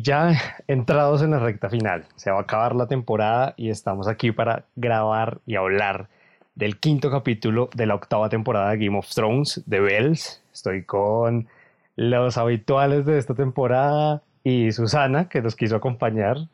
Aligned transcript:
Y 0.00 0.02
ya 0.02 0.32
entrados 0.66 1.20
en 1.20 1.32
la 1.32 1.40
recta 1.40 1.68
final, 1.68 2.06
se 2.16 2.30
va 2.30 2.38
a 2.38 2.42
acabar 2.42 2.74
la 2.74 2.86
temporada 2.86 3.52
y 3.58 3.68
estamos 3.68 4.08
aquí 4.08 4.32
para 4.32 4.64
grabar 4.74 5.42
y 5.44 5.56
hablar 5.56 6.08
del 6.54 6.80
quinto 6.80 7.10
capítulo 7.10 7.68
de 7.74 7.84
la 7.84 7.96
octava 7.96 8.30
temporada 8.30 8.70
de 8.70 8.78
Game 8.78 8.96
of 8.96 9.10
Thrones 9.14 9.62
de 9.66 9.78
Bells. 9.78 10.42
Estoy 10.54 10.84
con 10.84 11.48
los 11.96 12.38
habituales 12.38 13.04
de 13.04 13.18
esta 13.18 13.34
temporada 13.34 14.22
y 14.42 14.72
Susana, 14.72 15.28
que 15.28 15.42
nos 15.42 15.54
quiso 15.54 15.76
acompañar. 15.76 16.48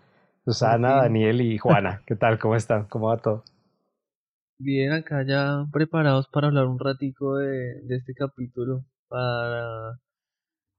Susana, 0.44 0.96
Daniel 0.96 1.40
y 1.40 1.56
Juana, 1.56 2.02
¿qué 2.04 2.16
tal? 2.16 2.40
¿Cómo 2.40 2.56
están? 2.56 2.86
¿Cómo 2.86 3.10
va 3.10 3.18
todo? 3.18 3.44
Bien, 4.58 4.90
acá 4.90 5.24
ya 5.24 5.66
preparados 5.72 6.26
para 6.32 6.48
hablar 6.48 6.66
un 6.66 6.80
ratico 6.80 7.36
de, 7.36 7.80
de 7.84 7.94
este 7.94 8.12
capítulo, 8.12 8.84
para 9.06 10.00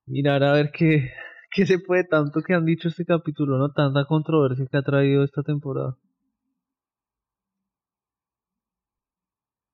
mirar 0.05 0.43
a 0.43 0.51
ver 0.51 0.71
qué, 0.73 1.13
qué 1.57 1.65
se 1.65 1.79
puede 1.79 2.03
tanto 2.03 2.41
que 2.43 2.53
han 2.53 2.65
dicho 2.65 2.87
este 2.87 3.03
capítulo, 3.03 3.57
¿no? 3.57 3.71
Tanta 3.71 4.05
controversia 4.05 4.67
que 4.69 4.77
ha 4.77 4.83
traído 4.83 5.23
esta 5.23 5.41
temporada. 5.41 5.97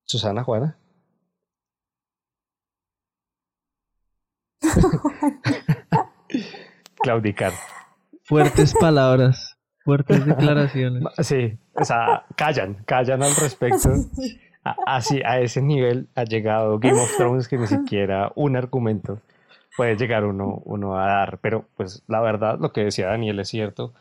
Susana, 0.06 0.46
Juana. 0.46 0.78
Claudicar. 7.04 7.52
Fuertes 8.24 8.74
palabras, 8.80 9.58
fuertes 9.84 10.26
declaraciones. 10.32 11.04
Sí, 11.20 11.60
o 11.74 11.84
sea, 11.84 12.26
callan, 12.38 12.76
callan 12.86 13.24
al 13.24 13.36
respecto. 13.36 13.90
Así, 14.86 15.22
a 15.26 15.42
ese 15.42 15.62
nivel 15.62 16.08
ha 16.16 16.24
llegado 16.24 16.80
Game 16.80 16.98
of 16.98 17.14
Thrones 17.18 17.50
que 17.50 17.58
ni 17.58 17.68
siquiera 17.68 18.32
un 18.36 18.56
argumento 18.56 19.20
puede 19.76 19.96
llegar 19.96 20.26
uno, 20.26 20.62
uno 20.66 20.98
a 20.98 21.08
dar. 21.08 21.40
Pero 21.40 21.68
pues 21.76 22.04
la 22.08 22.22
verdad, 22.22 22.60
lo 22.60 22.72
que 22.72 22.86
decía 22.86 23.08
Daniel 23.08 23.40
es 23.40 23.50
cierto. 23.50 23.94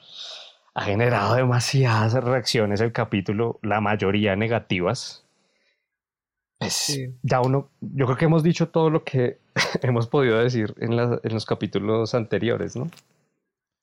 Ha 0.75 0.83
generado 0.83 1.35
demasiadas 1.35 2.15
reacciones 2.15 2.81
el 2.81 2.93
capítulo, 2.93 3.59
la 3.63 3.81
mayoría 3.81 4.37
negativas. 4.37 5.27
Pues 6.59 6.99
ya 7.23 7.41
uno, 7.41 7.69
yo 7.81 8.07
creo 8.07 8.17
que 8.17 8.25
hemos 8.25 8.43
dicho 8.43 8.69
todo 8.69 8.89
lo 8.89 9.05
que 9.05 9.39
hemos 9.83 10.07
podido 10.07 10.39
decir 10.39 10.75
en, 10.79 10.93
en 10.93 11.33
los 11.33 11.45
capítulos 11.45 12.15
anteriores, 12.15 12.77
¿no? 12.77 12.89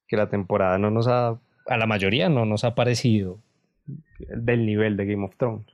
Que 0.08 0.17
la 0.17 0.30
temporada 0.30 0.78
no 0.78 0.90
nos 0.90 1.08
ha, 1.08 1.38
a 1.67 1.78
la 1.78 1.86
mayoría 1.86 2.30
no 2.30 2.45
nos 2.45 2.64
ha 2.64 2.73
parecido 2.73 3.40
del 4.17 4.66
nivel 4.66 4.98
de 4.98 5.06
Game 5.06 5.26
of 5.26 5.36
Thrones. 5.36 5.67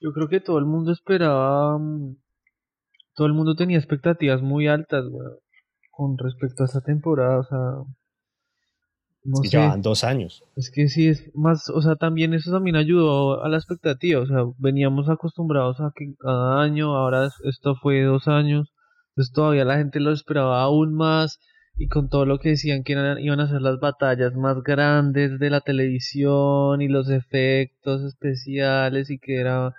Yo 0.00 0.12
creo 0.12 0.28
que 0.28 0.40
todo 0.40 0.58
el 0.58 0.66
mundo 0.66 0.92
esperaba, 0.92 1.78
mm, 1.78 2.16
todo 3.14 3.26
el 3.26 3.32
mundo 3.32 3.56
tenía 3.56 3.78
expectativas 3.78 4.42
muy 4.42 4.68
altas, 4.68 5.08
güey 5.08 5.28
con 5.96 6.18
respecto 6.18 6.62
a 6.62 6.66
esta 6.66 6.80
temporada, 6.80 7.38
o 7.40 7.44
sea, 7.44 7.58
no 9.24 9.36
sé. 9.36 9.48
Llevan 9.56 9.80
dos 9.80 10.04
años. 10.04 10.44
Es 10.54 10.70
que 10.70 10.88
sí, 10.88 11.08
es 11.08 11.34
más, 11.34 11.70
o 11.70 11.80
sea, 11.80 11.96
también 11.96 12.34
eso 12.34 12.52
también 12.52 12.76
ayudó 12.76 13.42
a 13.42 13.48
la 13.48 13.56
expectativa, 13.56 14.20
o 14.20 14.26
sea, 14.26 14.44
veníamos 14.58 15.08
acostumbrados 15.08 15.80
a 15.80 15.92
que 15.94 16.14
cada 16.18 16.62
año, 16.62 16.94
ahora 16.94 17.28
esto 17.44 17.74
fue 17.76 18.02
dos 18.02 18.28
años, 18.28 18.72
entonces 19.10 19.32
todavía 19.32 19.64
la 19.64 19.78
gente 19.78 20.00
lo 20.00 20.12
esperaba 20.12 20.62
aún 20.62 20.94
más 20.94 21.38
y 21.76 21.88
con 21.88 22.08
todo 22.08 22.26
lo 22.26 22.38
que 22.38 22.50
decían 22.50 22.84
que 22.84 22.92
iban 22.92 23.40
a 23.40 23.48
ser 23.48 23.62
las 23.62 23.80
batallas 23.80 24.34
más 24.34 24.62
grandes 24.62 25.38
de 25.38 25.50
la 25.50 25.60
televisión 25.60 26.82
y 26.82 26.88
los 26.88 27.08
efectos 27.10 28.02
especiales 28.02 29.10
y 29.10 29.18
que 29.18 29.40
era 29.40 29.74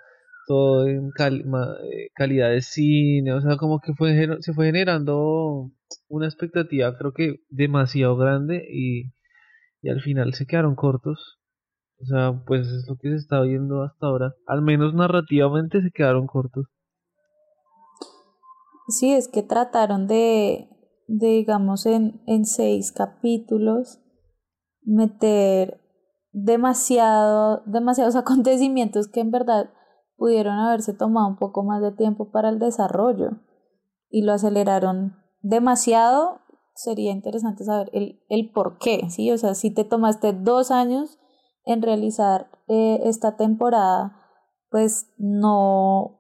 todo 0.47 0.87
en 0.87 1.11
eh, 1.19 2.09
calidad 2.13 2.49
de 2.49 2.61
cine, 2.61 3.33
o 3.33 3.41
sea, 3.41 3.57
como 3.57 3.79
que 3.79 3.93
fue, 3.93 4.27
se 4.41 4.53
fue 4.53 4.67
generando 4.67 5.71
una 6.07 6.25
expectativa 6.25 6.97
creo 6.97 7.13
que 7.13 7.43
demasiado 7.49 8.17
grande 8.17 8.65
y, 8.69 9.13
y 9.81 9.89
al 9.89 10.01
final 10.01 10.33
se 10.33 10.45
quedaron 10.45 10.75
cortos. 10.75 11.39
O 12.01 12.05
sea, 12.05 12.43
pues 12.45 12.67
es 12.67 12.87
lo 12.89 12.97
que 12.97 13.09
se 13.09 13.15
está 13.15 13.41
viendo 13.41 13.83
hasta 13.83 14.07
ahora. 14.07 14.33
Al 14.47 14.61
menos 14.61 14.93
narrativamente 14.93 15.81
se 15.81 15.91
quedaron 15.91 16.27
cortos. 16.27 16.65
Sí, 18.87 19.13
es 19.13 19.27
que 19.27 19.41
trataron 19.41 20.07
de, 20.07 20.69
de 21.07 21.27
digamos, 21.27 21.85
en, 21.85 22.21
en 22.27 22.45
seis 22.45 22.91
capítulos 22.91 23.99
meter 24.83 25.81
demasiado, 26.31 27.63
demasiados 27.65 28.15
acontecimientos 28.15 29.07
que 29.07 29.21
en 29.21 29.31
verdad 29.31 29.71
pudieron 30.17 30.57
haberse 30.59 30.93
tomado 30.93 31.27
un 31.27 31.37
poco 31.37 31.63
más 31.63 31.81
de 31.81 31.91
tiempo 31.91 32.31
para 32.31 32.49
el 32.49 32.59
desarrollo 32.59 33.31
y 34.09 34.23
lo 34.23 34.33
aceleraron 34.33 35.17
demasiado, 35.45 36.39
sería 36.73 37.11
interesante 37.11 37.63
saber 37.63 37.89
el, 37.93 38.19
el 38.29 38.51
por 38.51 38.79
qué, 38.79 39.09
¿sí? 39.09 39.31
O 39.31 39.37
sea, 39.37 39.53
si 39.53 39.71
te 39.71 39.83
tomaste 39.83 40.33
dos 40.33 40.71
años 40.71 41.19
en 41.65 41.83
realizar 41.83 42.49
eh, 42.67 43.01
esta 43.03 43.37
temporada, 43.37 44.17
pues 44.71 45.07
no, 45.17 46.19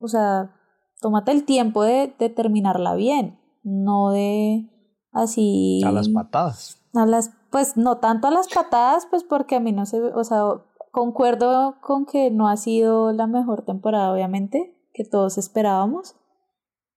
o 0.00 0.08
sea, 0.08 0.56
tómate 1.00 1.32
el 1.32 1.44
tiempo 1.44 1.82
de, 1.82 2.14
de, 2.18 2.30
terminarla 2.30 2.94
bien, 2.94 3.38
no 3.62 4.10
de 4.10 4.70
así... 5.12 5.82
A 5.84 5.92
las 5.92 6.08
patadas. 6.08 6.78
A 6.94 7.04
las, 7.04 7.32
pues 7.50 7.76
no 7.76 7.98
tanto 7.98 8.28
a 8.28 8.30
las 8.30 8.48
patadas, 8.48 9.06
pues 9.10 9.24
porque 9.24 9.56
a 9.56 9.60
mí 9.60 9.72
no 9.72 9.84
se, 9.84 10.00
o 10.00 10.24
sea, 10.24 10.42
concuerdo 10.90 11.76
con 11.82 12.06
que 12.06 12.30
no 12.30 12.48
ha 12.48 12.56
sido 12.56 13.12
la 13.12 13.26
mejor 13.26 13.62
temporada, 13.66 14.10
obviamente, 14.10 14.74
que 14.94 15.04
todos 15.04 15.36
esperábamos. 15.36 16.16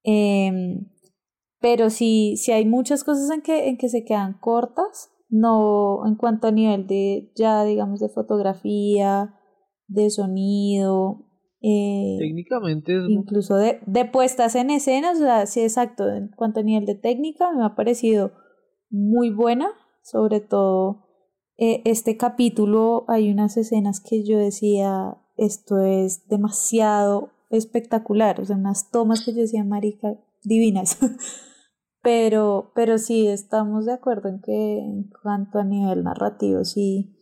Eh, 0.05 0.87
pero 1.59 1.89
sí, 1.89 2.35
sí 2.37 2.51
hay 2.51 2.65
muchas 2.65 3.03
cosas 3.03 3.29
en 3.31 3.41
que, 3.41 3.69
en 3.69 3.77
que 3.77 3.89
se 3.89 4.03
quedan 4.05 4.37
cortas, 4.39 5.11
no 5.29 6.05
en 6.05 6.15
cuanto 6.15 6.47
a 6.47 6.51
nivel 6.51 6.87
de 6.87 7.31
ya 7.35 7.63
digamos 7.63 7.99
de 7.99 8.09
fotografía, 8.09 9.35
de 9.87 10.09
sonido, 10.09 11.25
eh, 11.61 12.17
técnicamente 12.19 12.93
incluso 13.09 13.55
de, 13.55 13.79
de 13.85 14.05
puestas 14.05 14.55
en 14.55 14.69
escena, 14.69 15.11
o 15.11 15.15
sea, 15.15 15.45
sí 15.47 15.61
exacto, 15.61 16.09
en 16.09 16.29
cuanto 16.29 16.59
a 16.59 16.63
nivel 16.63 16.85
de 16.85 16.95
técnica 16.95 17.51
me 17.51 17.65
ha 17.65 17.75
parecido 17.75 18.31
muy 18.89 19.31
buena, 19.31 19.69
sobre 20.03 20.39
todo 20.39 21.07
eh, 21.57 21.81
este 21.85 22.15
capítulo 22.17 23.05
hay 23.07 23.31
unas 23.31 23.57
escenas 23.57 23.99
que 23.99 24.23
yo 24.23 24.37
decía 24.37 25.17
esto 25.35 25.79
es 25.81 26.27
demasiado 26.27 27.31
espectacular, 27.49 28.39
o 28.41 28.45
sea, 28.45 28.55
unas 28.57 28.91
tomas 28.91 29.23
que 29.23 29.33
yo 29.33 29.41
decía, 29.41 29.63
marica, 29.63 30.19
divinas. 30.47 30.97
Pero, 32.03 32.71
pero 32.73 32.99
sí 32.99 33.27
estamos 33.27 33.85
de 33.85 33.91
acuerdo 33.91 34.29
en 34.29 34.39
que 34.39 34.79
en 34.79 35.09
cuanto 35.21 35.59
a 35.59 35.65
nivel 35.65 36.05
narrativo, 36.05 36.63
sí, 36.63 37.17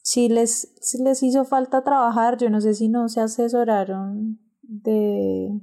sí 0.00 0.30
les, 0.30 0.74
les 1.00 1.22
hizo 1.22 1.44
falta 1.44 1.84
trabajar. 1.84 2.38
Yo 2.38 2.48
no 2.48 2.62
sé 2.62 2.72
si 2.72 2.88
no 2.88 3.10
se 3.10 3.20
asesoraron 3.20 4.38
de 4.62 5.60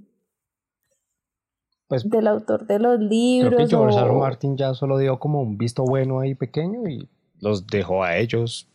pues, 1.91 2.07
del 2.07 2.27
autor 2.27 2.67
de 2.67 2.79
los 2.79 2.99
libros. 2.99 3.55
Creo 3.55 3.67
que 3.67 3.75
George 3.75 3.99
R. 3.99 4.13
Martin 4.13 4.55
ya 4.55 4.73
solo 4.73 4.97
dio 4.97 5.19
como 5.19 5.41
un 5.41 5.57
visto 5.57 5.83
bueno 5.83 6.19
ahí 6.19 6.35
pequeño 6.35 6.87
y 6.87 7.09
los 7.39 7.67
dejó 7.67 8.03
a 8.03 8.17
ellos 8.17 8.69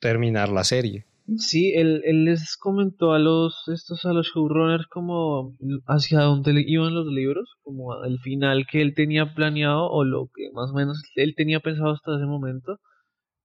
terminar 0.00 0.50
la 0.50 0.62
serie. 0.62 1.06
Sí, 1.38 1.72
él, 1.74 2.02
él 2.04 2.24
les 2.24 2.56
comentó 2.56 3.12
a 3.12 3.18
los 3.18 3.68
estos 3.68 4.04
a 4.04 4.12
los 4.12 4.28
showrunners 4.34 4.86
como 4.88 5.56
hacia 5.86 6.22
dónde 6.22 6.64
iban 6.66 6.94
los 6.94 7.06
libros, 7.06 7.56
como 7.62 8.02
el 8.04 8.18
final 8.18 8.66
que 8.70 8.82
él 8.82 8.94
tenía 8.94 9.34
planeado 9.34 9.88
o 9.90 10.04
lo 10.04 10.28
que 10.34 10.50
más 10.52 10.70
o 10.70 10.74
menos 10.74 11.02
él 11.14 11.34
tenía 11.36 11.60
pensado 11.60 11.92
hasta 11.92 12.16
ese 12.16 12.26
momento 12.26 12.78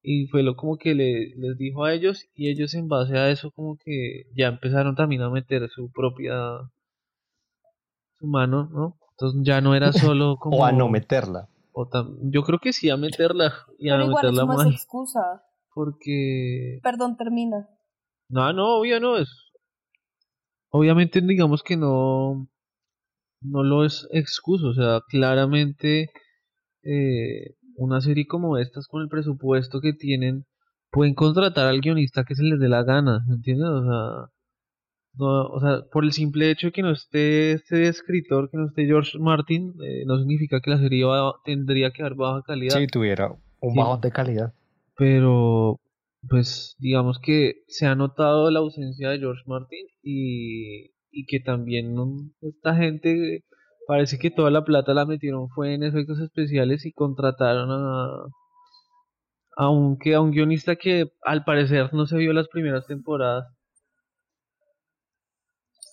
y 0.01 0.27
fue 0.27 0.43
lo 0.43 0.55
como 0.55 0.77
que 0.77 0.95
le, 0.95 1.35
les 1.35 1.57
dijo 1.57 1.83
a 1.83 1.93
ellos 1.93 2.25
y 2.33 2.49
ellos 2.49 2.73
en 2.75 2.87
base 2.87 3.17
a 3.17 3.29
eso 3.29 3.51
como 3.51 3.77
que 3.83 4.23
ya 4.35 4.47
empezaron 4.47 4.95
también 4.95 5.21
a 5.21 5.29
meter 5.29 5.67
su 5.69 5.91
propia 5.91 6.35
su 8.19 8.27
mano, 8.27 8.69
¿no? 8.71 8.97
Entonces 9.11 9.41
ya 9.43 9.61
no 9.61 9.75
era 9.75 9.91
solo 9.93 10.37
como 10.37 10.57
o 10.57 10.65
a 10.65 10.71
no 10.71 10.89
meterla. 10.89 11.49
O 11.73 11.89
yo 12.31 12.43
creo 12.43 12.59
que 12.59 12.71
sí 12.71 12.89
a 12.89 12.97
meterla 12.97 13.53
y 13.77 13.89
a 13.89 13.97
meterla 13.97 14.45
más. 14.45 14.67
excusa. 14.67 15.43
Porque 15.73 16.79
Perdón, 16.81 17.17
termina. 17.17 17.67
No, 18.29 18.51
no, 18.53 18.79
obvio 18.79 18.99
no 18.99 19.17
es. 19.17 19.29
Obviamente 20.69 21.21
digamos 21.21 21.63
que 21.63 21.77
no, 21.77 22.47
no 23.41 23.63
lo 23.63 23.85
es 23.85 24.07
excuso, 24.11 24.69
o 24.69 24.73
sea, 24.73 25.01
claramente 25.07 26.11
eh, 26.83 27.55
una 27.77 28.01
serie 28.01 28.27
como 28.27 28.57
estas 28.57 28.87
con 28.87 29.01
el 29.01 29.09
presupuesto 29.09 29.79
que 29.81 29.93
tienen 29.93 30.45
pueden 30.91 31.13
contratar 31.13 31.67
al 31.67 31.81
guionista 31.81 32.23
que 32.23 32.35
se 32.35 32.43
les 32.43 32.59
dé 32.59 32.69
la 32.69 32.83
gana, 32.83 33.23
¿me 33.27 33.35
entiendes? 33.35 33.67
O 33.67 33.83
sea, 33.83 34.31
no, 35.17 35.47
o 35.47 35.59
sea, 35.59 35.81
por 35.91 36.03
el 36.03 36.11
simple 36.11 36.51
hecho 36.51 36.67
de 36.67 36.73
que 36.73 36.81
no 36.81 36.91
esté 36.91 37.53
este 37.53 37.87
escritor, 37.87 38.49
que 38.49 38.57
no 38.57 38.67
esté 38.67 38.85
George 38.85 39.17
Martin, 39.19 39.73
eh, 39.81 40.03
no 40.05 40.17
significa 40.17 40.59
que 40.61 40.71
la 40.71 40.77
serie 40.77 41.05
tendría 41.43 41.91
que 41.91 42.01
haber 42.01 42.15
baja 42.15 42.41
calidad. 42.45 42.77
Sí, 42.77 42.87
tuviera 42.87 43.33
un 43.61 43.75
bajo 43.75 43.97
de 43.97 44.11
calidad. 44.11 44.53
Pero, 44.97 45.79
pues 46.29 46.75
digamos 46.79 47.19
que 47.19 47.63
se 47.67 47.85
ha 47.85 47.95
notado 47.95 48.49
la 48.51 48.59
ausencia 48.59 49.09
de 49.09 49.19
George 49.19 49.43
Martin 49.45 49.85
y, 50.01 50.91
y 51.11 51.25
que 51.27 51.39
también 51.39 51.95
esta 52.41 52.75
gente 52.75 53.43
parece 53.87 54.17
que 54.17 54.31
toda 54.31 54.49
la 54.51 54.63
plata 54.65 54.93
la 54.93 55.05
metieron 55.05 55.49
fue 55.49 55.73
en 55.73 55.83
efectos 55.83 56.19
especiales 56.19 56.85
y 56.85 56.91
contrataron 56.93 57.69
a, 57.71 58.07
aunque 59.57 60.15
a 60.15 60.21
un 60.21 60.31
guionista 60.31 60.75
que 60.75 61.11
al 61.23 61.43
parecer 61.45 61.93
no 61.93 62.05
se 62.07 62.17
vio 62.17 62.33
las 62.33 62.47
primeras 62.49 62.85
temporadas. 62.87 63.45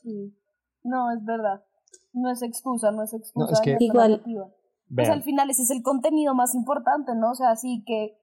Sí, 0.03 0.35
no, 0.83 1.13
es 1.13 1.25
verdad. 1.25 1.63
No 2.13 2.31
es 2.31 2.43
excusa, 2.43 2.91
no 2.91 3.05
es 3.05 3.13
excusa. 3.15 3.47
que- 3.63 3.77
Igual- 3.81 4.23
Pues 4.95 5.09
al 5.15 5.23
final 5.23 5.49
ese 5.51 5.63
es 5.63 5.71
el 5.71 5.83
contenido 5.83 6.35
más 6.35 6.55
importante, 6.55 7.13
¿no? 7.15 7.31
O 7.31 7.35
sea, 7.35 7.57
sí 7.57 7.83
que 7.87 8.15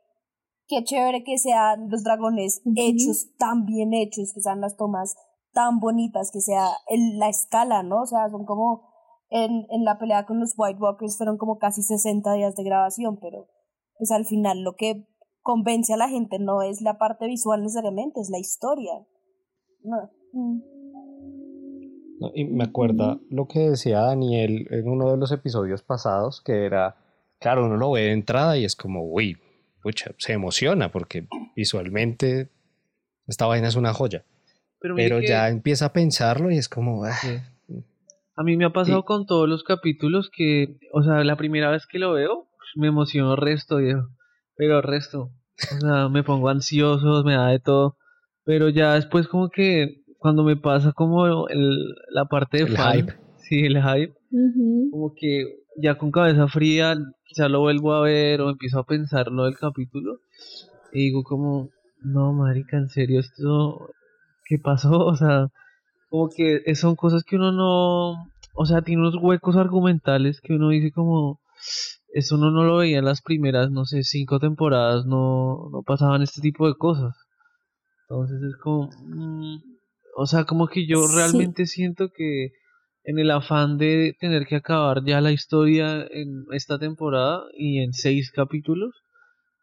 qué 0.70 0.84
chévere 0.84 1.24
que 1.26 1.38
sean 1.38 1.90
los 1.90 2.04
dragones 2.04 2.62
hechos, 2.78 3.36
tan 3.38 3.66
bien 3.66 3.94
hechos, 3.94 4.32
que 4.34 4.42
sean 4.42 4.62
las 4.62 4.78
tomas 4.78 5.16
tan 5.52 5.80
bonitas, 5.80 6.30
que 6.32 6.40
sea 6.42 6.68
el- 6.88 7.18
la 7.18 7.28
escala, 7.28 7.84
¿no? 7.84 8.04
O 8.04 8.06
sea, 8.06 8.30
son 8.30 8.46
como 8.46 8.88
en, 9.30 9.66
en 9.72 9.84
la 9.84 9.98
pelea 10.00 10.26
con 10.26 10.40
los 10.40 10.54
White 10.58 10.80
Walkers 10.80 11.18
fueron 11.18 11.38
como 11.38 11.58
casi 11.58 11.82
60 11.82 12.34
días 12.34 12.56
de 12.56 12.64
grabación, 12.64 13.18
pero 13.20 13.48
pues 13.98 14.12
al 14.12 14.26
final 14.26 14.62
lo 14.62 14.76
que 14.76 15.08
convence 15.42 15.94
a 15.94 15.98
la 15.98 16.08
gente 16.08 16.38
no 16.40 16.62
es 16.62 16.82
la 16.82 16.98
parte 16.98 17.26
visual 17.26 17.62
necesariamente, 17.64 18.22
es 18.22 18.30
la 18.30 18.40
historia. 18.40 18.94
No. 19.84 19.98
Mm. 20.34 20.62
No, 22.20 22.32
Y 22.36 22.46
me 22.46 22.66
acuerda 22.66 23.20
lo 23.30 23.48
que 23.48 23.70
decía 23.70 24.02
Daniel 24.02 24.68
en 24.72 24.90
uno 24.90 25.10
de 25.12 25.18
los 25.18 25.32
episodios 25.32 25.84
pasados, 25.84 26.42
que 26.46 26.66
era, 26.66 26.96
claro, 27.40 27.66
uno 27.66 27.78
lo 27.78 27.92
ve 27.92 28.02
de 28.02 28.12
entrada 28.12 28.58
y 28.58 28.66
es 28.66 28.76
como, 28.76 29.04
uy, 29.06 29.38
pucha, 29.82 30.12
se 30.18 30.34
emociona 30.34 30.92
porque 30.92 31.28
visualmente 31.56 32.50
esta 33.28 33.46
vaina 33.46 33.68
es 33.68 33.76
una 33.76 33.94
joya. 33.94 34.26
Pero, 34.80 34.96
Pero 34.96 35.20
que- 35.20 35.28
ya 35.28 35.50
empieza 35.50 35.86
a 35.88 35.94
pensarlo 35.94 36.52
y 36.52 36.58
es 36.58 36.70
como, 36.70 37.04
ah, 37.04 37.14
Sí. 37.22 37.38
A 38.36 38.44
mí 38.44 38.56
me 38.56 38.64
ha 38.64 38.70
pasado 38.72 39.00
Y- 39.00 39.04
con 39.04 39.26
todos 39.26 39.50
los 39.50 39.64
capítulos 39.64 40.30
que, 40.34 40.78
o 40.94 41.04
sea, 41.04 41.26
la 41.26 41.36
primera 41.36 41.70
vez 41.72 41.86
que 41.86 42.00
lo 42.00 42.14
veo, 42.14 42.48
me 42.76 42.88
emociono 42.88 43.36
resto, 43.36 43.78
viejo. 43.78 44.08
Pero 44.56 44.82
resto. 44.82 45.32
O 45.76 45.80
sea, 45.82 46.08
me 46.08 46.24
pongo 46.24 46.48
ansioso, 46.48 47.22
me 47.26 47.34
da 47.36 47.48
de 47.50 47.60
todo. 47.60 47.98
Pero 48.46 48.70
ya 48.70 48.94
después 48.94 49.28
como 49.28 49.50
que 49.50 50.04
cuando 50.20 50.44
me 50.44 50.56
pasa 50.56 50.94
como 50.94 51.50
el, 51.50 51.96
la 52.12 52.26
parte 52.26 52.60
de 52.60 52.64
El 52.64 52.78
fan, 52.78 52.94
hype. 52.96 53.14
sí, 53.40 53.66
el 53.66 53.76
hype, 53.82 54.14
Ujú. 54.32 54.90
como 54.92 55.14
que 55.16 55.44
ya 55.82 55.98
con 55.98 56.12
cabeza 56.12 56.48
fría, 56.48 56.96
quizá 57.26 57.50
lo 57.50 57.62
vuelvo 57.62 57.94
a 57.94 58.02
ver 58.02 58.42
o 58.42 58.50
empiezo 58.50 58.80
a 58.80 58.86
pensar 58.86 59.28
lo 59.28 59.46
del 59.46 59.58
capítulo 59.58 60.20
y 60.92 61.06
digo 61.06 61.24
como, 61.24 61.70
no, 62.02 62.34
marica, 62.34 62.78
en 62.78 62.90
serio, 62.90 63.20
esto, 63.20 63.90
¿qué 64.46 64.58
pasó? 64.58 64.98
O 65.06 65.16
sea, 65.16 65.48
como 66.10 66.30
que 66.30 66.64
son 66.76 66.96
cosas 66.96 67.24
que 67.24 67.36
uno 67.36 67.52
no, 67.52 68.30
o 68.54 68.66
sea, 68.66 68.82
tiene 68.82 69.02
unos 69.02 69.16
huecos 69.22 69.56
argumentales 69.56 70.42
que 70.42 70.54
uno 70.54 70.70
dice 70.70 70.92
como, 70.92 71.40
eso 72.14 72.36
uno 72.36 72.52
no 72.52 72.64
lo 72.64 72.78
veía 72.78 73.00
en 73.00 73.06
las 73.06 73.22
primeras, 73.22 73.70
no 73.70 73.86
sé, 73.86 74.04
cinco 74.04 74.40
temporadas, 74.40 75.06
no, 75.06 75.70
no 75.72 75.84
pasaban 75.84 76.22
este 76.22 76.42
tipo 76.42 76.68
de 76.68 76.76
cosas. 76.76 77.16
Entonces 78.10 78.42
es 78.42 78.56
como, 78.58 78.90
mm, 79.06 79.58
o 80.18 80.26
sea, 80.26 80.46
como 80.46 80.68
que 80.68 80.88
yo 80.88 81.08
Sí. 81.08 81.16
realmente 81.16 81.68
siento 81.68 82.10
que 82.10 82.54
en 83.04 83.20
el 83.20 83.32
afán 83.32 83.78
de 83.78 84.16
tener 84.20 84.46
que 84.46 84.58
acabar 84.58 85.04
ya 85.06 85.22
la 85.22 85.32
historia 85.32 86.06
en 86.12 86.46
esta 86.52 86.78
temporada 86.80 87.44
y 87.58 87.80
en 87.82 87.94
seis 87.94 88.32
capítulos, 88.32 88.94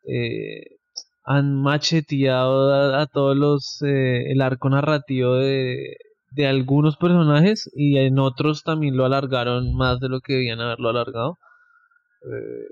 eh, 0.06 0.78
han 1.24 1.54
macheteado 1.60 2.72
a, 2.72 3.02
a 3.02 3.06
todos 3.06 3.36
los 3.36 3.82
eh, 3.82 4.30
el 4.30 4.40
arco 4.40 4.70
narrativo 4.70 5.34
de, 5.36 5.96
de 6.30 6.46
algunos 6.46 6.96
personajes 6.96 7.70
y 7.74 7.98
en 7.98 8.18
otros 8.18 8.62
también 8.62 8.96
lo 8.96 9.04
alargaron 9.04 9.74
más 9.74 10.00
de 10.00 10.08
lo 10.08 10.20
que 10.20 10.34
debían 10.34 10.60
haberlo 10.60 10.90
alargado. 10.90 11.38
Eh, 12.22 12.66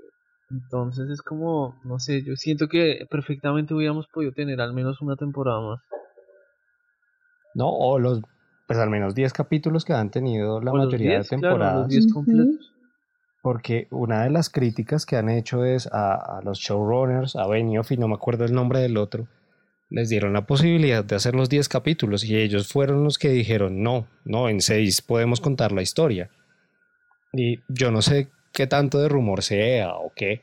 entonces 0.51 1.09
es 1.09 1.21
como, 1.21 1.79
no 1.83 1.99
sé, 1.99 2.23
yo 2.23 2.35
siento 2.35 2.67
que 2.67 3.05
perfectamente 3.09 3.73
hubiéramos 3.73 4.07
podido 4.07 4.31
tener 4.33 4.61
al 4.61 4.73
menos 4.73 5.01
una 5.01 5.15
temporada 5.15 5.61
más. 5.61 5.81
¿no? 7.55 7.69
O 7.69 7.97
los, 7.99 8.21
pues 8.67 8.79
al 8.79 8.89
menos 8.89 9.15
10 9.15 9.33
capítulos 9.33 9.85
que 9.85 9.93
han 9.93 10.09
tenido 10.11 10.61
la 10.61 10.71
O 10.71 10.77
los 10.77 10.85
mayoría 10.87 11.11
10, 11.11 11.29
de 11.29 11.37
claro, 11.37 11.55
temporadas. 11.55 11.79
los 11.81 11.87
10 11.89 12.05
Ujú. 12.05 12.13
completos. 12.13 12.71
Porque 13.41 13.87
una 13.91 14.23
de 14.23 14.31
las 14.31 14.49
críticas 14.49 15.05
que 15.05 15.17
han 15.17 15.29
hecho 15.29 15.65
es 15.65 15.87
a, 15.91 16.15
a 16.15 16.41
los 16.41 16.57
showrunners, 16.59 17.35
a 17.35 17.45
Benioff 17.47 17.91
y 17.91 17.97
no 17.97 18.07
me 18.07 18.15
acuerdo 18.15 18.43
el 18.45 18.53
nombre 18.53 18.79
del 18.79 18.97
otro, 18.97 19.27
les 19.91 20.09
dieron 20.09 20.33
la 20.33 20.47
posibilidad 20.47 21.05
de 21.05 21.15
hacer 21.15 21.35
los 21.35 21.47
10 21.47 21.69
capítulos 21.69 22.23
y 22.23 22.35
ellos 22.35 22.67
fueron 22.67 23.03
los 23.03 23.19
que 23.19 23.29
dijeron 23.29 23.83
no, 23.83 24.07
no, 24.23 24.49
en 24.49 24.61
6 24.61 25.03
podemos 25.03 25.41
contar 25.41 25.71
la 25.71 25.83
historia. 25.83 26.31
Y 27.33 27.59
yo 27.67 27.91
no 27.91 28.01
sé 28.01 28.29
qué 28.51 28.65
tanto 28.65 28.97
de 28.99 29.09
rumor 29.09 29.43
sea 29.43 29.95
o 29.95 30.11
qué, 30.15 30.41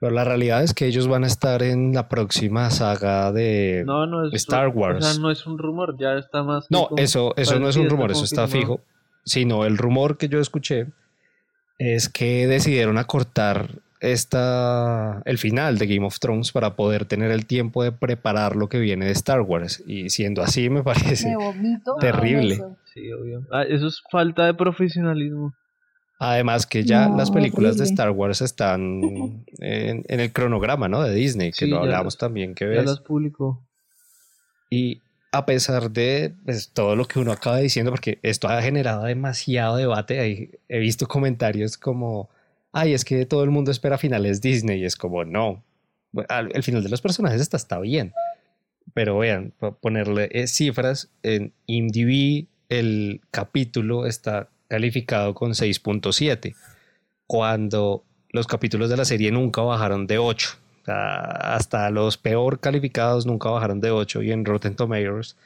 pero 0.00 0.12
la 0.12 0.24
realidad 0.24 0.62
es 0.62 0.72
que 0.72 0.86
ellos 0.86 1.06
van 1.08 1.24
a 1.24 1.26
estar 1.26 1.62
en 1.62 1.92
la 1.92 2.08
próxima 2.08 2.70
saga 2.70 3.30
de... 3.32 3.84
No, 3.86 4.06
no 4.06 4.26
es 4.26 4.32
Star 4.34 4.68
O 4.68 4.70
Wars. 4.70 5.04
sea, 5.04 5.20
no 5.20 5.30
es 5.30 5.46
un 5.46 5.58
rumor, 5.58 5.96
ya 5.98 6.14
está 6.14 6.42
más. 6.42 6.66
No, 6.70 6.88
eso, 6.96 7.34
eso 7.36 7.60
no 7.60 7.68
es 7.68 7.76
un 7.76 7.82
está 7.82 7.94
rumor, 7.94 8.10
eso 8.10 8.24
está 8.24 8.48
fijo. 8.48 8.80
Sino 9.24 9.66
el 9.66 9.76
rumor 9.76 10.16
que 10.16 10.28
yo 10.28 10.40
escuché 10.40 10.86
es 11.78 12.08
que 12.08 12.46
decidieron 12.46 12.96
acortar 12.96 13.68
esta, 14.00 15.20
el 15.26 15.36
final 15.36 15.76
de 15.76 15.86
Game 15.86 16.06
of 16.06 16.18
Thrones 16.18 16.52
para 16.52 16.74
poder 16.74 17.04
tener 17.04 17.30
el 17.30 17.44
tiempo 17.44 17.82
de 17.82 17.92
preparar 17.92 18.56
lo 18.56 18.68
que 18.68 18.78
viene 18.78 19.04
de 19.04 19.12
Star 19.12 19.42
Wars. 19.42 19.82
Y 19.86 20.08
siendo 20.08 20.42
así, 20.42 20.70
me 20.70 20.82
parece. 20.82 21.36
Me 21.36 21.80
Terrible. 22.00 22.54
eso. 22.54 22.76
Sí, 22.94 23.12
obvio. 23.12 23.46
Ah, 23.52 23.62
eso 23.62 23.86
es 23.86 24.02
falta 24.10 24.46
de 24.46 24.54
profesionalismo. 24.54 25.54
Además 26.22 26.66
que 26.66 26.84
ya 26.84 27.08
No, 27.08 27.16
las 27.16 27.30
películas 27.30 27.78
de. 27.78 27.84
Star 27.84 28.10
Wars 28.10 28.42
están 28.42 29.42
en, 29.58 30.04
en 30.06 30.20
el 30.20 30.32
cronograma, 30.32 30.86
¿no? 30.86 31.02
De 31.02 31.14
Disney, 31.14 31.50
que 31.50 31.64
Sí, 31.64 31.70
lo 31.70 31.76
ya 31.78 31.82
hablamos 31.82 32.18
también, 32.18 32.54
que 32.54 32.66
Ya 32.66 32.70
ves. 32.72 32.84
las 32.84 33.00
publicó. 33.00 33.66
Y 34.68 35.00
a 35.32 35.46
pesar 35.46 35.90
de 35.90 36.34
pues, 36.44 36.68
todo 36.70 36.94
lo 36.94 37.06
que 37.06 37.18
uno 37.18 37.32
acaba 37.32 37.56
diciendo, 37.58 37.90
porque 37.90 38.18
esto 38.22 38.48
ha 38.48 38.60
generado 38.62 39.04
demasiado 39.04 39.76
debate, 39.76 40.50
he 40.68 40.78
visto 40.78 41.08
comentarios 41.08 41.78
como, 41.78 42.28
ay, 42.72 42.92
es 42.92 43.04
que 43.04 43.24
todo 43.26 43.42
el 43.42 43.50
mundo 43.50 43.70
espera 43.70 43.96
finales 43.96 44.40
Disney, 44.42 44.80
y 44.80 44.84
es 44.84 44.96
como, 44.96 45.24
no, 45.24 45.64
el 46.52 46.62
final 46.62 46.82
de 46.82 46.88
los 46.90 47.00
personajes 47.00 47.40
está, 47.40 47.56
está 47.56 47.78
bien, 47.78 48.12
pero 48.92 49.16
vean, 49.18 49.52
po- 49.58 49.72
ponerle 49.76 50.28
eh, 50.32 50.46
cifras, 50.48 51.08
en 51.22 51.52
IMDb 51.66 52.46
el 52.68 53.20
capítulo 53.30 54.06
está 54.06 54.48
calificado 54.70 55.34
con 55.34 55.50
6.7, 55.50 56.54
cuando 57.26 58.04
los 58.30 58.46
capítulos 58.46 58.88
de 58.88 58.96
la 58.96 59.04
serie 59.04 59.30
nunca 59.32 59.60
bajaron 59.62 60.06
de 60.06 60.18
8. 60.18 60.48
O 60.80 60.84
sea, 60.84 61.20
hasta 61.54 61.90
los 61.90 62.16
peor 62.16 62.60
calificados 62.60 63.26
nunca 63.26 63.50
bajaron 63.50 63.80
de 63.80 63.90
8 63.90 64.22
y 64.22 64.32
en 64.32 64.44
Rotten 64.46 64.76
Tomatoes 64.76 65.36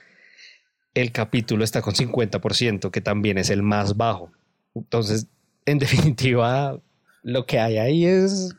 el 0.95 1.11
capítulo 1.11 1.64
está 1.64 1.83
con 1.83 1.95
50%, 1.95 2.90
que 2.93 3.00
también 3.00 3.37
es 3.38 3.50
el 3.50 3.62
más 3.64 3.97
bajo. 3.97 4.31
Entonces, 4.76 5.26
en 5.66 5.78
definitiva, 6.14 6.78
lo 7.25 7.47
que 7.47 7.59
hay 7.59 7.78
ahí 7.78 8.04
es 8.04 8.54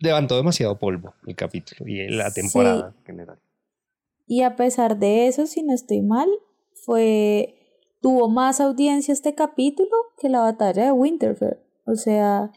levantó 0.00 0.36
demasiado 0.36 0.76
polvo 0.78 1.14
el 1.26 1.36
capítulo 1.36 1.88
y 1.88 2.08
la 2.08 2.28
Sí. 2.30 2.40
temporada 2.42 2.92
en 2.98 3.04
general. 3.06 3.38
Y 4.26 4.42
a 4.42 4.56
pesar 4.56 4.98
de 4.98 5.28
eso, 5.28 5.46
si 5.46 5.62
no 5.62 5.72
estoy 5.72 6.02
mal, 6.02 6.28
fue 6.84 7.54
tuvo 8.02 8.28
más 8.28 8.60
audiencia 8.60 9.12
este 9.12 9.34
capítulo 9.34 9.90
que 10.18 10.28
la 10.28 10.40
batalla 10.40 10.84
de 10.84 10.92
Winterfell. 10.92 11.58
O 11.86 11.94
sea, 11.94 12.52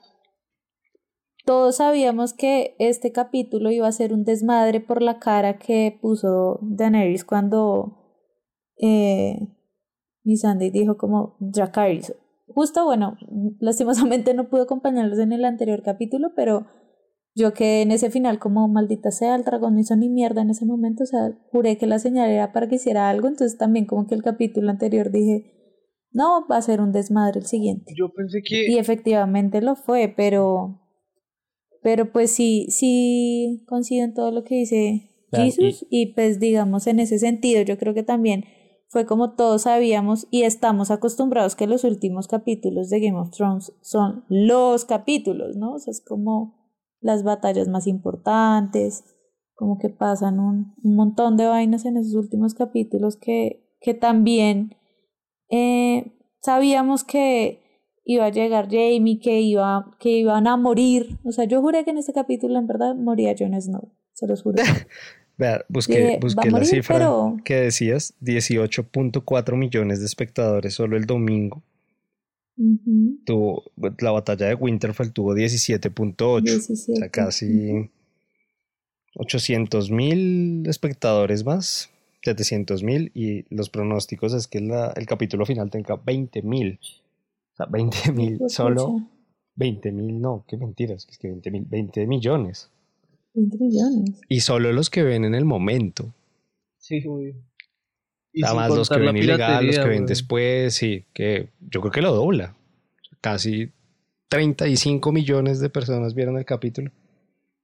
todos 1.46 1.78
sabíamos 1.78 2.34
que 2.34 2.76
este 2.80 3.12
capítulo 3.12 3.72
iba 3.72 3.88
a 3.88 3.92
ser 3.92 4.12
un 4.12 4.26
desmadre 4.26 4.82
por 4.82 5.02
la 5.02 5.20
cara 5.20 5.58
que 5.58 5.98
puso 6.02 6.60
Daenerys 6.62 7.24
cuando 7.24 7.96
eh, 8.78 9.48
Missandei 10.24 10.72
dijo 10.72 10.98
como 10.98 11.38
Dracarys. 11.40 12.16
Justo, 12.48 12.84
bueno, 12.86 13.16
lastimosamente 13.60 14.34
no 14.34 14.50
pude 14.50 14.64
acompañarlos 14.64 15.20
en 15.20 15.32
el 15.32 15.46
anterior 15.46 15.84
capítulo, 15.84 16.34
pero 16.36 16.66
yo 17.36 17.54
quedé 17.54 17.82
en 17.82 17.92
ese 17.92 18.10
final 18.10 18.40
como 18.40 18.68
maldita 18.68 19.12
sea, 19.12 19.36
el 19.36 19.44
dragón 19.44 19.76
no 19.76 19.82
hizo 19.82 19.96
ni 19.96 20.10
mierda 20.10 20.42
en 20.42 20.50
ese 20.50 20.66
momento, 20.66 21.04
o 21.04 21.08
sea, 21.08 21.38
juré 21.52 21.78
que 21.78 21.86
la 21.86 22.00
señal 22.00 22.30
era 22.30 22.54
para 22.54 22.68
que 22.70 22.76
hiciera 22.76 23.10
algo, 23.10 23.28
entonces 23.28 23.58
también 23.58 23.86
como 23.86 24.08
que 24.08 24.16
el 24.16 24.24
capítulo 24.24 24.72
anterior 24.72 25.12
dije, 25.12 25.52
no, 26.12 26.48
va 26.48 26.58
a 26.58 26.62
ser 26.62 26.80
un 26.80 26.94
desmadre 26.94 27.42
el 27.42 27.46
siguiente. 27.46 27.94
Yo 27.98 28.10
pensé 28.10 28.42
que. 28.42 28.72
Y 28.72 28.78
efectivamente 28.78 29.62
lo 29.62 29.76
fue, 29.76 30.14
pero 30.16 30.82
pero 31.84 32.12
pues 32.12 32.32
sí, 32.32 32.66
sí 32.70 33.64
coincido 33.68 34.06
en 34.06 34.16
todo 34.16 34.32
lo 34.32 34.44
que 34.44 34.56
dice 34.56 35.12
Jesus 35.32 35.86
y 35.90 36.14
pues 36.14 36.40
digamos 36.40 36.88
en 36.88 37.00
ese 37.00 37.20
sentido 37.20 37.62
yo 37.62 37.78
creo 37.78 37.94
que 37.94 38.02
también 38.02 38.46
fue 38.88 39.06
como 39.06 39.36
todos 39.36 39.64
sabíamos 39.64 40.26
y 40.32 40.44
estamos 40.44 40.90
acostumbrados 40.90 41.56
que 41.56 41.68
los 41.68 41.84
últimos 41.84 42.28
capítulos 42.28 42.90
de 42.90 43.02
Game 43.02 43.20
of 43.20 43.30
Thrones 43.30 43.74
son 43.82 44.24
los 44.30 44.86
capítulos, 44.86 45.58
¿no? 45.58 45.74
O 45.74 45.80
sea, 45.80 45.92
es 45.92 46.02
como 46.02 46.55
las 47.06 47.24
batallas 47.24 47.68
más 47.68 47.86
importantes, 47.88 49.04
como 49.54 49.78
que 49.78 49.90
pasan 49.90 50.40
un, 50.40 50.74
un 50.84 50.96
montón 50.96 51.38
de 51.38 51.46
vainas 51.46 51.86
en 51.86 51.98
esos 51.98 52.16
últimos 52.16 52.56
capítulos 52.56 53.16
que, 53.16 53.64
que 53.80 53.94
también 53.94 54.76
eh, 55.50 56.12
sabíamos 56.42 57.04
que 57.04 57.62
iba 58.04 58.26
a 58.26 58.30
llegar 58.32 58.66
Jamie, 58.66 59.20
que, 59.20 59.42
iba, 59.42 59.96
que 60.00 60.10
iban 60.18 60.48
a 60.48 60.58
morir. 60.58 61.20
O 61.24 61.32
sea, 61.32 61.46
yo 61.46 61.62
juré 61.62 61.84
que 61.86 61.92
en 61.92 62.00
este 62.00 62.12
capítulo 62.14 62.58
en 62.58 62.68
verdad 62.68 62.96
moría 62.96 63.36
Jon 63.38 63.60
Snow. 63.62 63.92
se 64.14 64.28
los 64.28 64.42
juro. 64.42 64.62
Vea, 65.38 65.66
busqué, 65.70 66.18
Dije, 66.22 66.50
la 66.52 66.64
cifra 66.64 66.98
pero- 66.98 67.38
que 67.44 67.56
decías, 67.56 68.14
18.4 68.22 69.56
millones 69.58 70.00
de 70.00 70.06
espectadores 70.06 70.74
solo 70.74 70.98
el 70.98 71.06
domingo. 71.06 71.62
Ujú, 72.58 73.20
Tuvo, 73.26 73.64
la 74.00 74.12
batalla 74.12 74.48
de 74.48 74.56
Winterfell 74.56 75.12
tuvo 75.12 75.34
17.8, 75.36 76.22
o 76.22 76.42
17. 76.42 76.96
sea, 77.00 77.10
casi 77.10 77.90
800 79.16 79.92
mil 79.92 80.64
espectadores 80.68 81.46
más, 81.46 81.90
700 82.24 82.84
mil, 82.84 83.12
y 83.14 83.46
los 83.54 83.70
pronósticos 83.70 84.34
es 84.34 84.48
que 84.48 84.60
la- 84.62 84.92
el 84.96 85.06
capítulo 85.06 85.46
final 85.46 85.70
tenga 85.70 85.96
20 85.96 86.42
mil. 86.42 86.80
O 87.54 87.56
sea, 87.58 87.66
20 87.68 88.12
mil, 88.12 88.38
Pues, 88.38 88.54
solo 88.54 88.86
pucha, 88.88 89.08
20 89.56 89.92
mil, 89.92 90.20
no, 90.20 90.44
qué 90.48 90.58
mentiras, 90.58 91.08
es 91.10 91.18
que 91.18 91.28
20 91.30 91.52
mil, 91.52 91.66
20 91.66 92.06
millones. 92.08 92.70
20 93.34 93.58
millones. 93.58 94.22
Y 94.30 94.42
solo 94.42 94.72
los 94.74 94.90
que 94.90 95.04
ven 95.04 95.24
en 95.26 95.36
el 95.36 95.46
momento. 95.46 96.14
Sí, 96.78 97.02
güey. 97.02 97.34
Nada 98.42 98.54
más 98.54 98.76
los 98.76 98.90
que 98.90 99.00
ven 99.00 99.18
ilegal, 99.18 99.66
los 99.66 99.80
que 99.80 99.88
ven 99.88 100.06
después, 100.06 100.74
sí, 100.74 101.06
que 101.14 101.50
yo 101.60 101.82
creo 101.82 101.92
que 101.92 102.02
lo 102.02 102.14
dobla. 102.14 102.56
Casi 103.22 103.72
35 104.30 105.12
millones 105.12 105.60
de 105.60 105.70
personas 105.70 106.14
vieron 106.14 106.38
el 106.38 106.46
capítulo. 106.46 106.92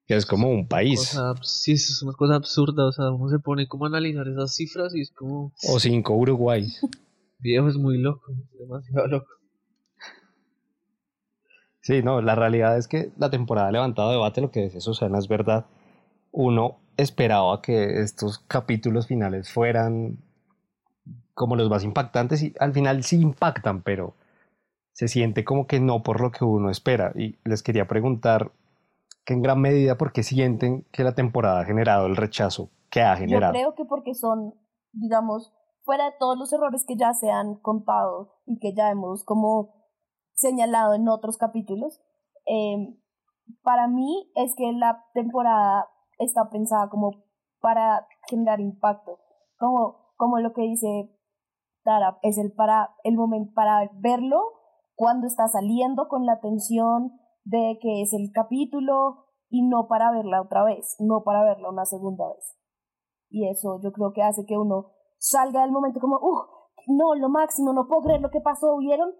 Que 0.08 0.16
es 0.16 0.26
como 0.26 0.50
un 0.50 0.68
país. 0.68 1.18
Sí, 1.44 1.74
es 1.74 2.02
una 2.02 2.14
cosa 2.14 2.36
absurda, 2.36 2.86
o 2.86 2.92
sea, 2.92 3.12
uno 3.12 3.30
se 3.30 3.40
pone 3.40 3.68
como 3.68 3.86
a 3.86 3.88
analizar 3.88 4.28
esas 4.28 4.56
cifras 4.56 4.94
y 4.96 5.02
es 5.02 5.12
como, 5.12 5.54
O 5.70 5.80
5 5.80 6.14
Uruguay. 6.14 6.68
viejo, 7.40 7.68
es 7.68 7.76
muy 7.76 7.98
loco, 7.98 8.32
es 8.32 8.60
demasiado 8.60 9.08
loco. 9.08 9.28
Sí, 11.82 12.04
no, 12.04 12.22
la 12.22 12.36
realidad 12.36 12.78
es 12.78 12.88
que 12.88 13.12
la 13.18 13.30
temporada 13.30 13.70
ha 13.70 13.72
levantado 13.72 14.12
debate, 14.12 14.42
lo 14.42 14.52
que 14.52 14.62
decía 14.62 14.80
Susana 14.82 15.18
es 15.18 15.28
verdad. 15.28 15.66
Uno 16.32 16.80
esperaba 16.96 17.62
que 17.62 18.02
estos 18.02 18.40
capítulos 18.40 19.08
finales 19.08 19.52
fueran 19.52 20.20
como 21.34 21.56
los 21.56 21.70
más 21.70 21.84
impactantes 21.84 22.44
y 22.44 22.54
al 22.60 22.74
final 22.74 23.04
sí 23.04 23.20
impactan, 23.22 23.82
pero 23.82 24.16
se 24.94 25.08
siente 25.08 25.44
como 25.44 25.68
que 25.68 25.80
no 25.80 26.04
por 26.04 26.22
lo 26.22 26.32
que 26.32 26.44
uno 26.44 26.70
espera. 26.70 27.12
Y 27.16 27.38
les 27.44 27.64
quería 27.64 27.88
preguntar 27.88 28.52
que 29.26 29.34
en 29.34 29.42
gran 29.42 29.60
medida 29.60 29.98
por 29.98 30.12
qué 30.12 30.24
sienten 30.24 30.84
que 30.92 31.04
la 31.04 31.16
temporada 31.16 31.62
ha 31.62 31.66
generado 31.66 32.08
el 32.08 32.16
rechazo 32.16 32.70
que 32.90 33.02
ha 33.02 33.16
Yo 33.16 33.22
generado. 33.22 33.54
creo 33.54 33.76
que 33.76 33.86
porque 33.86 34.14
son, 34.14 34.54
digamos, 34.92 35.54
fuera 35.84 36.06
de 36.06 36.16
todos 36.20 36.38
los 36.38 36.52
errores 36.54 36.86
que 36.88 36.96
ya 36.98 37.14
se 37.14 37.32
han 37.32 37.56
contado 37.56 38.36
y 38.46 38.60
que 38.60 38.74
ya 38.76 38.92
hemos 38.92 39.24
como 39.24 39.74
señalado 40.34 40.94
en 40.94 41.08
otros 41.08 41.38
capítulos, 41.38 42.02
eh, 42.46 42.96
para 43.64 43.88
mí 43.88 44.32
es 44.36 44.56
que 44.56 44.72
la 44.74 45.06
temporada 45.14 45.88
está 46.18 46.50
pensada 46.50 46.90
como 46.90 47.24
para 47.60 48.08
generar 48.30 48.60
impacto, 48.60 49.20
como, 49.58 50.14
como 50.18 50.40
lo 50.40 50.54
que 50.54 50.62
dice 50.62 51.10
Es 52.22 52.38
el 52.38 52.52
para 52.54 52.96
el 53.04 53.16
momento 53.16 53.54
para 53.54 53.90
verlo 53.96 54.42
cuando 54.96 55.28
está 55.28 55.48
saliendo 55.48 56.08
con 56.08 56.26
la 56.26 56.40
tensión 56.40 57.20
de 57.44 57.80
que 57.82 58.04
es 58.04 58.14
el 58.14 58.32
capítulo 58.32 59.26
y 59.50 59.68
no 59.68 59.88
para 59.88 60.12
verla 60.12 60.42
otra 60.42 60.64
vez, 60.64 60.96
no 61.00 61.24
para 61.24 61.44
verla 61.44 61.70
una 61.70 61.86
segunda 61.86 62.28
vez. 62.30 62.56
Y 63.30 63.50
eso 63.50 63.80
yo 63.82 63.92
creo 63.92 64.14
que 64.14 64.22
hace 64.22 64.46
que 64.46 64.58
uno 64.58 64.92
salga 65.18 65.62
del 65.62 65.72
momento 65.72 66.00
como, 66.00 66.18
uh, 66.18 66.46
no, 66.88 67.16
lo 67.16 67.30
máximo, 67.30 67.74
no 67.74 67.88
puedo 67.88 68.02
creer 68.02 68.22
lo 68.22 68.30
que 68.30 68.42
pasó, 68.42 68.78
¿vieron? 68.78 69.14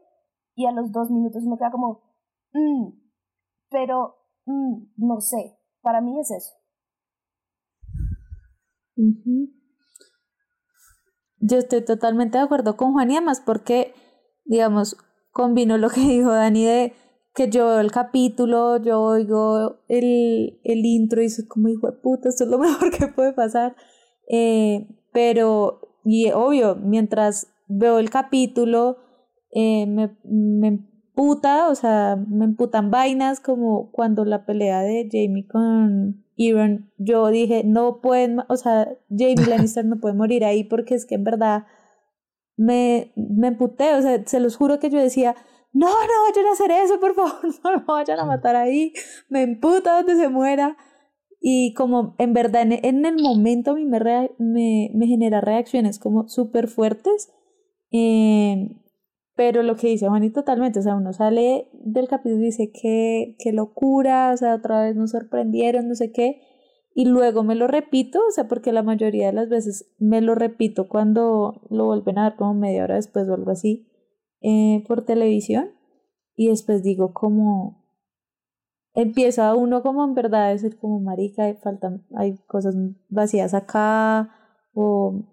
Y 0.56 0.66
a 0.66 0.72
los 0.72 0.92
dos 0.92 1.10
minutos 1.10 1.44
uno 1.46 1.58
queda 1.58 1.72
como, 1.72 2.02
"Mm, 2.54 2.92
pero, 3.70 4.18
mm, 4.46 4.94
no 4.98 5.20
sé, 5.22 5.58
para 5.82 6.02
mí 6.02 6.20
es 6.20 6.32
eso. 6.32 6.54
Yo 11.42 11.58
estoy 11.58 11.84
totalmente 11.84 12.38
de 12.38 12.44
acuerdo 12.44 12.78
con 12.78 12.94
Juan 12.94 13.12
y 13.12 13.18
además 13.18 13.42
porque, 13.44 13.94
digamos, 14.46 14.96
combino 15.32 15.78
lo 15.78 15.90
que 15.90 16.02
dijo 16.08 16.32
Dani 16.32 16.66
de 16.66 16.94
que 17.34 17.50
yo 17.50 17.68
veo 17.68 17.80
el 17.80 17.92
capítulo, 17.92 18.78
yo 18.78 19.02
oigo 19.02 19.80
el, 19.88 20.60
el 20.64 20.86
intro 20.86 21.22
y 21.22 21.30
soy 21.30 21.48
como 21.48 21.70
hijo 21.70 21.88
de 21.88 21.98
puta, 21.98 22.30
esto 22.30 22.44
es 22.44 22.50
lo 22.50 22.58
mejor 22.60 22.92
que 22.92 23.08
puede 23.08 23.34
pasar. 23.34 23.76
Eh, 24.30 24.88
pero, 25.14 25.82
y 26.04 26.32
obvio, 26.32 26.76
mientras 26.76 27.48
veo 27.68 28.00
el 28.00 28.10
capítulo, 28.10 28.98
eh, 29.52 29.86
me, 29.88 30.18
me 30.24 30.68
emputa, 30.68 31.70
o 31.70 31.76
sea, 31.76 32.16
me 32.16 32.46
emputan 32.46 32.92
vainas 32.92 33.40
como 33.40 33.92
cuando 33.92 34.26
la 34.26 34.46
pelea 34.46 34.82
de 34.82 35.08
Jamie 35.12 35.48
con 35.48 36.26
Euron, 36.50 36.92
yo 36.98 37.28
dije, 37.30 37.64
no 37.66 38.02
pueden, 38.02 38.40
o 38.48 38.58
sea, 38.58 38.88
Jamie 39.10 39.36
Lannister 39.48 39.86
no 39.86 40.00
puede 40.00 40.16
morir 40.16 40.46
ahí 40.46 40.64
porque 40.64 40.96
es 40.96 41.06
que 41.06 41.16
en 41.16 41.24
verdad 41.24 41.66
me, 42.58 43.12
me 43.16 43.48
emputé, 43.48 43.96
o 43.96 44.02
sea, 44.02 44.24
se 44.26 44.40
los 44.40 44.56
juro 44.56 44.80
que 44.80 44.90
yo 44.90 45.00
decía, 45.00 45.36
no, 45.74 45.88
no 45.88 46.24
vayan 46.30 46.48
a 46.48 46.54
hacer 46.54 46.72
eso, 46.72 47.00
por 47.00 47.16
favor, 47.16 47.34
no 47.64 47.72
lo 47.72 47.86
vayan 47.86 48.20
a 48.20 48.26
matar 48.26 48.56
ahí, 48.56 48.94
me 49.30 49.42
emputa 49.44 49.96
donde 49.98 50.16
se 50.16 50.30
muera. 50.30 50.78
Y 51.44 51.74
como 51.74 52.14
en 52.20 52.34
verdad 52.34 52.62
en, 52.62 52.74
en 52.86 53.04
el 53.04 53.18
momento 53.20 53.72
a 53.72 53.74
mí 53.74 53.86
me, 53.86 54.00
me, 54.38 54.92
me 54.94 55.08
genera 55.08 55.42
reacciones 55.42 55.98
como 55.98 56.30
súper 56.30 56.68
fuertes. 56.68 57.32
eh, 57.92 58.70
pero 59.36 59.64
lo 59.64 59.76
que 59.76 59.88
dice 59.88 60.08
Juani 60.08 60.30
totalmente, 60.30 60.80
o 60.80 60.82
sea, 60.82 60.96
uno 60.96 61.14
sale 61.14 61.70
del 61.74 62.08
capítulo 62.08 62.42
y 62.42 62.46
dice 62.46 62.72
que, 62.72 63.36
qué 63.40 63.54
locura, 63.54 64.32
o 64.34 64.38
sea, 64.38 64.56
otra 64.56 64.84
vez 64.84 64.96
nos 64.96 65.12
sorprendieron, 65.12 65.88
no 65.88 65.96
sé 65.96 66.12
qué, 66.12 66.42
y 66.94 67.06
luego 67.06 67.44
me 67.44 67.56
lo 67.56 67.68
repito, 67.68 68.20
o 68.28 68.32
sea, 68.32 68.48
porque 68.48 68.74
la 68.74 68.84
mayoría 68.84 69.28
de 69.28 69.34
las 69.34 69.50
veces 69.50 69.94
me 69.98 70.22
lo 70.22 70.36
repito 70.36 70.90
cuando 70.90 71.62
lo 71.70 71.86
vuelven 71.86 72.20
a 72.20 72.24
dar 72.24 72.36
como 72.36 72.54
media 72.54 72.84
hora 72.84 72.96
después 72.96 73.28
o 73.30 73.34
algo 73.34 73.52
así 73.52 73.88
eh, 74.42 74.84
por 74.88 75.06
televisión, 75.06 75.72
y 76.36 76.50
después 76.50 76.84
digo 76.84 77.14
como, 77.14 77.86
empieza 78.94 79.56
uno 79.56 79.82
como 79.82 80.04
en 80.04 80.14
verdad 80.14 80.48
a 80.48 80.50
decir 80.50 80.78
como 80.78 81.00
marica, 81.00 81.46
hay, 81.46 81.54
faltan, 81.54 82.06
hay 82.16 82.38
cosas 82.48 82.76
vacías 83.08 83.54
acá, 83.54 84.36
o 84.74 85.24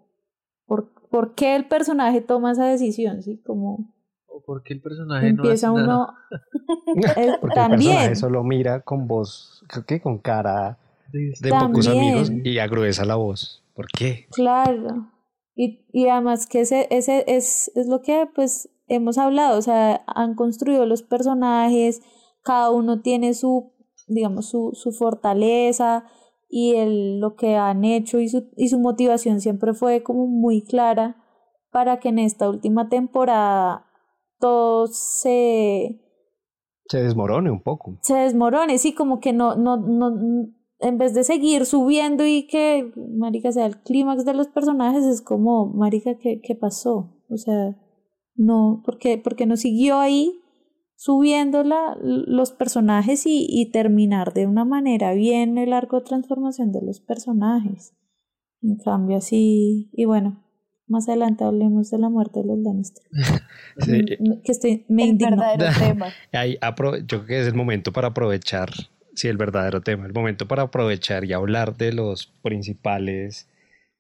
por, 1.11 1.29
por 1.29 1.35
qué 1.35 1.57
el 1.57 1.67
personaje 1.67 2.21
toma 2.21 2.53
esa 2.53 2.67
decisión, 2.67 3.23
¿sí? 3.23 3.41
Como 3.45 3.93
O 4.27 4.41
porque 4.45 4.75
el 4.75 4.81
personaje 4.81 5.29
empieza 5.29 5.69
no 5.69 5.77
hace 5.77 5.85
uno 5.85 6.09
nada. 6.97 7.38
Porque 7.41 7.50
el 7.50 7.55
también, 7.55 7.97
personaje 7.97 8.17
solo 8.17 8.45
mira 8.45 8.81
con 8.81 9.07
voz, 9.07 9.65
creo 9.69 9.85
que 9.85 10.00
con 10.00 10.19
cara 10.19 10.79
de 11.12 11.50
pocos 11.50 11.88
amigos 11.88 12.31
y 12.45 12.59
agruesa 12.59 13.05
la 13.05 13.17
voz. 13.17 13.62
¿Por 13.75 13.87
qué? 13.87 14.27
claro, 14.33 15.09
y, 15.55 15.85
y 15.93 16.09
además 16.09 16.47
que 16.47 16.61
ese, 16.61 16.87
ese 16.91 17.25
es, 17.27 17.71
es 17.75 17.87
lo 17.88 18.00
que 18.00 18.29
pues 18.33 18.69
hemos 18.88 19.19
hablado, 19.19 19.59
o 19.59 19.62
sea, 19.62 20.03
han 20.07 20.35
construido 20.35 20.87
los 20.87 21.03
personajes, 21.03 22.00
cada 22.43 22.71
uno 22.71 23.00
tiene 23.00 23.35
su, 23.35 23.73
digamos, 24.07 24.49
su, 24.49 24.71
su 24.75 24.93
fortaleza 24.93 26.05
y 26.49 26.75
el, 26.75 27.21
lo 27.21 27.37
que 27.37 27.57
han 27.57 27.85
hecho 27.85 28.21
y 28.21 28.28
su, 28.28 28.49
y 28.57 28.69
su 28.69 28.78
motivación 28.78 29.40
siempre 29.40 29.75
fue 29.75 30.02
como 30.02 30.26
muy 30.26 30.62
clara 30.62 31.17
para 31.71 32.00
que 32.00 32.09
en 32.09 32.19
esta 32.19 32.49
última 32.49 32.88
temporada 32.88 33.87
todo 34.38 34.87
se, 34.87 36.00
Se 36.87 37.02
desmorone 37.02 37.50
un 37.50 37.62
poco. 37.62 37.99
se 38.02 38.14
desmorone, 38.14 38.78
sí, 38.78 38.95
como 38.95 39.21
que 39.21 39.33
no, 39.33 39.57
no, 39.57 39.76
no, 39.76 40.11
en 40.81 40.99
vez 40.99 41.12
de 41.14 41.25
seguir 41.25 41.67
subiendo 41.67 42.25
y 42.25 42.47
que, 42.47 42.93
marica, 42.97 43.52
sea 43.52 43.67
el 43.67 43.83
clímax 43.83 44.25
de 44.25 44.35
los 44.35 44.49
personajes, 44.49 45.05
es 45.05 45.21
como, 45.21 45.67
marica, 45.67 46.17
¿qué, 46.19 46.40
qué 46.40 46.55
pasó? 46.55 47.17
O 47.28 47.37
sea, 47.37 47.76
no, 48.35 48.83
porque, 48.87 49.19
porque 49.19 49.45
no 49.45 49.57
siguió 49.57 49.99
ahí 49.99 50.40
subiendo 51.00 51.62
la, 51.62 51.97
los 52.02 52.50
personajes 52.50 53.25
y, 53.25 53.47
y 53.49 53.71
terminar 53.71 54.35
de 54.35 54.47
una 54.49 54.64
manera 54.64 55.12
bien 55.14 55.57
el 55.57 55.73
arco 55.73 56.00
de 56.00 56.07
transformación 56.07 56.73
de 56.73 56.83
los 56.83 56.99
personajes. 56.99 57.95
En 58.62 58.76
cambio, 58.78 59.19
así, 59.19 59.88
y 59.93 60.05
bueno, 60.07 60.43
más 60.88 61.09
adelante 61.09 61.45
hablemos 61.45 61.88
de 61.93 61.99
la 61.99 62.09
muerte 62.09 62.40
de 62.40 62.47
los 62.47 62.59
Lannister. 62.59 63.05
Sí, 63.78 64.02
Mm, 64.19 64.43
Que 64.43 64.50
estoy, 64.50 64.85
me 64.88 65.05
el 65.05 65.11
indignó. 65.11 65.37
verdadero 65.37 65.67
tema. 65.78 66.07
ahí 66.33 66.59
yo 66.61 67.07
creo 67.07 67.26
que 67.26 67.40
es 67.43 67.47
el 67.47 67.55
momento 67.55 67.93
para 67.93 68.09
aprovechar, 68.09 68.71
sí, 69.14 69.28
el 69.28 69.37
verdadero 69.37 69.81
tema, 69.83 70.05
el 70.05 70.12
momento 70.12 70.49
para 70.49 70.62
aprovechar 70.64 71.25
y 71.25 71.33
hablar 71.33 71.76
de 71.76 71.93
los 71.93 72.26
principales 72.43 73.49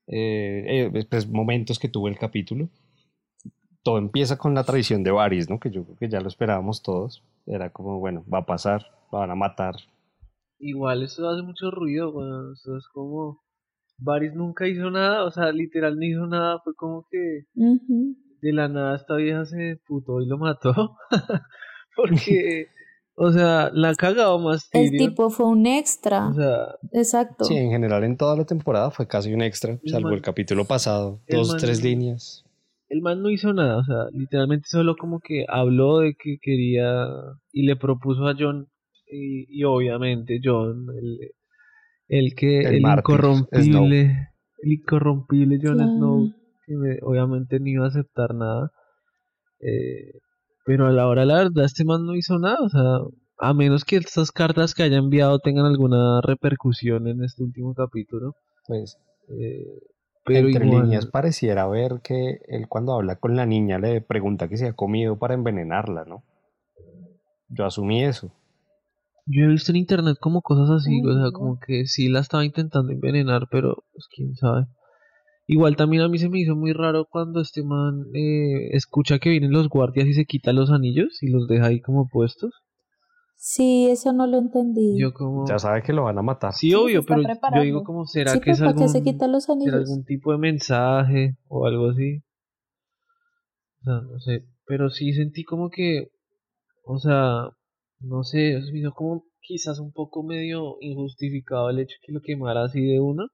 eh, 0.08 0.90
eh, 0.96 1.04
pues, 1.08 1.28
momentos 1.28 1.78
que 1.78 1.88
tuvo 1.88 2.08
el 2.08 2.18
capítulo. 2.18 2.68
Todo 3.88 3.98
empieza 3.98 4.36
con 4.36 4.54
la 4.54 4.64
traición 4.64 5.02
de 5.02 5.10
Varys, 5.10 5.48
¿no? 5.48 5.58
Que 5.58 5.70
yo 5.70 5.82
creo 5.84 5.96
que 5.96 6.08
ya 6.08 6.20
lo 6.20 6.28
esperábamos 6.28 6.82
todos. 6.82 7.22
Era 7.46 7.70
como, 7.70 7.98
bueno, 8.00 8.22
va 8.32 8.38
a 8.40 8.44
pasar, 8.46 8.84
lo 9.10 9.18
van 9.20 9.30
a 9.30 9.34
matar. 9.34 9.76
Igual 10.58 11.02
eso 11.02 11.28
hace 11.28 11.42
mucho 11.42 11.70
ruido. 11.70 12.12
Eso 12.52 12.76
es 12.76 12.86
como. 12.92 13.40
Varys 14.00 14.34
nunca 14.34 14.68
hizo 14.68 14.90
nada, 14.90 15.24
o 15.24 15.30
sea, 15.30 15.50
literal 15.52 15.96
no 15.96 16.04
hizo 16.04 16.26
nada. 16.26 16.60
Fue 16.62 16.74
como 16.74 17.06
que 17.10 17.44
de 18.40 18.52
la 18.52 18.68
nada 18.68 18.94
esta 18.96 19.16
vieja 19.16 19.44
se 19.46 19.80
putó 19.86 20.20
y 20.20 20.26
lo 20.26 20.36
mató. 20.38 20.96
Porque, 21.96 22.66
O 23.20 23.32
sea, 23.32 23.70
la 23.72 23.88
ha 23.90 23.94
cagado 23.96 24.38
más 24.38 24.68
El 24.72 24.90
Tyrion. 24.90 25.08
tipo 25.08 25.28
fue 25.30 25.46
un 25.46 25.66
extra. 25.66 26.28
O 26.28 26.34
sea, 26.34 26.66
Exacto. 26.92 27.44
Sí, 27.46 27.56
en 27.56 27.70
general 27.70 28.04
en 28.04 28.16
toda 28.16 28.36
la 28.36 28.44
temporada 28.44 28.92
fue 28.92 29.08
casi 29.08 29.32
un 29.34 29.42
extra, 29.42 29.72
El 29.82 29.90
salvo 29.90 30.08
man- 30.10 30.14
el 30.14 30.22
capítulo 30.22 30.64
pasado, 30.66 31.18
el 31.26 31.38
dos, 31.38 31.48
man- 31.48 31.58
tres 31.58 31.82
líneas. 31.82 32.44
El 32.88 33.02
man 33.02 33.22
no 33.22 33.30
hizo 33.30 33.52
nada, 33.52 33.78
o 33.78 33.84
sea, 33.84 34.06
literalmente 34.12 34.68
solo 34.68 34.96
como 34.96 35.20
que 35.20 35.44
habló 35.48 35.98
de 36.00 36.14
que 36.14 36.38
quería 36.40 37.06
y 37.52 37.66
le 37.66 37.76
propuso 37.76 38.26
a 38.26 38.34
John 38.38 38.68
y, 39.10 39.46
y 39.60 39.64
obviamente 39.64 40.40
John, 40.42 40.86
el, 41.00 41.18
el 42.08 42.34
que 42.34 42.60
El 42.62 42.80
incorrompible, 42.82 44.28
el 44.62 44.72
incorrompible 44.72 45.58
Claro. 45.60 45.88
Snow, 45.94 46.30
que 46.66 46.74
me- 46.76 46.98
obviamente 47.02 47.60
no 47.60 47.68
iba 47.68 47.84
a 47.86 47.88
aceptar 47.88 48.34
nada, 48.34 48.70
eh, 49.60 50.12
pero 50.64 50.86
a 50.86 50.92
la 50.92 51.08
hora 51.08 51.22
de 51.22 51.26
la 51.28 51.36
verdad 51.38 51.64
este 51.64 51.84
man 51.84 52.04
no 52.06 52.14
hizo 52.16 52.38
nada, 52.38 52.58
o 52.60 52.68
sea, 52.68 52.82
a 53.38 53.54
menos 53.54 53.84
que 53.84 53.96
estas 53.96 54.32
cartas 54.32 54.74
que 54.74 54.82
haya 54.84 54.98
enviado 54.98 55.38
tengan 55.40 55.66
alguna 55.66 56.20
repercusión 56.22 57.06
en 57.08 57.24
este 57.24 57.42
último 57.44 57.74
capítulo, 57.74 58.34
Pues 58.66 58.98
eh, 59.28 59.80
pero 60.34 60.48
entre 60.48 60.66
igual, 60.66 60.84
líneas 60.84 61.06
pareciera 61.06 61.66
ver 61.66 62.00
que 62.02 62.40
él 62.48 62.68
cuando 62.68 62.94
habla 62.94 63.16
con 63.16 63.36
la 63.36 63.46
niña 63.46 63.78
le 63.78 64.00
pregunta 64.00 64.48
que 64.48 64.56
se 64.56 64.68
ha 64.68 64.72
comido 64.72 65.18
para 65.18 65.34
envenenarla, 65.34 66.04
¿no? 66.04 66.22
Yo 67.48 67.64
asumí 67.64 68.04
eso. 68.04 68.30
Yo 69.26 69.44
he 69.44 69.48
visto 69.48 69.72
en 69.72 69.76
internet 69.76 70.16
como 70.20 70.40
cosas 70.40 70.70
así, 70.70 71.02
o 71.04 71.14
sea, 71.14 71.30
como 71.32 71.58
que 71.58 71.86
sí 71.86 72.08
la 72.08 72.20
estaba 72.20 72.44
intentando 72.44 72.92
envenenar, 72.92 73.48
pero 73.50 73.84
pues 73.92 74.06
quién 74.14 74.34
sabe. 74.36 74.66
Igual 75.46 75.76
también 75.76 76.02
a 76.02 76.08
mí 76.08 76.18
se 76.18 76.28
me 76.28 76.40
hizo 76.40 76.54
muy 76.54 76.72
raro 76.72 77.06
cuando 77.10 77.40
este 77.40 77.62
man 77.62 78.04
eh, 78.14 78.68
escucha 78.72 79.18
que 79.18 79.30
vienen 79.30 79.52
los 79.52 79.68
guardias 79.68 80.06
y 80.06 80.14
se 80.14 80.26
quita 80.26 80.52
los 80.52 80.70
anillos 80.70 81.22
y 81.22 81.30
los 81.30 81.48
deja 81.48 81.66
ahí 81.66 81.80
como 81.80 82.08
puestos. 82.08 82.52
Sí, 83.40 83.86
eso 83.88 84.12
no 84.12 84.26
lo 84.26 84.36
entendí. 84.38 84.98
Yo 84.98 85.14
como... 85.14 85.46
Ya 85.46 85.60
sabe 85.60 85.80
que 85.82 85.92
lo 85.92 86.02
van 86.02 86.18
a 86.18 86.22
matar. 86.22 86.52
Sí, 86.52 86.70
Sí, 86.70 86.74
obvio, 86.74 87.04
pero 87.04 87.22
yo 87.22 87.62
digo 87.62 87.84
como, 87.84 88.04
¿será 88.04 88.32
sí, 88.32 88.40
que 88.40 88.50
es 88.50 88.58
pero 88.58 88.70
¿para 88.70 88.76
qué 88.76 88.84
algún, 88.84 88.92
se 88.92 89.02
quitan 89.04 89.30
los 89.30 89.44
será 89.44 89.54
anillos? 89.54 89.74
algún 89.74 90.04
tipo 90.04 90.32
de 90.32 90.38
mensaje 90.38 91.36
o 91.46 91.64
algo 91.64 91.90
así? 91.90 92.24
O 93.80 93.84
sea, 93.84 94.00
no 94.00 94.18
sé, 94.18 94.44
pero 94.66 94.90
sí 94.90 95.12
sentí 95.12 95.44
como 95.44 95.70
que, 95.70 96.10
o 96.84 96.98
sea, 96.98 97.50
no 98.00 98.24
sé, 98.24 98.60
se 98.60 98.72
me 98.72 98.80
hizo 98.80 98.92
como 98.92 99.24
quizás 99.40 99.78
un 99.78 99.92
poco 99.92 100.24
medio 100.24 100.76
injustificado 100.80 101.70
el 101.70 101.78
hecho 101.78 101.94
que 102.02 102.12
lo 102.12 102.20
quemara 102.20 102.64
así 102.64 102.84
de 102.84 102.98
una, 102.98 103.28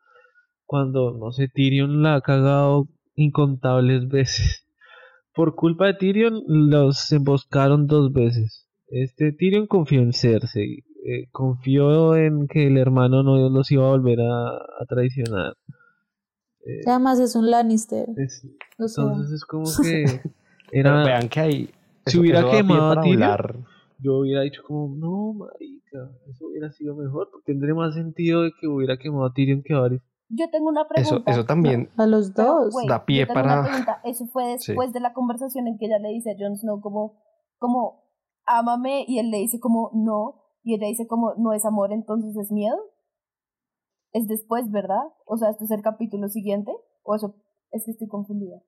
cuando, 0.67 1.13
no 1.13 1.33
sé, 1.33 1.49
Tyrion 1.49 2.03
la 2.03 2.17
ha 2.17 2.21
cagado 2.21 2.89
incontables 3.15 4.07
veces. 4.09 4.67
Por 5.35 5.55
culpa 5.55 5.87
de 5.87 5.95
Tyrion 5.95 6.43
los 6.47 7.11
emboscaron 7.11 7.87
dos 7.87 8.13
veces. 8.13 8.64
Este 8.89 9.33
Tyrion 9.33 9.67
confió 9.67 10.01
en 10.01 10.13
Cersei, 10.13 10.85
eh, 11.07 11.29
confió 11.33 12.17
en 12.17 12.47
que 12.47 12.67
el 12.67 12.77
hermano 12.79 13.23
no 13.23 13.49
los 13.49 13.71
iba 13.73 13.87
a 13.87 13.91
volver 13.91 14.21
a, 14.21 14.49
a 14.57 14.87
traicionar. 14.89 15.55
Eh, 16.67 16.81
Además 16.87 17.19
es 17.21 17.35
un 17.37 17.51
Lannister. 17.51 18.09
es- 18.17 18.47
O 18.79 18.89
sea, 18.89 19.05
entonces 19.05 19.33
es 19.37 19.45
como 19.45 19.65
que 19.83 20.05
Pero 20.71 20.89
era 20.91 21.05
vean 21.05 21.29
que 21.29 21.41
hay. 21.41 21.71
Si 22.07 22.19
hubiera 22.19 22.51
quemado 22.51 22.91
a 22.93 23.01
Tyrion, 23.03 23.23
hablar. 23.23 23.57
yo 23.99 24.19
hubiera 24.19 24.43
dicho 24.43 24.63
como, 24.67 24.95
no, 24.97 25.33
marica, 25.33 26.11
eso 26.31 26.47
hubiera 26.47 26.71
sido 26.73 26.95
mejor, 26.95 27.29
porque 27.33 27.53
tendría 27.53 27.75
más 27.75 27.95
sentido 27.95 28.43
de 28.43 28.53
que 28.61 28.67
hubiera 28.67 28.99
quemado 28.99 29.25
a 29.25 29.33
Tyrion 29.33 29.63
que 29.63 29.73
a 29.75 29.81
Varys. 29.81 30.03
Yo 30.29 30.47
tengo 30.51 30.69
una 30.69 30.87
pregunta. 30.89 31.31
eso 31.31 31.45
también. 31.45 31.89
a 31.97 32.07
los 32.07 32.33
Pero, 32.33 32.65
dos. 32.65 32.73
güey, 32.73 32.87
da 32.89 33.05
pie 33.07 33.27
para-. 33.27 34.01
Eso 34.05 34.27
fue 34.27 34.59
Sí. 34.59 34.73
después 34.73 34.93
de 34.93 35.01
la 35.01 35.13
conversación 35.15 35.67
en 35.69 35.79
que 35.79 35.87
ella 35.87 35.99
le 35.99 36.09
dice 36.11 36.33
a 36.33 36.35
Jon 36.39 36.57
Snow 36.57 36.81
como, 36.81 37.23
como, 37.59 38.04
ámame, 38.47 39.05
y 39.09 39.19
él 39.19 39.31
le 39.31 39.39
dice 39.39 39.59
como, 39.61 39.91
no, 39.95 40.43
y 40.63 40.75
ella 40.75 40.87
dice 40.89 41.07
como, 41.07 41.35
no 41.37 41.53
es 41.53 41.65
amor, 41.65 41.93
entonces 41.93 42.37
es 42.37 42.51
miedo. 42.53 42.77
Es 44.13 44.27
después, 44.29 44.71
¿verdad? 44.71 45.03
O 45.27 45.37
sea, 45.37 45.51
¿esto 45.51 45.65
es 45.65 45.71
el 45.71 45.83
capítulo 45.83 46.29
siguiente? 46.29 46.73
¿O 47.03 47.15
eso 47.15 47.35
es 47.73 47.85
que 47.85 47.91
estoy 47.91 48.09
confundida? 48.09 48.63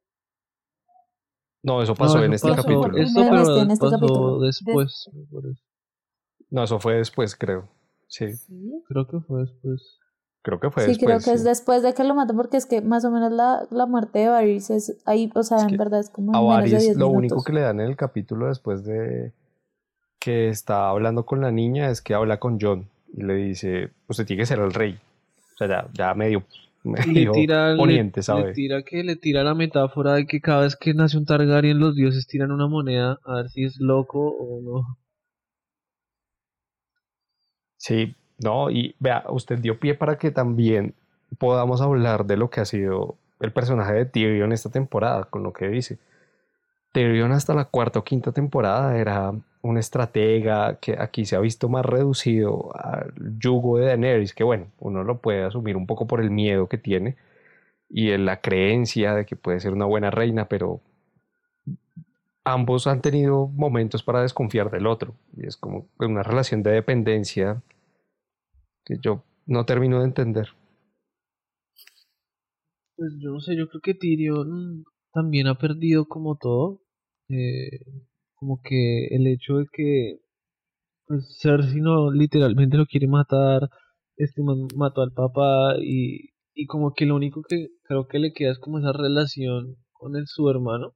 No, 1.62 1.82
eso 1.82 1.94
pasó 1.94 2.18
No, 2.18 2.24
en 2.24 2.32
eso 2.34 2.48
este 2.48 2.62
pasó- 2.62 2.68
capítulo. 2.80 2.98
Esto, 3.02 3.20
En 3.22 3.28
pero 3.28 3.42
este- 3.42 3.60
en 3.60 3.70
este 3.70 3.84
pasó 3.84 3.96
capítulo. 3.98 4.38
después. 4.40 5.08
eso. 5.08 5.10
No, 6.50 6.62
eso 6.64 6.78
fue 6.78 6.94
después, 6.94 7.34
creo. 7.36 7.68
Sí, 8.08 8.32
Sí. 8.34 8.82
Creo 8.88 9.06
que 9.08 9.18
fue 9.20 9.40
después. 9.40 9.98
creo 10.42 10.60
que 10.60 10.70
fue 10.70 10.84
sí, 10.84 10.88
después. 10.90 11.06
creo 11.06 11.18
que 11.24 11.30
es 11.36 11.42
sí. 11.42 11.48
después 11.48 11.82
de 11.82 11.92
que 11.92 12.04
lo 12.04 12.14
mató, 12.14 12.36
porque 12.36 12.56
es 12.56 12.66
que 12.66 12.80
más 12.80 13.04
o 13.04 13.10
menos 13.10 13.32
la, 13.32 13.66
la 13.70 13.86
muerte 13.86 14.20
de 14.20 14.28
Varys 14.28 14.70
es 14.70 15.02
ahí, 15.04 15.28
o 15.34 15.42
sea, 15.42 15.56
Es 15.58 15.62
en 15.64 15.70
que 15.70 15.76
verdad 15.76 15.98
es 15.98 16.08
como 16.08 16.36
A 16.36 16.38
en 16.40 16.46
Varys 16.46 16.70
10 16.70 16.96
lo 16.96 17.06
minutos. 17.08 17.18
único 17.18 17.44
que 17.44 17.52
le 17.52 17.62
dan 17.62 17.80
en 17.80 17.86
el 17.88 17.96
capítulo 17.96 18.46
después 18.46 18.84
de 18.84 19.32
que 20.26 20.48
está 20.48 20.88
hablando 20.90 21.24
con 21.26 21.40
la 21.40 21.50
niña 21.52 21.90
es 21.90 22.02
que 22.02 22.14
habla 22.14 22.38
con 22.40 22.58
John 22.60 22.88
y 23.16 23.22
le 23.22 23.34
dice, 23.34 23.90
usted 24.08 24.26
tiene 24.26 24.42
que 24.42 24.46
ser 24.46 24.58
el 24.60 24.72
rey. 24.72 24.98
O 25.54 25.58
sea, 25.58 25.68
ya, 25.68 25.88
ya 25.92 26.14
medio, 26.14 26.44
le 27.16 27.26
tira, 27.26 27.74
le- 27.74 28.00
poniente, 28.00 28.22
le, 28.26 28.44
¿sabe? 28.44 28.52
tira 28.56 28.82
que 28.82 29.02
le 29.04 29.16
tira 29.16 29.44
la 29.44 29.54
metáfora 29.54 30.14
de 30.14 30.26
que 30.26 30.40
cada 30.40 30.62
vez 30.62 30.76
que 30.76 30.94
nace 30.94 31.16
un 31.16 31.24
Targaryen 31.24 31.78
los 31.78 31.94
dioses 31.94 32.26
tiran 32.26 32.52
una 32.52 32.66
moneda 32.68 33.18
a 33.24 33.36
ver 33.36 33.48
si 33.50 33.64
es 33.64 33.76
loco 33.80 34.20
o 34.28 34.60
no. 34.60 34.98
Sí, 37.76 38.14
no, 38.38 38.70
y 38.70 38.94
vea, 38.98 39.24
usted 39.28 39.58
dio 39.58 39.78
pie 39.78 39.94
para 39.94 40.18
que 40.18 40.30
también 40.30 40.94
podamos 41.38 41.80
hablar 41.80 42.26
de 42.26 42.36
lo 42.36 42.50
que 42.50 42.60
ha 42.60 42.64
sido 42.64 43.16
el 43.40 43.52
personaje 43.52 43.92
de 43.94 44.06
Tyrion 44.06 44.52
esta 44.52 44.70
temporada, 44.70 45.24
con 45.24 45.42
lo 45.42 45.52
que 45.52 45.68
dice. 45.68 45.98
Tyrion 46.96 47.32
hasta 47.32 47.52
la 47.52 47.66
cuarta 47.66 47.98
o 47.98 48.04
quinta 48.04 48.32
temporada 48.32 48.96
era 48.96 49.30
un 49.60 49.76
estratega 49.76 50.78
que 50.80 50.96
aquí 50.98 51.26
se 51.26 51.36
ha 51.36 51.40
visto 51.40 51.68
más 51.68 51.84
reducido 51.84 52.74
al 52.74 53.12
yugo 53.38 53.76
de 53.76 53.84
Daenerys, 53.84 54.32
que 54.32 54.44
bueno, 54.44 54.72
uno 54.78 55.04
lo 55.04 55.20
puede 55.20 55.44
asumir 55.44 55.76
un 55.76 55.86
poco 55.86 56.06
por 56.06 56.22
el 56.22 56.30
miedo 56.30 56.70
que 56.70 56.78
tiene 56.78 57.18
y 57.90 58.12
en 58.12 58.24
la 58.24 58.40
creencia 58.40 59.12
de 59.12 59.26
que 59.26 59.36
puede 59.36 59.60
ser 59.60 59.74
una 59.74 59.84
buena 59.84 60.10
reina, 60.10 60.48
pero 60.48 60.80
ambos 62.44 62.86
han 62.86 63.02
tenido 63.02 63.48
momentos 63.48 64.02
para 64.02 64.22
desconfiar 64.22 64.70
del 64.70 64.86
otro 64.86 65.12
y 65.36 65.46
es 65.46 65.58
como 65.58 65.88
una 65.98 66.22
relación 66.22 66.62
de 66.62 66.70
dependencia 66.70 67.62
que 68.86 68.96
yo 69.02 69.22
no 69.44 69.66
termino 69.66 69.98
de 69.98 70.06
entender. 70.06 70.48
Pues 72.96 73.12
yo 73.18 73.32
no 73.32 73.40
sé, 73.40 73.54
yo 73.54 73.68
creo 73.68 73.82
que 73.82 73.92
Tyrion 73.92 74.86
también 75.12 75.46
ha 75.46 75.56
perdido 75.56 76.06
como 76.06 76.36
todo. 76.36 76.85
Eh, 77.28 77.80
como 78.34 78.60
que 78.62 79.06
el 79.08 79.26
hecho 79.26 79.58
de 79.58 79.66
que 79.72 80.18
pues 81.06 81.38
Cersei 81.40 81.80
no 81.80 82.10
literalmente 82.10 82.76
lo 82.76 82.86
quiere 82.86 83.06
matar, 83.08 83.68
este 84.16 84.42
man 84.42 84.66
mató 84.76 85.02
al 85.02 85.12
papá 85.12 85.76
y, 85.80 86.30
y 86.54 86.66
como 86.66 86.94
que 86.94 87.06
lo 87.06 87.16
único 87.16 87.42
que 87.48 87.68
creo 87.84 88.06
que 88.08 88.18
le 88.18 88.32
queda 88.32 88.52
es 88.52 88.58
como 88.58 88.78
esa 88.78 88.92
relación 88.92 89.76
con 89.92 90.16
el, 90.16 90.26
su 90.26 90.48
hermano. 90.50 90.94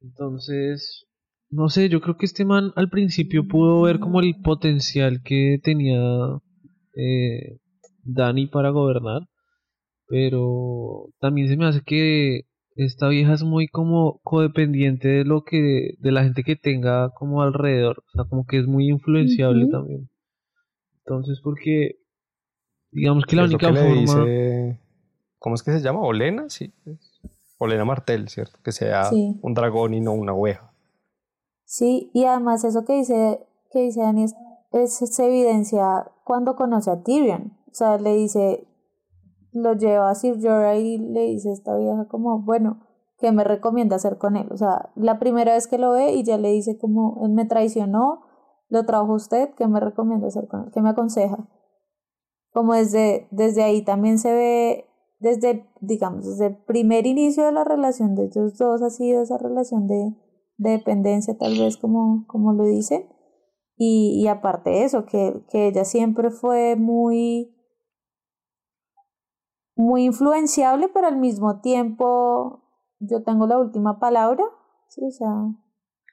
Entonces, 0.00 1.06
no 1.50 1.68
sé, 1.68 1.88
yo 1.88 2.00
creo 2.00 2.16
que 2.16 2.26
este 2.26 2.44
man 2.44 2.72
al 2.76 2.88
principio 2.90 3.46
pudo 3.46 3.82
ver 3.82 3.98
como 3.98 4.20
el 4.20 4.34
potencial 4.42 5.22
que 5.24 5.58
tenía 5.62 6.00
eh, 6.96 7.58
Dani 8.04 8.46
para 8.46 8.70
gobernar, 8.70 9.22
pero 10.08 11.08
también 11.20 11.48
se 11.48 11.56
me 11.56 11.66
hace 11.66 11.82
que 11.84 12.42
esta 12.76 13.08
vieja 13.08 13.32
es 13.34 13.42
muy 13.42 13.68
como 13.68 14.20
codependiente 14.22 15.08
de 15.08 15.24
lo 15.24 15.44
que, 15.44 15.94
de 15.98 16.12
la 16.12 16.22
gente 16.24 16.42
que 16.44 16.56
tenga 16.56 17.10
como 17.10 17.42
alrededor, 17.42 18.04
o 18.06 18.10
sea, 18.12 18.24
como 18.28 18.46
que 18.46 18.58
es 18.58 18.66
muy 18.66 18.88
influenciable 18.88 19.66
también. 19.68 20.08
Entonces, 20.98 21.40
porque 21.42 21.96
digamos 22.90 23.24
que 23.26 23.36
la 23.36 23.42
Es 23.44 23.48
única 23.50 23.68
que 23.68 23.72
le 23.72 23.80
forma... 23.80 24.00
dice- 24.00 24.80
¿Cómo 25.38 25.54
es 25.54 25.62
que 25.62 25.72
se 25.72 25.80
llama? 25.80 26.00
¿Olena? 26.00 26.48
Sí. 26.48 26.72
Olena 27.58 27.84
Martel, 27.84 28.28
¿cierto? 28.28 28.58
Que 28.64 28.72
sea 28.72 29.04
Sí. 29.04 29.38
un 29.42 29.54
dragón 29.54 29.94
y 29.94 30.00
no 30.00 30.12
una 30.12 30.32
oveja. 30.34 30.72
Sí, 31.64 32.10
y 32.14 32.24
además 32.24 32.64
eso 32.64 32.84
que 32.84 32.94
dice, 32.94 33.40
que 33.70 33.80
dice 33.80 34.00
Dani 34.00 34.24
es, 34.24 34.34
es- 34.72 34.96
se 35.14 35.26
evidencia 35.26 36.04
cuando 36.24 36.56
conoce 36.56 36.90
a 36.90 37.02
Tyrion. 37.02 37.52
O 37.70 37.74
sea, 37.74 37.98
le 37.98 38.14
dice, 38.14 38.66
lo 39.56 39.74
lleva 39.74 40.10
a 40.10 40.14
Sir 40.14 40.36
Jorah 40.40 40.76
y 40.76 40.98
le 40.98 41.22
dice 41.22 41.50
a 41.50 41.52
esta 41.52 41.76
vieja 41.76 42.06
como, 42.08 42.42
bueno, 42.42 42.80
¿qué 43.18 43.32
me 43.32 43.44
recomienda 43.44 43.96
hacer 43.96 44.18
con 44.18 44.36
él? 44.36 44.48
O 44.52 44.56
sea, 44.56 44.90
la 44.94 45.18
primera 45.18 45.54
vez 45.54 45.66
que 45.66 45.78
lo 45.78 45.92
ve 45.92 46.12
y 46.12 46.24
ya 46.24 46.38
le 46.38 46.50
dice 46.50 46.78
como, 46.78 47.20
él 47.24 47.32
me 47.32 47.46
traicionó, 47.46 48.22
lo 48.68 48.84
trajo 48.84 49.14
usted, 49.14 49.50
¿qué 49.56 49.66
me 49.66 49.80
recomienda 49.80 50.28
hacer 50.28 50.48
con 50.48 50.64
él? 50.64 50.70
¿Qué 50.72 50.80
me 50.80 50.90
aconseja? 50.90 51.48
Como 52.52 52.74
desde, 52.74 53.28
desde 53.30 53.62
ahí 53.62 53.82
también 53.82 54.18
se 54.18 54.32
ve, 54.32 54.84
desde, 55.18 55.66
digamos, 55.80 56.26
desde 56.26 56.46
el 56.46 56.56
primer 56.64 57.06
inicio 57.06 57.44
de 57.44 57.52
la 57.52 57.64
relación 57.64 58.14
de 58.14 58.26
ellos 58.26 58.56
dos 58.58 58.82
ha 58.82 58.90
sido 58.90 59.22
esa 59.22 59.38
relación 59.38 59.86
de, 59.86 60.14
de 60.58 60.70
dependencia 60.70 61.36
tal 61.38 61.58
vez 61.58 61.76
como, 61.76 62.24
como 62.26 62.52
lo 62.52 62.64
dicen. 62.64 63.08
Y, 63.78 64.22
y 64.22 64.28
aparte 64.28 64.70
de 64.70 64.84
eso, 64.84 65.04
que, 65.04 65.44
que 65.50 65.68
ella 65.68 65.84
siempre 65.84 66.30
fue 66.30 66.76
muy, 66.76 67.55
muy 69.76 70.04
influenciable, 70.06 70.88
pero 70.92 71.06
al 71.06 71.18
mismo 71.18 71.60
tiempo 71.60 72.62
yo 72.98 73.22
tengo 73.22 73.46
la 73.46 73.58
última 73.58 73.98
palabra. 74.00 74.42
Sí, 74.88 75.02
o 75.06 75.10
sea, 75.10 75.30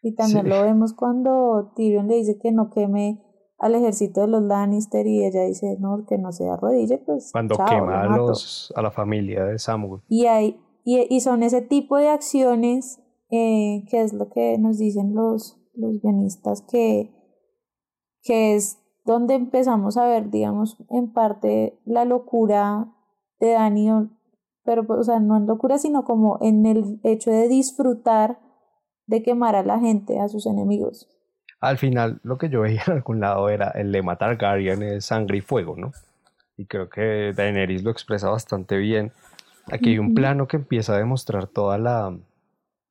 Y 0.06 0.16
también 0.16 0.44
Sí. 0.44 0.50
lo 0.50 0.62
vemos 0.64 0.94
cuando 0.94 1.72
Tyrion 1.78 2.10
le 2.10 2.16
dice 2.16 2.38
que 2.38 2.52
no 2.52 2.70
queme 2.70 3.24
al 3.58 3.74
ejército 3.76 4.20
de 4.22 4.28
los 4.28 4.44
Lannister 4.44 5.08
y 5.08 5.24
ella 5.24 5.44
dice, 5.44 5.78
no, 5.80 6.06
que 6.06 6.18
no 6.18 6.34
se 6.34 6.50
arrodille, 6.50 6.98
pues 6.98 7.32
Cuando 7.32 7.56
chao, 7.56 7.66
quema 7.70 8.04
a, 8.04 8.10
mato". 8.10 8.28
los, 8.28 8.74
a 8.76 8.82
la 8.82 8.92
familia 8.92 9.46
de 9.46 9.58
Samuel. 9.58 10.02
Y, 10.10 10.26
hay, 10.26 10.60
y, 10.84 11.08
y 11.10 11.22
son 11.22 11.42
ese 11.42 11.62
tipo 11.62 11.96
de 11.96 12.10
acciones 12.10 13.00
eh, 13.32 13.86
que 13.90 14.02
es 14.02 14.12
lo 14.12 14.28
que 14.30 14.58
nos 14.58 14.78
dicen 14.78 15.16
los, 15.16 15.58
los 15.74 16.02
guionistas, 16.02 16.62
que, 16.64 17.16
que 18.24 18.56
es 18.56 18.80
donde 19.06 19.36
empezamos 19.36 19.96
a 19.96 20.06
ver, 20.06 20.30
digamos, 20.32 20.78
en 20.90 21.14
parte 21.14 21.80
la 21.86 22.04
locura 22.04 22.94
de 23.40 23.52
Dani, 23.52 23.92
o- 23.92 24.08
pero 24.64 24.86
pues, 24.86 25.00
o 25.00 25.04
sea, 25.04 25.20
no 25.20 25.36
en 25.38 25.46
locura, 25.46 25.78
sino 25.78 26.04
como 26.06 26.38
en 26.42 26.66
el 26.66 27.00
hecho 27.04 27.30
de 27.32 27.48
disfrutar 27.50 28.40
de 29.08 29.22
quemar 29.22 29.56
a 29.56 29.64
la 29.64 29.80
gente, 29.80 30.20
a 30.20 30.30
sus 30.30 30.46
enemigos. 30.46 31.08
Al 31.60 31.78
final, 31.78 32.20
lo 32.24 32.38
que 32.38 32.50
yo 32.50 32.62
veía 32.62 32.84
en 32.88 32.94
algún 32.94 33.20
lado 33.20 33.50
era 33.50 33.70
el 33.70 33.92
lema 33.92 34.18
Targaryen 34.18 34.82
es 34.84 35.06
sangre 35.06 35.38
y 35.38 35.42
fuego, 35.42 35.76
¿no? 35.78 35.92
Y 36.58 36.66
creo 36.66 36.90
que 36.90 37.34
Daenerys 37.36 37.84
lo 37.84 37.92
expresa 37.92 38.30
bastante 38.30 38.78
bien. 38.78 39.12
Aquí 39.72 39.92
hay 39.92 40.00
un 40.00 40.14
plano 40.14 40.48
que 40.48 40.58
empieza 40.58 40.94
a 40.94 40.98
demostrar 40.98 41.48
toda 41.48 41.78
la 41.78 42.16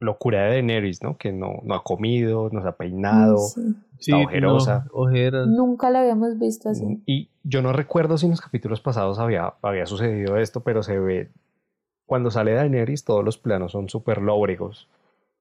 locura 0.00 0.42
de 0.42 0.48
Daenerys, 0.50 1.02
¿no? 1.02 1.16
Que 1.16 1.32
no, 1.32 1.60
no 1.62 1.74
ha 1.74 1.82
comido, 1.84 2.48
no 2.50 2.60
se 2.62 2.68
ha 2.68 2.72
peinado. 2.72 3.38
Sí. 3.38 3.74
Sí, 3.98 4.12
ojerosa. 4.12 4.84
no, 4.86 5.00
ojeras. 5.00 5.46
Nunca 5.46 5.88
la 5.90 6.00
habíamos 6.00 6.38
visto 6.38 6.68
así. 6.70 7.00
Y 7.06 7.28
yo 7.44 7.62
no 7.62 7.72
recuerdo 7.72 8.18
si 8.18 8.26
en 8.26 8.32
los 8.32 8.40
capítulos 8.40 8.80
pasados 8.80 9.18
había, 9.18 9.54
había 9.62 9.86
sucedido 9.86 10.36
esto, 10.36 10.60
pero 10.60 10.82
se 10.82 10.98
ve 10.98 11.30
cuando 12.06 12.30
sale 12.30 12.52
Daenerys 12.52 13.04
todos 13.04 13.24
los 13.24 13.38
planos 13.38 13.72
son 13.72 13.88
súper 13.88 14.20
lóbregos. 14.20 14.88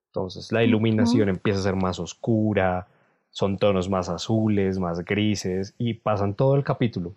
Entonces 0.07 0.51
la 0.51 0.63
iluminación 0.63 1.29
empieza 1.29 1.59
a 1.59 1.63
ser 1.63 1.75
más 1.75 1.99
oscura, 1.99 2.87
son 3.29 3.57
tonos 3.57 3.89
más 3.89 4.09
azules, 4.09 4.77
más 4.79 5.03
grises 5.05 5.73
y 5.77 5.93
pasan 5.93 6.33
todo 6.33 6.55
el 6.55 6.63
capítulo. 6.63 7.13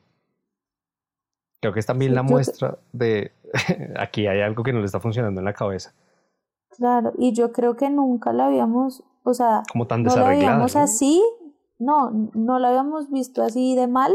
Creo 1.60 1.72
que 1.72 1.80
es 1.80 1.86
también 1.86 2.12
Sí, 2.12 2.14
la 2.14 2.22
muestra 2.22 2.78
de 2.92 3.32
aquí 3.98 4.26
hay 4.26 4.40
algo 4.40 4.62
que 4.62 4.72
no 4.72 4.80
le 4.80 4.86
está 4.86 5.00
funcionando 5.00 5.40
en 5.40 5.44
la 5.44 5.54
cabeza, 5.54 5.92
Claro, 6.76 7.12
y 7.18 7.32
yo 7.32 7.52
creo 7.52 7.76
que 7.76 7.88
nunca 7.88 8.32
la 8.32 8.46
habíamos, 8.46 9.04
o 9.22 9.32
sea, 9.32 9.62
como 9.70 9.86
tan 9.86 10.02
no 10.02 10.16
la 10.16 10.30
habíamos 10.30 10.74
¿no? 10.74 10.80
así, 10.80 11.22
no, 11.78 12.10
no 12.34 12.58
la 12.58 12.68
habíamos 12.68 13.10
visto 13.10 13.42
así 13.42 13.76
de 13.76 13.86
mal 13.86 14.12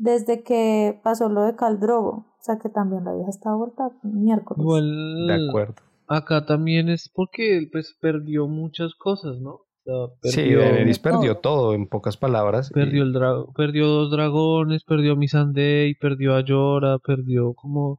desde 0.00 0.42
que 0.42 1.00
pasó 1.04 1.28
lo 1.28 1.42
de 1.44 1.54
Caldrogo. 1.56 2.26
O 2.38 2.42
sea, 2.42 2.58
que 2.58 2.68
también 2.70 3.04
la 3.04 3.12
vieja 3.12 3.28
estaba 3.30 3.56
vuelta 3.56 3.90
miércoles. 4.02 4.62
Igual 4.62 5.26
De 5.26 5.48
acuerdo. 5.48 5.74
acá 6.08 6.46
también 6.46 6.88
es 6.88 7.10
porque 7.14 7.68
pues 7.70 7.96
perdió 8.00 8.46
muchas 8.48 8.94
cosas, 8.94 9.38
¿no? 9.40 9.50
O 9.84 10.16
sea, 10.22 10.30
Sí, 10.30 10.36
perdió, 10.40 10.58
Daenerys 10.60 10.98
perdió 10.98 11.36
todo 11.38 11.74
en 11.74 11.86
pocas 11.86 12.16
palabras. 12.16 12.70
y- 12.70 12.74
perdió 12.74 13.02
el 13.02 13.12
dra- 13.12 13.44
perdió 13.54 13.86
dos 13.88 14.10
dragones, 14.10 14.84
perdió 14.84 15.12
a 15.12 15.16
Missandei, 15.16 15.94
perdió 15.96 16.34
a 16.34 16.40
Llora, 16.40 16.98
perdió 16.98 17.52
como 17.54 17.98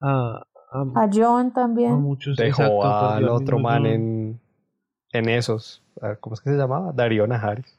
a, 0.00 0.42
a, 0.72 0.82
A 1.02 1.10
John 1.12 1.48
a 1.48 1.52
también. 1.52 2.00
muchos 2.00 2.36
dejó 2.36 2.62
exacto, 2.62 2.82
al 2.92 3.28
otro 3.28 3.58
man 3.58 3.86
en, 3.86 4.40
en 5.12 5.28
esos. 5.28 5.82
a 6.00 6.08
ver, 6.08 6.18
¿Cómo 6.20 6.34
es 6.34 6.40
que 6.40 6.50
se 6.50 6.56
llamaba? 6.56 6.92
Darío 6.92 7.26
Najaris. 7.26 7.76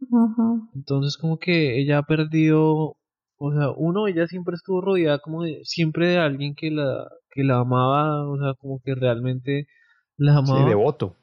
Ajá. 0.00 0.68
Entonces 0.74 1.16
como 1.16 1.38
que 1.38 1.80
ella 1.80 1.98
ha 1.98 2.02
perdido, 2.02 2.96
o 3.38 3.52
sea, 3.52 3.70
uno, 3.76 4.06
ella 4.06 4.26
siempre 4.26 4.54
estuvo 4.54 4.80
rodeada 4.80 5.18
como 5.20 5.42
de, 5.44 5.60
siempre 5.64 6.08
de 6.08 6.18
alguien 6.18 6.54
que 6.54 6.70
la, 6.70 7.08
que 7.30 7.44
la 7.44 7.60
amaba, 7.60 8.28
o 8.28 8.38
sea, 8.38 8.54
como 8.54 8.80
que 8.84 8.94
realmente 8.94 9.66
la 10.16 10.32
Sí, 10.32 10.38
amaba. 10.38 10.68
devoto. 10.68 11.16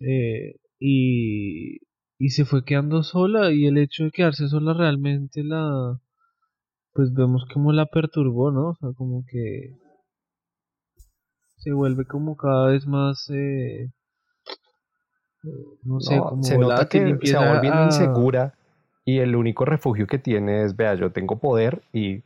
eh, 0.00 0.56
y, 0.78 1.78
y 2.18 2.28
se 2.30 2.44
fue 2.44 2.64
quedando 2.64 3.02
sola 3.02 3.52
y 3.52 3.66
el 3.66 3.78
hecho 3.78 4.04
de 4.04 4.10
quedarse 4.12 4.48
sola 4.48 4.74
realmente 4.74 5.44
la, 5.44 6.00
pues 6.94 7.12
vemos 7.14 7.44
como 7.52 7.72
la 7.72 7.86
perturbó, 7.86 8.50
¿no? 8.52 8.70
O 8.70 8.74
sea, 8.80 8.90
como 8.96 9.24
que 9.26 9.76
se 11.56 11.72
vuelve 11.72 12.04
como 12.06 12.36
cada 12.36 12.68
vez 12.72 12.86
más, 12.86 13.30
eh, 13.30 13.90
no 15.82 16.00
sé, 16.00 16.16
No, 16.16 16.24
como 16.28 16.42
se 16.44 16.58
nota 16.58 16.82
y 16.82 16.86
que 16.86 16.98
se 16.98 17.08
empieza 17.10 17.40
va 17.40 17.48
volviendo 17.54 17.80
a- 17.80 17.84
insegura 17.84 18.54
y 19.04 19.18
el 19.18 19.34
único 19.34 19.64
refugio 19.64 20.06
que 20.06 20.18
tiene 20.18 20.62
es, 20.62 20.76
vea, 20.76 20.94
yo 20.94 21.10
tengo 21.10 21.36
poder 21.36 21.82
y 21.92 22.22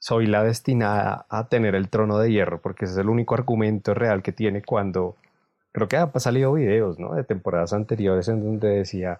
soy 0.00 0.26
la 0.26 0.42
destinada 0.44 1.26
a 1.28 1.48
tener 1.48 1.74
el 1.74 1.88
trono 1.88 2.18
de 2.18 2.30
hierro, 2.32 2.60
porque 2.60 2.84
ese 2.84 2.94
es 2.94 2.98
el 2.98 3.08
único 3.08 3.34
argumento 3.34 3.94
real 3.94 4.22
que 4.22 4.32
tiene 4.32 4.62
cuando, 4.62 5.16
creo 5.72 5.88
que 5.88 5.96
ha 5.96 6.10
salido 6.18 6.52
videos, 6.52 6.98
¿no? 6.98 7.14
De 7.14 7.24
temporadas 7.24 7.72
anteriores 7.72 8.28
en 8.28 8.42
donde 8.44 8.68
decía, 8.68 9.18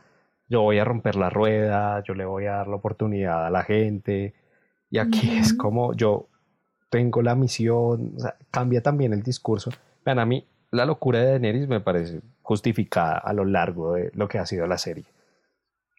yo 0.49 0.63
voy 0.63 0.79
a 0.79 0.85
romper 0.85 1.17
la 1.17 1.31
rueda, 1.31 2.03
yo 2.05 2.15
le 2.15 2.25
voy 2.25 2.47
a 2.47 2.53
dar 2.53 2.69
la 2.69 2.77
oportunidad 2.77 3.47
a 3.47 3.51
la 3.51 3.63
gente, 3.63 4.35
y 4.91 4.99
aquí 4.99 5.37
es 5.37 5.53
como 5.53 5.93
yo 5.95 6.27
tengo 6.91 7.23
la 7.23 7.35
misión, 7.35 8.13
o 8.17 8.21
sea, 8.21 8.35
cambia 8.51 8.83
también 8.83 9.13
el 9.13 9.23
discurso. 9.23 9.71
Vean, 10.05 10.19
a 10.19 10.27
mí 10.27 10.45
la 10.71 10.87
locura 10.87 11.19
de 11.21 11.27
Daenerys 11.27 11.69
me 11.69 11.81
parece 11.81 12.21
justificada 12.49 13.19
a 13.19 13.35
lo 13.35 13.45
largo 13.45 13.93
de 13.93 14.11
lo 14.15 14.27
que 14.27 14.39
ha 14.39 14.47
sido 14.47 14.67
la 14.67 14.79
serie. 14.79 15.05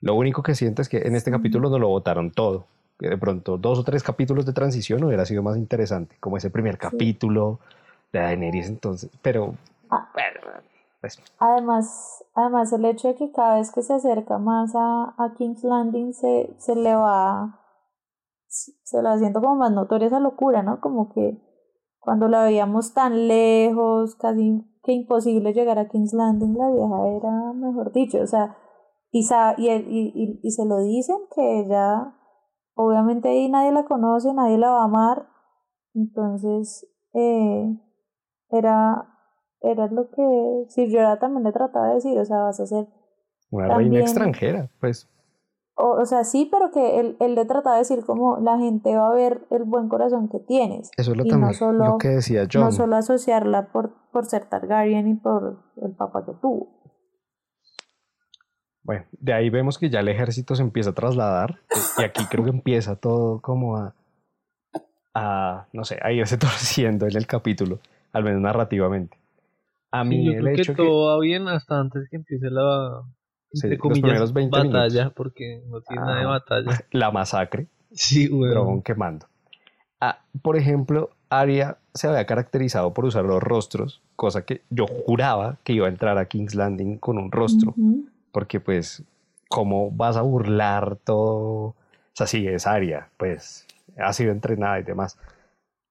Lo 0.02 0.16
único 0.16 0.42
que 0.42 0.56
siento 0.56 0.82
es 0.82 0.90
que 0.90 0.98
en 0.98 1.16
este 1.16 1.30
capítulo 1.30 1.70
no 1.70 1.78
lo 1.78 1.90
votaron 1.90 2.32
todo. 2.32 2.66
Que 2.98 3.08
de 3.08 3.18
pronto 3.18 3.58
dos 3.60 3.78
o 3.78 3.84
tres 3.84 4.02
capítulos 4.02 4.48
de 4.48 4.54
transición 4.54 5.04
hubiera 5.04 5.26
sido 5.26 5.44
más 5.44 5.58
interesante, 5.58 6.16
como 6.20 6.38
ese 6.38 6.50
primer 6.50 6.80
capítulo 6.80 7.60
de 8.12 8.20
Daenerys 8.20 8.68
entonces, 8.68 9.12
pero 9.22 9.54
Ah. 9.92 10.10
bueno, 10.14 10.40
pues, 11.02 11.22
Además, 11.38 12.24
además 12.34 12.74
el 12.74 12.86
hecho 12.86 13.10
de 13.10 13.16
que 13.16 13.32
cada 13.32 13.56
vez 13.58 13.72
que 13.72 13.84
se 13.84 13.94
acerca 13.94 14.38
más 14.40 14.74
a, 14.76 15.14
a 15.18 15.34
King's 15.38 15.64
Landing 15.64 16.14
se, 16.14 16.50
se 16.58 16.76
le 16.76 16.96
va 16.96 17.60
se 18.48 18.98
le 18.98 19.04
va 19.04 19.14
haciendo 19.14 19.40
como 19.42 19.56
más 19.56 19.72
notoria 19.72 20.08
esa 20.08 20.20
locura, 20.20 20.64
¿no? 20.64 20.82
Como 20.82 21.14
que 21.14 21.38
cuando 22.00 22.28
la 22.28 22.44
veíamos 22.44 22.94
tan 22.94 23.28
lejos, 23.28 24.16
casi 24.16 24.64
que 24.84 24.94
imposible 24.94 25.54
llegar 25.54 25.78
a 25.80 25.88
King's 25.90 26.14
Landing, 26.14 26.58
la 26.58 26.70
vieja 26.72 27.08
era, 27.08 27.54
mejor 27.54 27.92
dicho, 27.92 28.20
o 28.22 28.28
sea, 28.28 28.56
y, 29.12 29.24
sa- 29.24 29.56
y, 29.58 29.68
el- 29.70 29.88
y, 29.92 30.12
y, 30.16 30.40
y 30.42 30.52
se 30.52 30.66
lo 30.66 30.80
dicen 30.82 31.18
que 31.36 31.60
ella, 31.62 32.14
obviamente 32.76 33.30
ahí 33.30 33.50
nadie 33.50 33.72
la 33.72 33.86
conoce, 33.86 34.34
nadie 34.34 34.58
la 34.58 34.72
va 34.72 34.82
a 34.82 34.86
amar, 34.86 35.28
entonces 35.94 36.88
eh, 37.14 37.76
era, 38.52 39.08
era 39.62 39.88
lo 39.88 40.10
que 40.12 40.66
Sir 40.70 40.90
Jorah 40.92 41.20
también 41.20 41.44
le 41.44 41.52
trataba 41.52 41.90
de 41.90 41.96
decir, 41.96 42.18
o 42.18 42.26
sea, 42.26 42.44
vas 42.44 42.60
a 42.60 42.66
ser 42.66 42.88
una 43.52 43.68
También- 43.68 43.92
reina 43.92 44.00
extranjera, 44.06 44.70
pues 44.80 45.10
o, 45.80 46.02
o 46.02 46.06
sea, 46.06 46.24
sí, 46.24 46.48
pero 46.52 46.72
que 46.72 47.00
él, 47.00 47.16
él 47.20 47.36
le 47.36 47.46
trataba 47.46 47.76
de 47.76 47.82
decir 47.82 48.04
como 48.06 48.38
la 48.40 48.58
gente 48.58 48.96
va 48.96 49.10
a 49.10 49.14
ver 49.14 49.42
el 49.50 49.64
buen 49.64 49.88
corazón 49.88 50.28
que 50.30 50.40
tienes. 50.40 50.92
eso 50.98 51.12
es 51.12 51.18
lo, 51.18 51.26
y 51.26 51.30
también, 51.30 51.48
no 51.50 51.54
solo, 51.54 51.86
lo 51.86 51.98
que 51.98 52.10
decía 52.10 52.48
John. 52.52 52.64
no 52.64 52.72
solo 52.72 52.96
asociarla 52.98 53.68
por, 53.72 53.94
por 54.12 54.26
ser 54.26 54.46
Targaryen 54.46 55.08
y 55.08 55.16
por 55.16 55.58
el 55.82 55.92
papá 55.92 56.26
que 56.26 56.34
tuvo. 56.34 56.68
Bueno, 58.84 59.06
de 59.12 59.34
ahí 59.34 59.50
vemos 59.50 59.78
que 59.78 59.90
ya 59.90 60.00
el 60.00 60.08
ejército 60.08 60.56
se 60.56 60.64
empieza 60.64 60.90
a 60.90 60.94
trasladar 60.94 61.60
y 61.98 62.04
aquí 62.04 62.26
creo 62.26 62.44
que 62.44 62.50
empieza 62.50 62.96
todo 62.96 63.40
como 63.40 63.78
a, 63.78 63.94
a 65.14 65.68
no 65.74 65.84
sé, 65.84 66.00
a 66.02 66.12
irse 66.12 66.38
torciendo 66.40 67.06
en 67.08 67.16
el 67.16 67.28
capítulo, 67.28 67.80
al 68.14 68.24
menos 68.24 68.42
narrativamente. 68.42 69.18
A 69.92 70.04
Sí, 70.04 70.10
mí 70.10 70.26
yo 70.26 70.32
el 70.32 70.40
creo 70.40 70.56
que 70.56 70.62
hecho 70.62 70.74
que, 70.74 70.84
todo 70.84 71.08
va 71.08 71.20
bien 71.20 71.48
hasta 71.48 71.80
antes 71.80 72.08
que 72.10 72.18
empiece 72.18 72.50
la 72.50 73.04
Sí, 73.04 73.19
entre 73.54 73.70
los 73.72 73.80
comillas, 73.80 74.02
primeros 74.02 74.34
20 74.34 74.58
batalla, 74.58 74.90
minutos. 75.00 75.14
porque 75.16 75.62
no 75.68 75.82
tiene 75.82 76.02
nada 76.04 76.18
de 76.20 76.24
Ah. 76.24 76.28
batalla. 76.28 76.86
la 76.92 77.12
masacre, 77.12 77.68
Sí, 77.92 78.28
dragón 78.28 78.68
weón. 78.68 78.82
quemando. 78.82 79.26
Ah, 80.02 80.20
por 80.42 80.56
ejemplo, 80.58 81.10
Arya 81.30 81.78
se 81.94 82.08
había 82.08 82.26
caracterizado 82.26 82.94
por 82.94 83.06
usar 83.06 83.26
los 83.26 83.42
rostros, 83.44 84.02
cosa 84.16 84.44
que 84.46 84.62
yo 84.70 84.86
juraba 84.88 85.58
que 85.64 85.74
iba 85.74 85.88
a 85.88 85.90
entrar 85.90 86.18
a 86.18 86.26
King's 86.26 86.56
Landing 86.56 86.98
con 86.98 87.18
un 87.18 87.32
rostro. 87.32 87.74
Porque 88.32 88.60
pues, 88.60 89.04
¿cómo 89.50 89.92
vas 89.92 90.16
a 90.18 90.22
burlar 90.22 90.96
todo? 91.04 91.20
O 91.70 91.76
sea, 92.14 92.28
sí, 92.28 92.48
es 92.48 92.66
Aria, 92.68 93.10
pues, 93.18 93.66
ha 93.98 94.14
sido 94.14 94.32
entrenada 94.32 94.80
y 94.80 94.84
demás, 94.84 95.18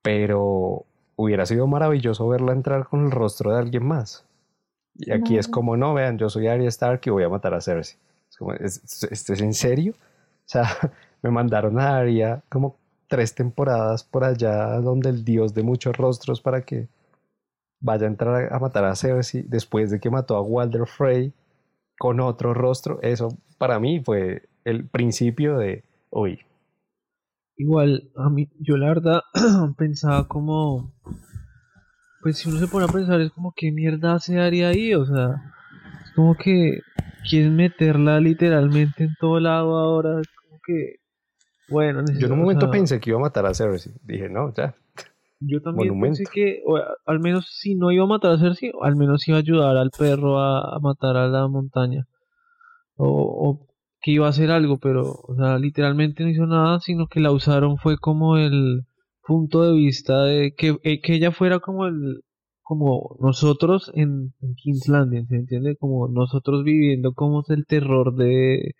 pero 0.02 0.84
hubiera 1.16 1.46
sido 1.46 1.66
maravilloso 1.66 2.28
verla 2.28 2.52
entrar 2.52 2.86
con 2.86 3.04
el 3.04 3.10
rostro 3.10 3.52
de 3.52 3.58
alguien 3.58 3.84
más. 3.86 4.24
Y 4.98 5.12
aquí 5.12 5.38
es 5.38 5.48
como, 5.48 5.76
no, 5.76 5.94
vean, 5.94 6.18
yo 6.18 6.28
soy 6.28 6.48
Arya 6.48 6.68
Stark 6.68 7.00
y 7.06 7.10
voy 7.10 7.24
a 7.24 7.28
matar 7.28 7.54
a 7.54 7.60
Cersei. 7.60 7.98
Es 8.30 8.36
como, 8.36 8.52
¿es- 8.54 9.04
¿esto 9.10 9.32
es 9.32 9.40
en 9.40 9.54
serio? 9.54 9.92
O 9.92 10.48
sea, 10.48 10.64
me 11.22 11.30
mandaron 11.30 11.78
a 11.78 11.98
Arya 11.98 12.42
como 12.48 12.76
tres 13.08 13.34
temporadas 13.34 14.04
por 14.04 14.24
allá 14.24 14.80
donde 14.80 15.10
el 15.10 15.24
dios 15.24 15.54
de 15.54 15.62
muchos 15.62 15.96
rostros 15.96 16.40
para 16.40 16.62
que 16.62 16.88
vaya 17.80 18.06
a 18.06 18.10
entrar 18.10 18.52
a 18.52 18.58
matar 18.58 18.84
a 18.84 18.94
Cersei 18.96 19.42
después 19.42 19.90
de 19.90 20.00
que 20.00 20.10
mató 20.10 20.36
a 20.36 20.42
Walder 20.42 20.86
Frey 20.86 21.32
con 21.98 22.20
otro 22.20 22.54
rostro. 22.54 23.00
Eso 23.02 23.36
para 23.58 23.78
mí 23.80 24.00
fue 24.00 24.42
el 24.64 24.86
principio 24.86 25.58
de, 25.58 25.84
uy, 26.10 26.40
Igual, 27.58 28.10
a 28.16 28.30
mí, 28.30 28.48
yo 28.60 28.76
la 28.78 28.88
verdad 28.88 29.20
pensaba 29.76 30.26
como, 30.28 30.92
pues 32.20 32.38
si 32.38 32.48
uno 32.48 32.58
se 32.58 32.68
pone 32.68 32.86
a 32.86 32.88
pensar 32.88 33.20
es 33.20 33.30
como 33.32 33.52
qué 33.56 33.72
mierda 33.72 34.18
se 34.18 34.38
haría 34.40 34.68
ahí, 34.68 34.94
o 34.94 35.06
sea, 35.06 35.40
es 36.04 36.12
como 36.12 36.34
que 36.36 36.80
quieren 37.28 37.56
meterla 37.56 38.20
literalmente 38.20 39.04
en 39.04 39.14
todo 39.20 39.40
lado 39.40 39.78
ahora. 39.78 40.20
Como 40.42 40.60
que, 40.66 40.96
bueno, 41.68 42.02
Yo 42.18 42.26
en 42.26 42.32
un 42.32 42.40
momento 42.40 42.70
pensé 42.70 43.00
que 43.00 43.10
iba 43.10 43.18
a 43.18 43.22
matar 43.22 43.46
a 43.46 43.54
Cersei. 43.54 43.92
Dije, 44.02 44.28
no, 44.28 44.52
ya. 44.54 44.74
Yo 45.40 45.62
también 45.62 46.00
pensé 46.00 46.24
que, 46.32 46.62
al 47.06 47.20
menos 47.20 47.46
si 47.48 47.76
no 47.76 47.92
iba 47.92 48.04
a 48.04 48.08
matar 48.08 48.32
a 48.32 48.38
Cersei, 48.38 48.72
al 48.82 48.96
menos 48.96 49.26
iba 49.28 49.36
a 49.36 49.40
ayudar 49.40 49.76
al 49.76 49.90
perro 49.96 50.40
a, 50.40 50.78
matar 50.80 51.16
a 51.16 51.28
la 51.28 51.46
montaña. 51.46 52.08
O, 52.96 53.06
o, 53.06 53.68
que 54.00 54.12
iba 54.12 54.26
a 54.26 54.30
hacer 54.30 54.50
algo, 54.50 54.78
pero, 54.78 55.02
o 55.02 55.36
sea, 55.36 55.58
literalmente 55.58 56.24
no 56.24 56.30
hizo 56.30 56.46
nada, 56.46 56.80
sino 56.80 57.06
que 57.06 57.20
la 57.20 57.30
usaron 57.30 57.78
fue 57.78 57.98
como 57.98 58.36
el 58.36 58.84
punto 59.28 59.62
de 59.62 59.74
vista 59.74 60.22
de 60.24 60.54
que, 60.56 60.78
eh, 60.82 61.02
que 61.02 61.14
ella 61.14 61.32
fuera 61.32 61.60
como 61.60 61.86
el, 61.86 62.22
como 62.62 63.16
nosotros 63.20 63.92
en, 63.94 64.32
Landing, 64.88 65.26
¿se 65.28 65.36
entiende? 65.36 65.76
Como 65.76 66.08
nosotros 66.08 66.64
viviendo 66.64 67.12
como 67.12 67.42
es 67.42 67.50
el 67.50 67.66
terror 67.66 68.16
de 68.16 68.74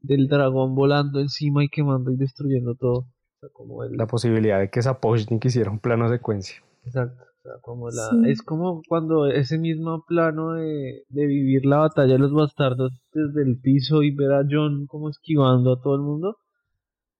del 0.00 0.26
dragón 0.26 0.74
volando 0.74 1.20
encima 1.20 1.62
y 1.62 1.68
quemando 1.68 2.10
y 2.10 2.16
destruyendo 2.16 2.74
todo. 2.74 3.06
como 3.52 3.84
La 3.84 4.06
posibilidad 4.06 4.58
de 4.58 4.70
que 4.70 4.82
Sapochnik 4.82 5.44
hiciera 5.44 5.70
un 5.70 5.78
plano 5.78 6.08
secuencia. 6.08 6.56
Exacto. 6.84 7.22
como 7.60 7.90
la... 7.90 8.28
Es 8.28 8.42
como 8.42 8.80
cuando 8.88 9.26
ese 9.26 9.58
mismo 9.58 10.02
plano 10.08 10.54
de, 10.54 11.04
de 11.08 11.26
vivir 11.26 11.66
la 11.66 11.78
batalla 11.78 12.14
de 12.14 12.18
los 12.18 12.32
bastardos 12.32 12.98
desde 13.12 13.42
el 13.42 13.60
piso 13.60 14.02
y 14.02 14.10
ver 14.14 14.32
a 14.32 14.46
John 14.50 14.86
como 14.86 15.10
esquivando 15.10 15.74
a 15.74 15.80
todo 15.80 15.94
el 15.94 16.02
mundo. 16.02 16.38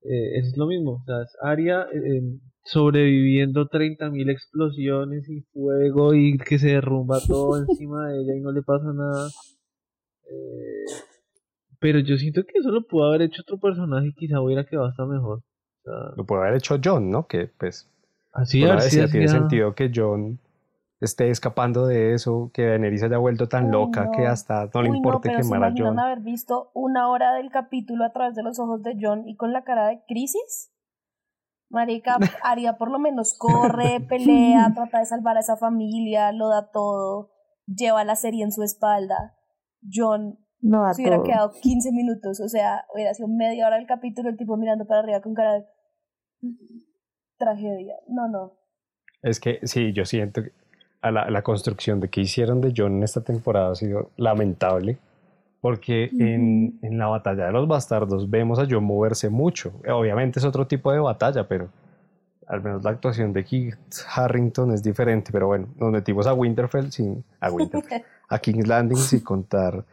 Eh, 0.02 0.38
es 0.38 0.56
lo 0.56 0.66
mismo. 0.66 0.94
O 0.94 1.04
sea, 1.04 1.22
es 1.22 1.36
Arya 1.40 1.86
eh, 1.92 2.38
sobreviviendo 2.64 3.68
30.000 3.68 4.30
explosiones 4.30 5.28
y 5.28 5.42
fuego 5.52 6.14
y 6.14 6.38
que 6.38 6.58
se 6.58 6.68
derrumba 6.68 7.18
todo 7.26 7.58
encima 7.68 8.08
de 8.08 8.22
ella 8.22 8.36
y 8.36 8.40
no 8.40 8.52
le 8.52 8.62
pasa 8.62 8.92
nada. 8.92 9.28
Eh, 10.24 10.92
pero 11.80 11.98
yo 11.98 12.16
siento 12.16 12.44
que 12.44 12.58
eso 12.58 12.70
lo 12.70 12.86
pudo 12.86 13.08
haber 13.08 13.22
hecho 13.22 13.42
otro 13.42 13.58
personaje 13.58 14.08
y 14.08 14.14
quizá 14.14 14.40
hubiera 14.40 14.64
quedado 14.64 14.86
hasta 14.86 15.04
mejor. 15.04 15.42
lo 16.16 16.24
pudo 16.24 16.40
haber 16.40 16.54
hecho 16.54 16.78
John, 16.82 17.10
¿no? 17.10 17.26
Que 17.26 17.50
pues... 17.58 17.88
Así 18.32 18.64
es. 18.64 19.10
tiene 19.10 19.28
sentido 19.28 19.74
que 19.74 19.90
John 19.94 20.38
esté 21.00 21.28
escapando 21.28 21.86
de 21.86 22.14
eso, 22.14 22.50
que 22.54 22.64
Daenerys 22.64 23.02
haya 23.02 23.18
vuelto 23.18 23.48
tan 23.48 23.70
loca 23.70 24.10
que 24.16 24.26
hasta 24.26 24.70
no 24.72 24.82
le 24.82 24.88
importe 24.88 25.30
no, 25.30 25.38
quemar 25.38 25.64
a 25.64 25.74
John. 25.76 25.98
haber 25.98 26.20
visto 26.20 26.70
una 26.72 27.08
hora 27.10 27.34
del 27.34 27.50
capítulo 27.50 28.04
a 28.04 28.12
través 28.12 28.36
de 28.36 28.42
los 28.42 28.58
ojos 28.58 28.82
de 28.82 28.96
John 28.98 29.28
y 29.28 29.36
con 29.36 29.52
la 29.52 29.64
cara 29.64 29.88
de 29.88 30.00
crisis? 30.06 30.72
Marica, 31.72 32.18
Aria 32.44 32.76
por 32.76 32.90
lo 32.90 32.98
menos 32.98 33.34
corre, 33.36 34.00
pelea, 34.08 34.72
trata 34.74 35.00
de 35.00 35.06
salvar 35.06 35.36
a 35.36 35.40
esa 35.40 35.56
familia, 35.56 36.30
lo 36.30 36.48
da 36.48 36.70
todo, 36.70 37.30
lleva 37.66 38.04
la 38.04 38.14
serie 38.14 38.44
en 38.44 38.52
su 38.52 38.62
espalda. 38.62 39.36
John 39.92 40.38
no 40.60 40.92
se 40.94 41.02
hubiera 41.02 41.22
quedado 41.22 41.50
15 41.50 41.90
minutos, 41.92 42.40
o 42.40 42.48
sea, 42.48 42.84
hubiera 42.94 43.14
sido 43.14 43.28
media 43.28 43.66
hora 43.66 43.76
del 43.76 43.86
capítulo, 43.86 44.28
el 44.28 44.36
tipo 44.36 44.56
mirando 44.56 44.86
para 44.86 45.00
arriba 45.00 45.22
con 45.22 45.34
cara 45.34 45.54
de 45.54 45.66
tragedia. 47.38 47.96
No, 48.06 48.28
no. 48.28 48.52
Es 49.22 49.40
que 49.40 49.58
sí, 49.64 49.92
yo 49.92 50.04
siento 50.04 50.42
que 50.42 50.52
la, 51.02 51.30
la 51.30 51.42
construcción 51.42 52.00
de 52.00 52.10
que 52.10 52.20
hicieron 52.20 52.60
de 52.60 52.74
John 52.76 52.98
en 52.98 53.02
esta 53.02 53.22
temporada 53.22 53.72
ha 53.72 53.74
sido 53.74 54.10
lamentable 54.16 54.98
porque 55.62 56.10
en, 56.18 56.80
en, 56.82 56.98
la 56.98 57.06
batalla 57.06 57.46
de 57.46 57.52
los 57.52 57.68
bastardos 57.68 58.28
vemos 58.28 58.58
a 58.58 58.66
John 58.68 58.82
moverse 58.82 59.30
mucho. 59.30 59.72
Obviamente 59.88 60.40
es 60.40 60.44
otro 60.44 60.66
tipo 60.66 60.90
de 60.90 60.98
batalla, 60.98 61.46
pero 61.46 61.70
al 62.48 62.60
menos 62.60 62.82
la 62.82 62.90
actuación 62.90 63.32
de 63.32 63.44
Keith 63.44 63.76
Harrington 64.12 64.72
es 64.72 64.82
diferente. 64.82 65.30
Pero 65.30 65.46
bueno, 65.46 65.68
nos 65.76 65.92
metimos 65.92 66.26
a 66.26 66.34
Winterfell 66.34 66.90
sin 66.90 67.24
a 67.38 67.48
Winterfell, 67.48 68.02
a 68.28 68.38
King's 68.40 68.66
Landing 68.66 68.98
sin 68.98 69.20
contar 69.20 69.84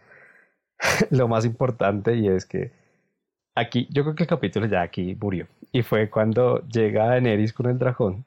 lo 1.12 1.28
más 1.28 1.46
importante 1.46 2.16
y 2.16 2.28
es 2.30 2.48
que 2.48 2.72
aquí, 3.54 3.88
yo 3.92 4.02
creo 4.02 4.16
que 4.16 4.24
el 4.24 4.30
capítulo 4.30 4.66
ya 4.66 4.82
aquí 4.82 5.16
murió. 5.22 5.46
Y 5.72 5.84
fue 5.84 6.10
cuando 6.10 6.66
llega 6.68 7.10
Daenerys 7.10 7.54
con 7.54 7.68
el 7.70 7.78
dragón. 7.78 8.26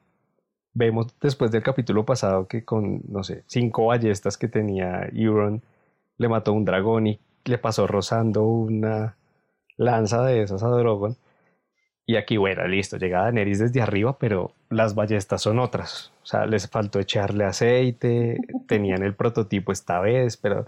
Vemos 0.73 1.13
después 1.19 1.51
del 1.51 1.61
capítulo 1.61 2.05
pasado 2.05 2.47
que 2.47 2.63
con, 2.63 3.01
no 3.09 3.21
sé, 3.21 3.43
cinco 3.47 3.87
ballestas 3.87 4.37
que 4.37 4.47
tenía 4.47 5.09
Euron, 5.11 5.61
le 6.17 6.29
mató 6.29 6.53
un 6.53 6.63
dragón 6.63 7.07
y 7.07 7.19
le 7.45 7.57
pasó 7.57 7.87
rozando 7.87 8.43
una 8.43 9.17
lanza 9.77 10.23
de 10.23 10.43
esas 10.43 10.63
a 10.63 10.67
Drogon. 10.67 11.17
Y 12.05 12.17
aquí, 12.17 12.35
bueno, 12.37 12.67
listo, 12.67 12.97
llega 12.97 13.21
Daenerys 13.21 13.59
desde 13.59 13.81
arriba, 13.81 14.17
pero 14.19 14.53
las 14.69 14.93
ballestas 14.93 15.41
son 15.41 15.59
otras. 15.59 16.11
O 16.21 16.25
sea, 16.25 16.45
les 16.45 16.69
faltó 16.69 16.99
echarle 16.99 17.45
aceite, 17.45 18.39
tenían 18.67 19.03
el 19.03 19.15
prototipo 19.15 19.71
esta 19.71 19.99
vez, 19.99 20.35
pero 20.37 20.65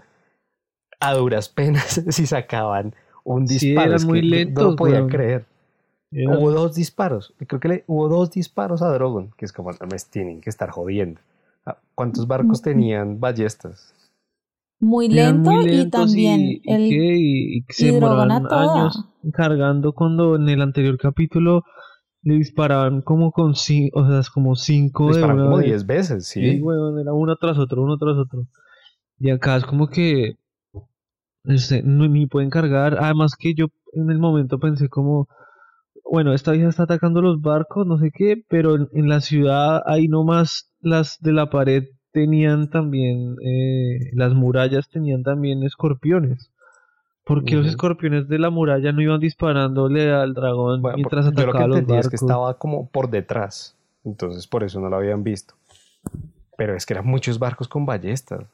a 0.98 1.14
duras 1.14 1.48
penas 1.48 2.02
si 2.08 2.26
sacaban 2.26 2.94
un 3.24 3.46
disparo. 3.46 3.98
muy 4.06 4.22
lento. 4.22 4.62
No 4.62 4.70
lo 4.70 4.76
podía 4.76 5.06
creer. 5.06 5.44
Hubo 6.12 6.50
dos 6.52 6.74
disparos. 6.74 7.34
Creo 7.46 7.60
que 7.60 7.68
le, 7.68 7.84
hubo 7.86 8.08
dos 8.08 8.30
disparos 8.30 8.80
a 8.80 8.88
Drogon, 8.92 9.32
que 9.36 9.44
es 9.44 9.52
como, 9.52 9.70
me 9.70 9.98
tienen 10.10 10.40
que 10.40 10.48
estar 10.48 10.70
jodiendo. 10.70 11.20
¿Cuántos 11.94 12.26
barcos 12.26 12.62
tenían 12.62 13.18
ballestas? 13.18 13.92
Muy 14.78 15.08
lento 15.08 15.62
y 15.62 15.88
también 15.90 16.40
y, 16.40 16.62
el 16.64 16.82
y, 16.92 17.64
se 17.68 17.92
demoraron 17.92 18.46
años 18.52 19.04
cargando 19.32 19.92
cuando 19.92 20.36
en 20.36 20.48
el 20.48 20.60
anterior 20.60 20.98
capítulo 20.98 21.64
le 22.22 22.34
disparaban 22.34 23.02
como 23.02 23.30
con 23.30 23.54
cinco, 23.54 24.00
o 24.00 24.06
sea, 24.08 24.20
como 24.32 24.56
cinco 24.56 25.14
de 25.14 25.20
como 25.20 25.58
diez 25.58 25.86
veces, 25.86 26.26
sí. 26.26 26.44
era 26.44 27.12
uno 27.12 27.36
tras 27.36 27.56
otro, 27.56 27.82
uno 27.82 27.96
tras 27.98 28.16
otro. 28.16 28.46
Y 29.18 29.30
acá 29.30 29.56
es 29.56 29.64
como 29.64 29.86
que 29.86 30.34
este, 31.44 31.82
ni 31.84 32.26
pueden 32.26 32.50
cargar. 32.50 32.98
Además 32.98 33.36
que 33.38 33.54
yo 33.54 33.66
en 33.92 34.10
el 34.10 34.18
momento 34.18 34.58
pensé 34.58 34.88
como, 34.88 35.28
bueno, 36.04 36.34
esta 36.34 36.52
vieja 36.52 36.68
está 36.68 36.82
atacando 36.82 37.22
los 37.22 37.40
barcos, 37.40 37.86
no 37.86 37.98
sé 37.98 38.10
qué, 38.12 38.42
pero 38.48 38.74
en, 38.74 38.88
en 38.92 39.08
la 39.08 39.20
ciudad 39.20 39.82
hay 39.86 40.08
nomás 40.08 40.72
las 40.80 41.18
de 41.20 41.32
la 41.32 41.48
pared 41.48 41.84
tenían 42.16 42.70
también, 42.70 43.36
eh, 43.42 44.08
las 44.14 44.32
murallas 44.32 44.88
tenían 44.88 45.22
también 45.22 45.62
escorpiones. 45.64 46.50
porque 47.24 47.56
los 47.56 47.66
escorpiones 47.66 48.26
de 48.26 48.38
la 48.38 48.48
muralla 48.48 48.90
no 48.92 49.02
iban 49.02 49.20
disparándole 49.20 50.14
al 50.14 50.32
dragón 50.32 50.80
mientras 50.94 51.26
atacaba 51.26 51.66
los 51.66 51.80
barcos? 51.80 52.06
Es 52.06 52.08
que 52.08 52.16
estaba 52.16 52.56
como 52.56 52.88
por 52.88 53.10
detrás, 53.10 53.76
entonces 54.02 54.46
por 54.46 54.64
eso 54.64 54.80
no 54.80 54.88
lo 54.88 54.96
habían 54.96 55.24
visto. 55.24 55.54
Pero 56.56 56.74
es 56.74 56.86
que 56.86 56.94
eran 56.94 57.06
muchos 57.06 57.38
barcos 57.38 57.68
con 57.68 57.84
ballestas. 57.84 58.46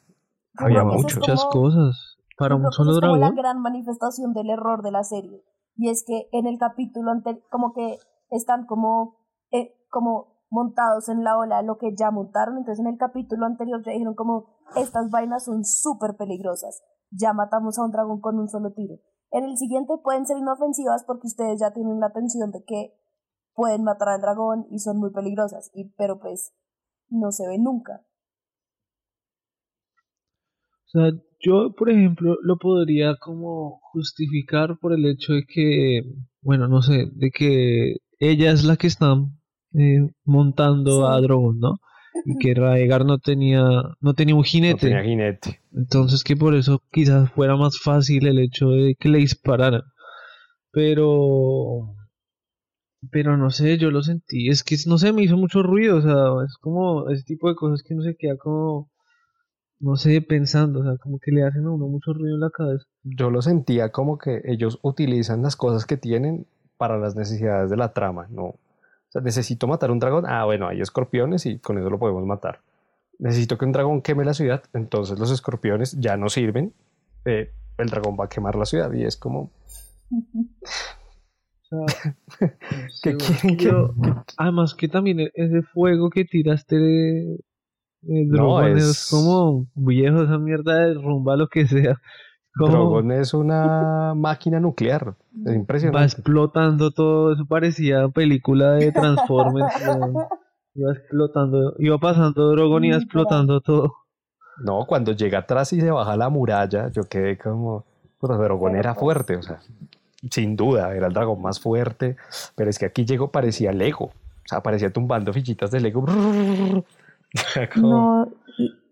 Había 0.57 0.83
muchas 0.83 1.45
cosas 1.45 2.19
para 2.37 2.57
un 2.57 2.73
solo 2.73 2.95
dragón. 2.95 3.23
Es 3.23 3.31
la 3.31 3.43
gran 3.43 3.61
manifestación 3.61 4.33
del 4.33 4.51
error 4.51 4.83
de 4.83 4.91
la 4.91 5.05
serie. 5.05 5.45
Y 5.77 5.89
es 5.89 6.05
que 6.05 6.29
en 6.33 6.47
el 6.49 6.59
capítulo 6.59 7.13
anterior, 7.13 7.45
como 7.49 7.75
que 7.75 7.99
están 8.31 8.67
como, 8.67 9.19
eh, 9.53 9.77
como 9.89 10.32
montados 10.53 11.09
en 11.09 11.25
la 11.25 11.39
ola 11.39 11.63
lo 11.63 11.79
que 11.79 11.95
ya 11.97 12.11
montaron. 12.11 12.59
Entonces 12.59 12.85
en 12.85 12.93
el 12.93 12.99
capítulo 12.99 13.47
anterior 13.47 13.83
ya 13.85 13.93
dijeron 13.93 14.15
como 14.15 14.47
estas 14.77 15.11
vainas 15.11 15.47
son 15.47 15.65
súper 15.65 16.17
peligrosas. 16.17 16.83
Ya 17.11 17.33
matamos 17.33 17.79
a 17.79 17.85
un 17.85 17.91
dragón 17.91 18.21
con 18.21 18.39
un 18.39 18.49
solo 18.49 18.73
tiro. 18.73 18.97
En 19.31 19.45
el 19.45 19.57
siguiente 19.57 19.95
pueden 20.05 20.27
ser 20.27 20.37
inofensivas 20.37 21.05
porque 21.07 21.27
ustedes 21.27 21.59
ya 21.59 21.73
tienen 21.73 22.01
la 22.01 22.07
atención 22.09 22.53
de 22.53 22.63
que 22.65 22.95
pueden 23.55 23.83
matar 23.83 24.11
al 24.11 24.21
dragón 24.21 24.67
y 24.71 24.79
son 24.79 24.99
muy 24.99 25.11
peligrosas. 25.11 25.71
Y, 25.75 25.91
pero 25.97 26.21
pues 26.21 26.55
no 27.09 27.33
se 27.33 27.49
ve 27.49 27.59
nunca. 27.59 28.05
O 30.85 30.89
sea, 30.93 31.11
yo, 31.41 31.75
por 31.75 31.89
ejemplo, 31.89 32.37
lo 32.43 32.59
podría 32.59 33.17
como 33.17 33.81
justificar 33.93 34.79
por 34.79 34.93
el 34.93 35.07
hecho 35.07 35.33
de 35.33 35.45
que, 35.49 36.03
bueno, 36.43 36.69
no 36.69 36.83
sé, 36.83 37.07
de 37.15 37.31
que 37.31 37.97
ella 38.19 38.53
es 38.53 38.65
la 38.65 38.77
que 38.77 38.89
está 38.89 39.15
eh, 39.75 40.09
montando 40.25 41.09
a 41.09 41.21
Drogon, 41.21 41.59
¿no? 41.59 41.79
Y 42.25 42.39
que 42.39 42.55
Raegar 42.55 43.05
no 43.05 43.19
tenía, 43.19 43.63
no 44.01 44.15
tenía 44.15 44.35
un 44.35 44.45
jinete. 44.45 44.87
No 44.87 44.97
tenía 44.97 45.03
jinete. 45.03 45.61
Entonces 45.73 46.23
que 46.25 46.37
por 46.37 46.55
eso 46.55 46.83
quizás 46.91 47.31
fuera 47.33 47.57
más 47.57 47.79
fácil 47.79 48.27
el 48.27 48.39
hecho 48.39 48.69
de 48.71 48.95
que 48.99 49.09
le 49.09 49.19
dispararan. 49.19 49.83
Pero... 50.71 51.95
Pero 53.11 53.37
no 53.37 53.51
sé, 53.51 53.79
yo 53.79 53.91
lo 53.91 54.03
sentí. 54.03 54.49
Es 54.49 54.63
que 54.63 54.77
no 54.87 54.97
sé, 54.97 55.13
me 55.13 55.23
hizo 55.23 55.37
mucho 55.37 55.63
ruido. 55.63 55.97
O 55.97 56.03
sea, 56.03 56.45
es 56.45 56.57
como 56.61 57.09
ese 57.11 57.25
tipo 57.25 57.49
de 57.49 57.57
cosas 57.57 57.83
que 57.83 57.95
uno 57.95 58.03
se 58.05 58.15
queda 58.17 58.37
como 58.37 58.93
no 59.83 59.97
sé, 59.97 60.23
pensando, 60.23 60.81
o 60.81 60.85
sea, 60.85 60.97
como 60.99 61.19
que 61.19 61.33
le 61.33 61.45
hacen 61.45 61.67
a 61.67 61.71
uno 61.73 61.89
mucho 61.89 62.13
ruido 62.13 62.37
en 62.37 62.41
la 62.41 62.51
cabeza. 62.51 62.85
Yo 63.03 63.31
lo 63.31 63.43
sentía 63.43 63.91
como 63.91 64.17
que 64.17 64.41
ellos 64.45 64.79
utilizan 64.83 65.43
las 65.43 65.57
cosas 65.57 65.87
que 65.87 65.97
tienen 65.97 66.47
para 66.79 66.99
las 66.99 67.17
necesidades 67.17 67.69
de 67.69 67.77
la 67.77 67.93
trama, 67.93 68.29
¿no? 68.31 68.55
Sea, 69.13 69.23
necesito 69.23 69.67
matar 69.67 69.91
un 69.91 69.99
dragón. 69.99 70.25
Ah, 70.27 70.45
bueno, 70.45 70.69
hay 70.69 70.81
escorpiones 70.81 71.47
y 71.47 71.59
con 71.59 71.79
eso 71.79 71.91
lo 71.91 71.99
podemos 71.99 72.25
matar. 72.25 72.61
Necesito 73.19 73.59
que 73.59 73.65
un 73.65 73.73
dragón 73.73 74.03
queme 74.03 74.25
la 74.25 74.35
ciudad. 74.35 74.65
Entonces 74.73 75.19
los 75.19 75.31
escorpiones 75.31 76.01
ya 76.01 76.17
no 76.17 76.29
sirven. 76.29 76.73
Eh, 77.25 77.53
el 77.79 77.89
dragón 77.89 78.17
va 78.19 78.25
a 78.25 78.29
quemar 78.29 78.57
la 78.57 78.65
ciudad 78.65 78.93
y 78.93 79.05
es 79.05 79.17
como... 79.17 79.51
¿Qué 83.03 83.17
quieren 83.17 83.57
que, 83.57 83.73
Además 84.37 84.75
que 84.75 84.89
también 84.89 85.21
e-, 85.21 85.33
ese 85.35 85.63
fuego 85.63 86.11
que 86.11 86.25
tiraste 86.25 87.39
No, 88.03 88.37
Drogon 88.37 88.77
es... 88.77 88.85
es- 88.85 89.09
como 89.11 89.67
viejo, 89.75 90.23
esa 90.23 90.39
mierda 90.39 90.87
de 90.87 90.95
rumba 90.95 91.37
lo 91.37 91.49
que 91.49 91.67
sea. 91.67 92.01
Drogon 92.55 93.13
es 93.13 93.33
una 93.35 94.13
máquina 94.15 94.61
nuclear. 94.61 95.15
Es 95.45 95.53
va 95.53 95.55
impresionante. 95.55 96.05
explotando 96.05 96.91
todo, 96.91 97.33
eso 97.33 97.47
parecía 97.47 98.09
película 98.09 98.73
de 98.73 98.93
Transformers. 98.93 99.75
iba 100.75 100.93
explotando, 100.93 101.75
iba 101.79 101.99
pasando 101.99 102.51
Drogon 102.51 102.85
y 102.85 102.89
iba 102.89 102.97
explotando 102.99 103.61
todo. 103.61 103.95
No, 104.65 104.85
cuando 104.87 105.13
llega 105.13 105.39
atrás 105.39 105.73
y 105.73 105.81
se 105.81 105.91
baja 105.91 106.17
la 106.17 106.29
muralla, 106.29 106.91
yo 106.91 107.05
quedé 107.05 107.39
como. 107.39 107.85
Pero 108.21 108.37
Drogon 108.39 108.77
era 108.77 108.95
fuerte, 108.95 109.37
o 109.37 109.43
sea, 109.43 109.59
sin 110.31 110.55
duda, 110.55 110.95
era 110.95 111.09
el 111.09 111.13
dragón 111.13 111.41
más 111.43 111.59
fuerte. 111.59 112.17
Pero 112.55 112.71
es 112.71 112.79
que 112.79 112.87
aquí 112.87 113.05
llegó, 113.05 113.31
parecía 113.33 113.73
Lego. 113.73 114.05
O 114.07 114.47
sea, 114.49 114.63
parecía 114.63 114.93
tumbando 114.93 115.33
fichitas 115.33 115.71
de 115.71 115.81
Lego. 115.81 116.05
Como- 117.75 117.89
No, 117.89 118.29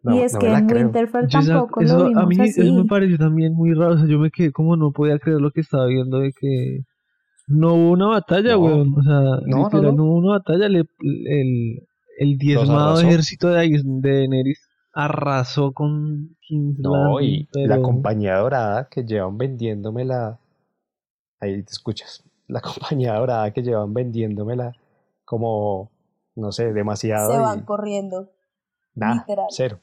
No, 0.03 0.15
y 0.17 0.21
es 0.21 0.33
no 0.35 0.39
que 0.41 0.53
en 0.53 0.67
creo. 0.67 0.83
Winterfell 0.85 1.27
Yo 1.29 1.39
esa- 1.41 1.53
tampoco 1.55 1.81
eso, 1.83 2.09
lo 2.09 2.19
a 2.19 2.27
mí 2.27 2.37
así. 2.41 2.61
eso 2.63 2.73
me 2.75 2.85
pareció 2.87 3.19
también 3.19 3.53
muy 3.55 3.75
raro. 3.75 3.95
O 3.95 3.99
sea, 3.99 4.07
yo 4.09 4.19
me 4.19 4.31
quedé 4.31 4.51
como 4.53 4.77
no 4.77 4.93
podía 4.93 5.19
creer 5.19 5.41
lo 5.41 5.51
que 5.51 5.61
estaba 5.61 5.87
viendo 5.87 6.19
de 6.21 6.33
que 6.33 6.85
no 7.47 7.75
hubo 7.75 7.91
una 7.93 8.07
batalla, 8.07 8.53
No. 8.53 8.61
weón. 8.61 8.95
O 8.99 9.03
sea, 9.03 9.21
no, 9.47 9.65
literal, 9.65 9.83
no. 9.85 9.93
no 9.93 10.05
hubo 10.05 10.19
una 10.19 10.39
batalla. 10.39 10.69
Le- 10.69 10.87
el, 11.01 11.87
el 12.19 12.39
diezmado 12.39 13.01
ejército 13.01 13.49
de, 13.49 13.69
de 13.83 14.11
Daenerys 14.19 14.61
arrasó 14.93 15.73
con 15.73 16.37
King's 16.41 16.79
No, 16.81 17.21
y 17.21 17.49
la 17.55 17.81
compañía 17.83 18.37
dorada 18.39 18.89
que 18.91 19.05
llevan 19.05 19.37
vendiéndomela. 19.39 20.39
Ahí 21.41 21.63
te 21.63 21.73
escuchas. 21.73 22.25
La 22.49 22.61
compañía 22.63 23.15
dorada 23.15 23.51
que 23.53 23.63
llevan 23.63 23.93
vendiéndomela 23.95 24.73
como, 25.25 25.91
no 26.37 26.53
sé, 26.53 26.73
demasiado. 26.73 27.31
Se 27.33 27.37
y 27.37 27.41
van 27.41 27.61
corriendo. 27.65 28.31
nada, 28.95 29.17
literal. 29.27 29.47
cero. 29.51 29.79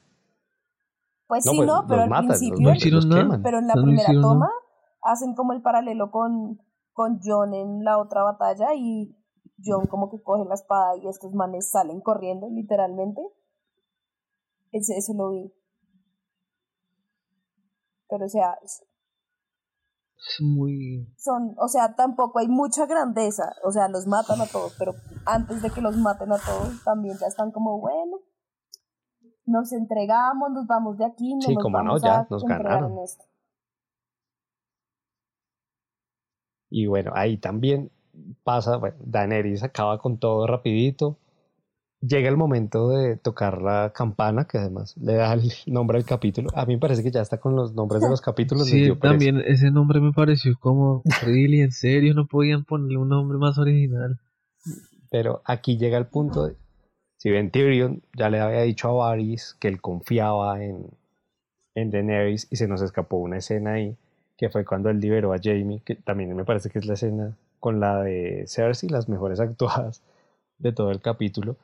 Pues 1.28 1.44
No, 1.44 1.52
sí, 1.52 1.56
pues 1.58 1.66
no, 1.68 1.84
pero 1.86 2.02
al 2.02 2.08
matan, 2.10 2.26
principio, 2.28 2.58
No 2.60 2.68
los 2.70 2.78
hicieron 2.78 3.08
nada. 3.08 3.22
queman. 3.22 3.42
pero 3.42 3.58
en 3.58 3.66
la 3.68 3.74
No 3.74 3.82
primera 3.82 4.08
nada. 4.12 4.22
toma 4.22 4.50
hacen 5.02 5.34
como 5.34 5.52
el 5.52 5.62
paralelo 5.62 6.10
con, 6.10 6.58
con 6.92 7.20
John 7.22 7.54
en 7.54 7.84
la 7.84 7.98
otra 7.98 8.22
batalla 8.24 8.74
y 8.74 9.14
John 9.64 9.86
como 9.86 10.10
que 10.10 10.22
coge 10.22 10.44
la 10.48 10.54
espada 10.54 10.96
y 10.96 11.06
estos 11.06 11.32
manes 11.34 11.70
salen 11.70 12.00
corriendo, 12.00 12.48
literalmente. 12.50 13.20
Ese, 14.72 14.96
eso 14.96 15.12
lo 15.14 15.30
vi. 15.30 15.52
Pero 18.08 18.24
o 18.24 18.28
sea, 18.28 18.58
es- 18.64 18.82
Es 20.16 20.40
muy. 20.40 21.12
son, 21.16 21.54
o 21.58 21.68
sea, 21.68 21.94
tampoco 21.94 22.38
hay 22.40 22.48
mucha 22.48 22.86
grandeza, 22.86 23.54
o 23.64 23.70
sea, 23.70 23.88
los 23.88 24.06
matan 24.06 24.40
a 24.40 24.46
todos, 24.46 24.74
pero 24.78 24.92
antes 25.26 25.62
de 25.62 25.70
que 25.70 25.80
los 25.80 25.96
maten 25.96 26.32
a 26.32 26.38
todos, 26.38 26.82
también 26.84 27.16
ya 27.20 27.26
están 27.28 27.52
como, 27.52 27.78
bueno, 27.80 28.18
nos 29.48 29.72
entregamos, 29.72 30.50
nos 30.52 30.66
vamos 30.66 30.98
de 30.98 31.06
aquí, 31.06 31.34
no 31.34 31.40
Sí, 31.42 31.54
nos 31.54 31.62
como 31.62 31.78
no, 31.78 31.84
vamos 31.84 32.02
ya 32.02 32.20
a 32.20 32.26
nos 32.30 32.44
ganaron. 32.44 32.98
esto. 33.02 33.24
Y 36.70 36.86
bueno, 36.86 37.12
ahí 37.14 37.38
también 37.38 37.90
pasa, 38.44 38.76
bueno, 38.76 38.96
Daenerys 39.00 39.62
acaba 39.62 39.98
con 39.98 40.18
todo 40.18 40.46
rapidito. 40.46 41.18
Llega 42.00 42.28
el 42.28 42.36
momento 42.36 42.90
de 42.90 43.16
tocar 43.16 43.60
la 43.60 43.92
campana, 43.92 44.44
que 44.44 44.58
además 44.58 44.96
le 44.98 45.14
da 45.14 45.32
el 45.32 45.50
nombre 45.66 45.98
al 45.98 46.04
capítulo. 46.04 46.50
A 46.54 46.64
mí 46.66 46.74
me 46.74 46.80
parece 46.80 47.02
que 47.02 47.10
ya 47.10 47.22
está 47.22 47.38
con 47.38 47.56
los 47.56 47.74
nombres 47.74 48.02
de 48.02 48.08
los 48.08 48.20
capítulos. 48.20 48.66
Sí, 48.68 48.94
también 49.00 49.38
ese 49.44 49.70
nombre 49.70 50.00
me 50.00 50.12
pareció 50.12 50.56
como. 50.60 51.02
Really, 51.22 51.60
en 51.62 51.72
serio, 51.72 52.14
no 52.14 52.26
podían 52.26 52.64
ponerle 52.64 52.98
un 52.98 53.08
nombre 53.08 53.38
más 53.38 53.58
original. 53.58 54.20
Pero 55.10 55.40
aquí 55.44 55.78
llega 55.78 55.96
el 55.98 56.06
punto 56.06 56.46
de, 56.46 56.56
si 57.18 57.30
bien 57.30 57.50
Tyrion 57.50 58.02
ya 58.16 58.30
le 58.30 58.40
había 58.40 58.62
dicho 58.62 58.88
a 58.88 58.92
Varys 58.92 59.56
que 59.58 59.66
él 59.66 59.80
confiaba 59.80 60.62
en, 60.62 60.86
en 61.74 61.90
Daenerys 61.90 62.46
y 62.48 62.56
se 62.56 62.68
nos 62.68 62.80
escapó 62.80 63.16
una 63.16 63.38
escena 63.38 63.72
ahí, 63.72 63.96
que 64.36 64.48
fue 64.50 64.64
cuando 64.64 64.88
él 64.88 65.00
liberó 65.00 65.32
a 65.32 65.38
Jaime, 65.42 65.82
que 65.84 65.96
también 65.96 66.34
me 66.36 66.44
parece 66.44 66.70
que 66.70 66.78
es 66.78 66.86
la 66.86 66.94
escena 66.94 67.36
con 67.58 67.80
la 67.80 68.02
de 68.02 68.44
Cersei, 68.46 68.88
las 68.88 69.08
mejores 69.08 69.40
actuadas 69.40 70.00
de 70.58 70.72
todo 70.72 70.92
el 70.92 71.00
capítulo. 71.00 71.56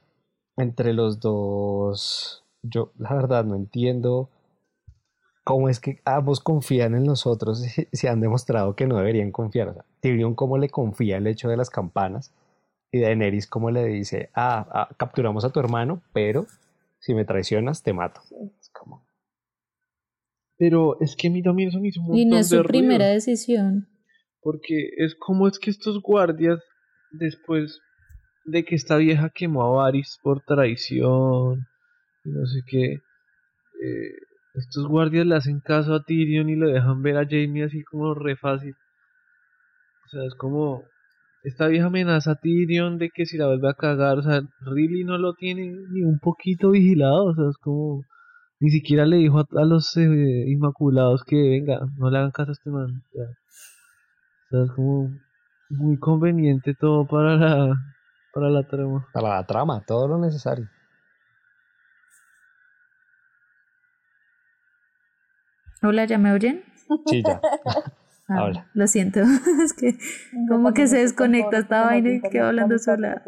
Entre 0.56 0.92
los 0.92 1.20
dos, 1.20 2.44
yo 2.62 2.90
la 2.98 3.14
verdad 3.14 3.44
no 3.44 3.54
entiendo 3.54 4.30
cómo 5.44 5.68
es 5.68 5.78
que 5.78 6.00
ambos 6.04 6.40
confían 6.40 6.96
en 6.96 7.04
nosotros 7.04 7.60
si, 7.60 7.86
si 7.92 8.08
han 8.08 8.20
demostrado 8.20 8.74
que 8.74 8.88
no 8.88 8.96
deberían 8.96 9.30
confiar. 9.30 9.68
O 9.68 9.74
sea, 9.74 9.84
Tyrion 10.00 10.34
cómo 10.34 10.58
le 10.58 10.68
confía 10.68 11.18
el 11.18 11.28
hecho 11.28 11.48
de 11.48 11.56
las 11.56 11.70
campanas 11.70 12.32
y 12.94 13.00
Daenerys 13.00 13.48
como 13.48 13.72
le 13.72 13.86
dice, 13.86 14.30
ah, 14.36 14.68
ah, 14.70 14.88
capturamos 14.96 15.44
a 15.44 15.50
tu 15.50 15.58
hermano, 15.58 16.04
pero 16.12 16.46
si 17.00 17.12
me 17.12 17.24
traicionas 17.24 17.82
te 17.82 17.92
mato. 17.92 18.20
Es 18.60 18.70
como, 18.70 19.04
Pero 20.56 21.00
es 21.00 21.16
que 21.16 21.26
a 21.26 21.30
mí 21.32 21.42
también 21.42 21.70
eso 21.70 21.80
me 21.80 21.88
hizo 21.88 21.98
un 21.98 22.06
montón 22.06 22.20
Y 22.20 22.24
no 22.24 22.38
es 22.38 22.50
de 22.50 22.58
su 22.58 22.62
ruido, 22.62 22.68
primera 22.68 23.06
decisión. 23.06 23.88
Porque 24.40 24.90
es 24.98 25.16
como 25.16 25.48
es 25.48 25.58
que 25.58 25.70
estos 25.70 26.00
guardias, 26.02 26.60
después 27.10 27.80
de 28.44 28.64
que 28.64 28.76
esta 28.76 28.96
vieja 28.96 29.28
quemó 29.34 29.64
a 29.64 29.82
Varys 29.82 30.20
por 30.22 30.44
traición 30.44 31.66
y 32.24 32.30
no 32.30 32.46
sé 32.46 32.60
qué, 32.64 32.92
eh, 32.92 34.14
estos 34.54 34.86
guardias 34.86 35.26
le 35.26 35.34
hacen 35.34 35.58
caso 35.58 35.94
a 35.94 36.04
Tyrion 36.04 36.48
y 36.48 36.54
lo 36.54 36.68
dejan 36.68 37.02
ver 37.02 37.16
a 37.16 37.26
Jaime 37.26 37.64
así 37.64 37.82
como 37.82 38.14
re 38.14 38.36
fácil. 38.36 38.76
O 40.06 40.08
sea, 40.10 40.24
es 40.26 40.34
como 40.36 40.84
esta 41.44 41.68
vieja 41.68 41.86
amenaza 41.86 42.32
a 42.32 42.36
Tyrion 42.36 42.98
de 42.98 43.10
que 43.10 43.26
si 43.26 43.36
la 43.36 43.46
vuelve 43.46 43.68
a 43.68 43.74
cagar, 43.74 44.18
o 44.18 44.22
sea, 44.22 44.40
really 44.62 45.04
no 45.04 45.18
lo 45.18 45.34
tiene 45.34 45.72
ni 45.90 46.02
un 46.02 46.18
poquito 46.18 46.70
vigilado, 46.70 47.26
o 47.26 47.34
sea, 47.34 47.44
es 47.50 47.58
como 47.58 48.02
ni 48.60 48.70
siquiera 48.70 49.04
le 49.04 49.18
dijo 49.18 49.38
a, 49.40 49.46
a 49.60 49.64
los 49.64 49.94
eh, 49.98 50.44
inmaculados 50.48 51.22
que 51.24 51.36
venga, 51.36 51.80
no 51.98 52.10
le 52.10 52.18
hagan 52.18 52.30
caso 52.30 52.50
a 52.50 52.52
este 52.52 52.70
man. 52.70 52.86
o 52.86 53.12
sea. 53.12 53.24
O 53.24 54.48
sea, 54.50 54.64
es 54.64 54.70
como 54.72 55.10
muy 55.68 55.98
conveniente 55.98 56.74
todo 56.74 57.06
para 57.06 57.36
la, 57.36 57.74
para 58.32 58.48
la 58.48 58.66
trama. 58.66 59.06
para 59.12 59.28
la 59.28 59.46
trama, 59.46 59.84
todo 59.86 60.08
lo 60.08 60.18
necesario. 60.18 60.66
Hola, 65.82 66.06
¿ya 66.06 66.16
me 66.16 66.32
oyen? 66.32 66.64
Sí, 67.04 67.22
ya. 67.22 67.38
Ah, 68.28 68.38
Habla. 68.38 68.70
Lo 68.74 68.86
siento, 68.86 69.20
es 69.64 69.72
que 69.74 69.98
Como 70.48 70.72
que 70.72 70.86
se 70.88 70.98
desconecta 70.98 71.58
esta 71.58 71.84
vaina 71.84 72.10
y 72.10 72.20
quedo 72.22 72.46
hablando 72.46 72.78
sola. 72.78 73.22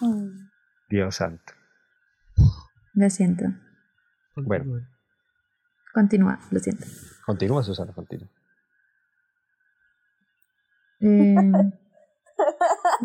Mm. 0.00 0.48
Dios 0.90 1.16
santo. 1.16 1.52
lo 2.94 3.10
siento. 3.10 3.44
Bueno. 4.36 4.80
Continúa, 5.92 6.40
lo 6.50 6.58
siento. 6.58 6.84
Continúa, 7.24 7.62
Susana, 7.62 7.92
continúa. 7.92 8.28
Eh, 11.00 11.36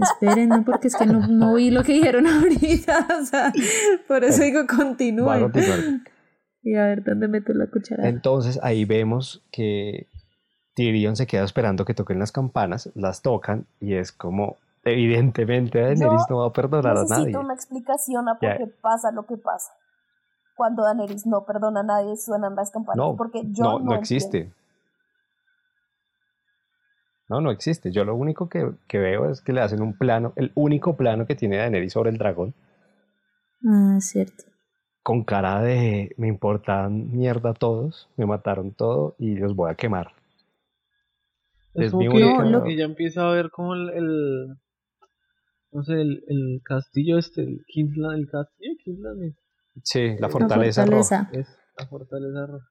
esperen, 0.02 0.50
no, 0.50 0.66
porque 0.66 0.88
es 0.88 0.96
que 0.96 1.06
no, 1.06 1.28
no 1.28 1.52
oí 1.52 1.70
lo 1.70 1.84
que 1.84 1.94
dijeron 1.94 2.26
ahorita. 2.28 3.08
O 3.22 3.26
sea, 3.26 3.54
por 4.08 4.24
eso 4.24 4.42
digo 4.42 4.60
Va 4.60 4.64
a 4.64 4.68
continúen. 4.78 5.42
continuar. 5.52 6.02
Y 6.62 6.76
a 6.76 6.86
ver 6.86 7.04
dónde 7.04 7.28
meto 7.28 7.54
la 7.54 7.68
cuchara. 7.68 8.08
Entonces 8.08 8.60
ahí 8.62 8.86
vemos 8.86 9.42
que 9.52 10.08
Tyrion 10.76 11.16
se 11.16 11.28
queda 11.28 11.44
esperando 11.44 11.86
que 11.86 11.94
toquen 11.94 12.20
las 12.20 12.32
campanas, 12.32 12.92
las 12.96 13.22
tocan 13.22 13.66
y 13.80 13.96
es 13.96 14.12
como, 14.12 14.58
evidentemente 14.84 15.80
Daenerys 15.80 16.26
no 16.30 16.40
va 16.40 16.48
a 16.48 16.54
perdonar 16.54 16.98
a 16.98 17.04
nadie. 17.04 17.10
Necesito 17.10 17.40
una 17.40 17.54
explicación 17.54 18.30
a 18.30 18.36
por 18.36 18.58
qué 18.58 18.68
pasa 18.82 19.12
lo 19.12 19.26
que 19.26 19.38
pasa. 19.38 19.72
Cuando 20.56 20.84
Daenerys 20.84 21.26
no 21.26 21.46
perdona 21.46 21.82
a 21.82 21.84
nadie, 21.84 22.18
suenan 22.18 22.56
las 22.56 22.72
campanas. 22.72 22.98
No, 22.98 23.16
porque 23.16 23.44
yo 23.46 23.64
no, 23.64 23.80
no, 23.80 23.86
no 23.86 23.96
existe. 23.96 24.52
No, 27.30 27.42
no 27.42 27.52
existe. 27.52 27.92
Yo 27.92 28.04
lo 28.04 28.16
único 28.16 28.50
que, 28.50 28.72
que 28.88 28.98
veo 28.98 29.30
es 29.30 29.42
que 29.42 29.54
le 29.54 29.62
hacen 29.62 29.82
un 29.82 29.98
plano, 29.98 30.34
el 30.36 30.52
único 30.56 30.98
plano 30.98 31.26
que 31.28 31.36
tiene 31.36 31.58
Daenerys 31.58 31.94
sobre 31.94 32.10
el 32.10 32.18
dragón, 32.18 32.54
Ah, 33.68 33.98
cierto. 34.00 34.46
Con 35.04 35.24
cara 35.24 35.62
de 35.62 36.14
me 36.18 36.28
importan 36.28 37.12
mierda 37.12 37.54
todos, 37.54 38.10
me 38.18 38.26
mataron 38.26 38.72
todo 38.72 39.16
y 39.18 39.36
los 39.36 39.56
voy 39.56 39.72
a 39.72 39.76
quemar. 39.76 40.12
Es, 41.74 41.86
Es 41.86 41.92
como 41.92 42.04
mi 42.04 42.10
que 42.10 42.64
que 42.64 42.76
ya 42.78 42.86
empieza 42.86 43.28
a 43.30 43.34
ver 43.34 43.50
como 43.52 43.76
el, 43.76 43.90
el- 43.90 44.48
no 45.72 45.84
sé, 45.84 45.94
el, 46.02 46.24
el 46.28 46.62
castillo 46.64 47.18
este, 47.18 47.42
el 47.44 47.64
Kingsland, 47.68 48.20
el 48.20 48.28
castillo 48.30 48.74
Kingsland 48.84 49.36
Sí, 49.84 50.10
la 50.18 50.28
La 50.28 50.30
fortaleza, 50.30 50.86
roja. 50.86 51.26
fortaleza. 51.26 51.30
es 51.42 51.60
la 51.78 51.86
fortaleza 51.88 52.46
roja. 52.48 52.68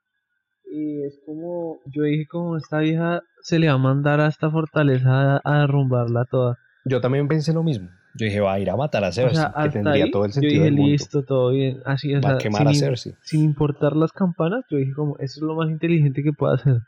Y 0.71 1.03
es 1.05 1.19
como, 1.25 1.79
yo 1.87 2.03
dije 2.03 2.27
como 2.27 2.57
esta 2.57 2.81
vieja 2.81 3.23
se 3.41 3.59
le 3.59 3.69
va 3.69 3.75
a 3.75 3.79
mandar 3.79 4.21
a 4.21 4.27
esta 4.27 4.51
fortaleza 4.51 5.37
a, 5.37 5.41
a 5.45 5.61
derrumbarla 5.61 6.25
toda. 6.27 6.59
Yo 6.85 7.01
también 7.01 7.29
pensé 7.29 7.53
lo 7.55 7.63
mismo. 7.63 7.89
Yo 8.15 8.27
dije, 8.27 8.41
va 8.41 8.55
a 8.55 8.61
ir 8.61 8.71
a 8.71 8.77
matar 8.77 9.05
a 9.05 9.09
O 9.09 9.13
Cersei, 9.13 9.37
sea, 9.37 9.55
que 9.63 9.69
tendría 9.71 10.05
ahí 10.05 10.11
todo 10.11 10.25
el 10.25 10.33
yo 10.33 10.35
sentido 10.35 10.65
dije 10.65 10.65
del 10.65 10.75
mundo. 10.75 10.91
listo, 10.93 11.23
todo 11.25 11.51
bien, 11.51 11.81
así, 11.85 12.15
o 12.15 12.21
Va 12.21 12.31
a 12.33 12.39
quemar 12.39 12.63
sin, 12.63 12.69
a 12.69 12.75
Cersei. 12.75 13.15
sin 13.23 13.45
importar 13.45 13.95
las 13.97 14.13
campanas, 14.13 14.65
yo 14.71 14.79
dije 14.79 14.93
como, 14.95 15.17
eso 15.19 15.41
es 15.41 15.43
lo 15.43 15.55
más 15.55 15.71
inteligente 15.71 16.23
que 16.23 16.33
puede 16.33 16.55
hacer, 16.55 16.81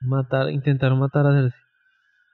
matar, 0.00 0.50
intentar 0.50 0.94
matar 0.94 1.26
a 1.26 1.32
Cersei. 1.34 1.60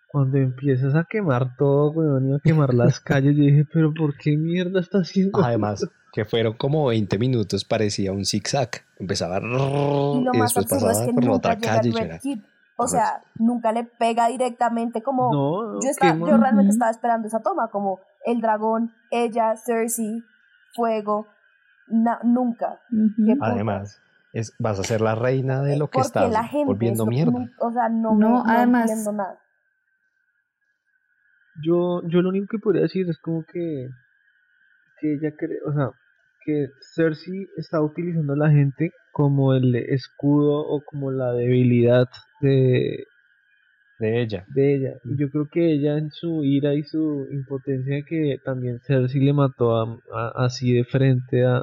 cuando 0.08 0.38
empiezas 0.38 0.94
a 0.94 1.04
quemar 1.04 1.56
todo, 1.56 1.90
weón, 1.90 2.30
y 2.30 2.34
a 2.34 2.38
quemar 2.38 2.72
las 2.74 3.00
calles, 3.00 3.36
yo 3.36 3.42
dije, 3.42 3.64
pero 3.72 3.92
¿por 3.92 4.16
qué 4.16 4.36
mierda 4.36 4.80
está 4.80 4.98
haciendo? 4.98 5.42
Además, 5.44 5.84
que 6.12 6.24
fueron 6.24 6.52
como 6.54 6.86
20 6.86 7.18
minutos, 7.18 7.64
parecía 7.64 8.12
un 8.12 8.24
zigzag. 8.24 8.70
Empezaba 9.00 9.38
Y 9.38 9.42
lo 9.42 10.30
y 10.32 10.38
más 10.38 10.54
después 10.54 10.72
absurdo 10.72 10.90
es 10.92 10.98
pasaba 10.98 11.06
que 11.06 11.12
por 11.12 11.30
otra 11.30 11.58
calle. 11.58 11.90
yo. 11.90 12.36
O 12.76 12.86
sea, 12.88 13.22
nunca 13.36 13.72
le 13.72 13.84
pega 13.84 14.28
directamente 14.28 15.02
como... 15.02 15.32
No, 15.32 15.74
no, 15.74 15.80
yo, 15.80 15.88
estaba, 15.90 16.16
yo 16.18 16.36
realmente 16.36 16.72
estaba 16.72 16.90
esperando 16.90 17.26
esa 17.28 17.40
toma, 17.40 17.68
como 17.68 17.98
el 18.24 18.40
dragón, 18.40 18.92
ella, 19.10 19.54
Cersei, 19.56 20.22
fuego, 20.74 21.26
na- 21.88 22.20
nunca. 22.24 22.80
Además, 23.40 24.00
es, 24.32 24.52
vas 24.58 24.78
a 24.80 24.84
ser 24.84 25.00
la 25.00 25.14
reina 25.14 25.62
de 25.62 25.76
lo 25.76 25.86
que 25.88 25.98
Porque 25.98 26.06
estás 26.06 26.30
la 26.32 26.44
gente 26.44 26.66
volviendo 26.66 27.04
es 27.04 27.08
mierda. 27.08 27.46
o 27.60 27.70
sea, 27.70 27.88
no, 27.88 28.14
No, 28.14 28.16
me, 28.16 28.28
no 28.28 28.42
además- 28.46 28.90
entiendo 28.90 29.12
nada. 29.12 29.38
Yo, 31.62 32.02
yo 32.08 32.20
lo 32.20 32.30
único 32.30 32.46
que 32.50 32.58
podría 32.58 32.82
decir 32.82 33.08
es 33.08 33.18
como 33.18 33.44
que, 33.44 33.88
que 35.00 35.14
ella 35.14 35.32
cree, 35.36 35.58
o 35.66 35.72
sea, 35.72 35.90
que 36.44 36.66
Cersei 36.94 37.46
está 37.56 37.80
utilizando 37.80 38.32
a 38.32 38.36
la 38.36 38.50
gente 38.50 38.90
como 39.12 39.54
el 39.54 39.74
escudo 39.76 40.66
o 40.66 40.82
como 40.84 41.12
la 41.12 41.32
debilidad 41.32 42.08
de, 42.40 43.06
De 43.98 44.22
ella. 44.22 44.44
de 44.48 44.74
ella. 44.74 44.90
Y 45.04 45.16
yo 45.20 45.30
creo 45.30 45.46
que 45.50 45.72
ella 45.72 45.96
en 45.98 46.10
su 46.10 46.42
ira 46.44 46.74
y 46.74 46.82
su 46.82 47.26
impotencia 47.30 48.02
que 48.08 48.38
también 48.44 48.80
Cersei 48.86 49.20
le 49.20 49.32
mató 49.32 49.76
a- 49.76 49.98
a- 50.12 50.44
así 50.44 50.72
de 50.72 50.84
frente 50.84 51.44
a, 51.44 51.58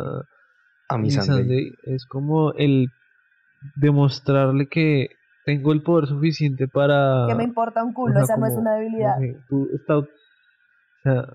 A 0.90 0.98
mi 0.98 1.04
Missandei, 1.04 1.74
es 1.84 2.06
como 2.06 2.54
el 2.54 2.88
demostrarle 3.76 4.68
que 4.68 5.10
tengo 5.46 5.74
el 5.74 5.82
poder 5.84 6.08
suficiente 6.08 6.68
para 6.68 7.26
Que 7.28 7.36
me 7.36 7.44
importa 7.44 7.84
un 7.84 7.92
o 7.92 7.94
culo, 7.94 8.14
sea, 8.14 8.24
esa 8.24 8.38
no 8.38 8.46
es 8.48 8.54
como, 8.54 8.62
una 8.62 8.76
debilidad. 8.76 9.16
no 9.18 9.22
sé, 9.22 9.36
tú 9.50 9.70
está- 9.74 9.98
o 10.00 10.08
sea, 11.04 11.26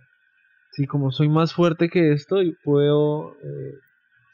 sí, 0.72 0.86
como 0.86 1.10
soy 1.10 1.28
más 1.28 1.52
fuerte 1.54 1.88
que 1.88 2.12
esto 2.12 2.42
y 2.42 2.54
puedo, 2.64 3.34
eh, 3.42 3.72
o 3.74 3.85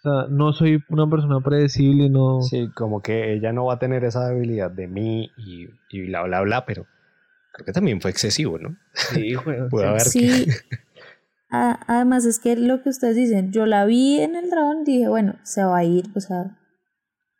sea, 0.03 0.27
no 0.29 0.53
soy 0.53 0.83
una 0.89 1.09
persona 1.09 1.41
predecible, 1.41 2.09
no, 2.11 2.43
Sí, 2.43 2.69
como 2.75 3.01
que 3.03 3.35
ella 3.35 3.53
no 3.53 3.67
va 3.67 3.75
a 3.75 3.79
tener 3.79 4.05
esa 4.05 4.29
debilidad 4.29 4.71
de 4.71 4.89
mí 4.89 5.31
y, 5.37 5.69
y 5.91 6.07
bla, 6.07 6.23
bla, 6.23 6.41
bla, 6.43 6.65
pero 6.67 6.87
creo 7.53 7.67
que 7.67 7.73
también 7.73 8.01
fue 8.01 8.11
excesivo, 8.11 8.59
¿no? 8.59 8.77
sí, 8.95 9.35
güey, 9.35 9.59
Pudo 9.71 9.89
haber 9.89 10.01
Sí. 10.03 10.47
A- 11.51 11.79
Además 11.87 12.25
es 12.25 12.39
que 12.39 12.57
lo 12.57 12.83
que 12.83 12.89
ustedes 12.91 13.17
dicen, 13.17 13.53
yo 13.53 13.67
la 13.67 13.85
vi 13.85 14.21
en 14.21 14.37
el 14.37 14.51
dragón, 14.51 14.85
dije, 14.85 15.09
bueno, 15.09 15.37
se 15.43 15.63
va 15.65 15.79
a 15.79 15.85
ir, 15.85 16.07
o 16.15 16.21
sea, 16.21 16.57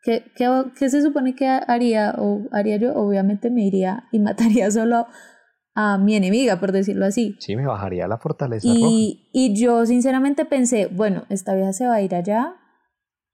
¿qué, 0.03 0.23
qué, 0.35 0.47
qué 0.77 0.89
se 0.89 1.01
supone 1.01 1.35
que 1.35 1.47
haría 1.47 2.13
o 2.17 2.43
haría 2.51 2.77
yo? 2.77 2.93
Obviamente 2.95 3.49
me 3.49 3.65
iría 3.65 4.03
y 4.11 4.19
mataría 4.19 4.69
solo 4.71 5.07
a 5.75 5.97
mi 5.97 6.15
enemiga, 6.15 6.59
por 6.59 6.71
decirlo 6.71 7.05
así. 7.05 7.35
Sí, 7.39 7.55
me 7.55 7.65
bajaría 7.65 8.05
a 8.05 8.07
la 8.07 8.17
fortaleza 8.17 8.67
roja. 8.67 8.79
Y, 8.89 9.29
y 9.33 9.59
yo 9.59 9.85
sinceramente 9.85 10.45
pensé, 10.45 10.87
bueno, 10.87 11.23
esta 11.29 11.55
vieja 11.55 11.73
se 11.73 11.87
va 11.87 11.95
a 11.95 12.01
ir 12.01 12.13
allá 12.15 12.55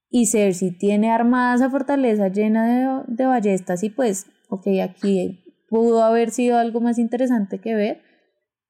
y 0.10 0.28
Cersei 0.28 0.72
tiene 0.72 1.12
armada 1.12 1.56
esa 1.56 1.70
fortaleza 1.70 2.30
llena 2.30 2.66
de, 2.66 3.04
de 3.08 3.26
ballestas 3.26 3.84
y 3.84 3.90
pues, 3.90 4.26
ok, 4.50 4.68
aquí 4.84 5.44
pudo 5.68 6.04
haber 6.04 6.32
sido 6.32 6.58
algo 6.58 6.82
más 6.82 6.98
interesante 6.98 7.60
que 7.60 7.76
ver, 7.76 8.02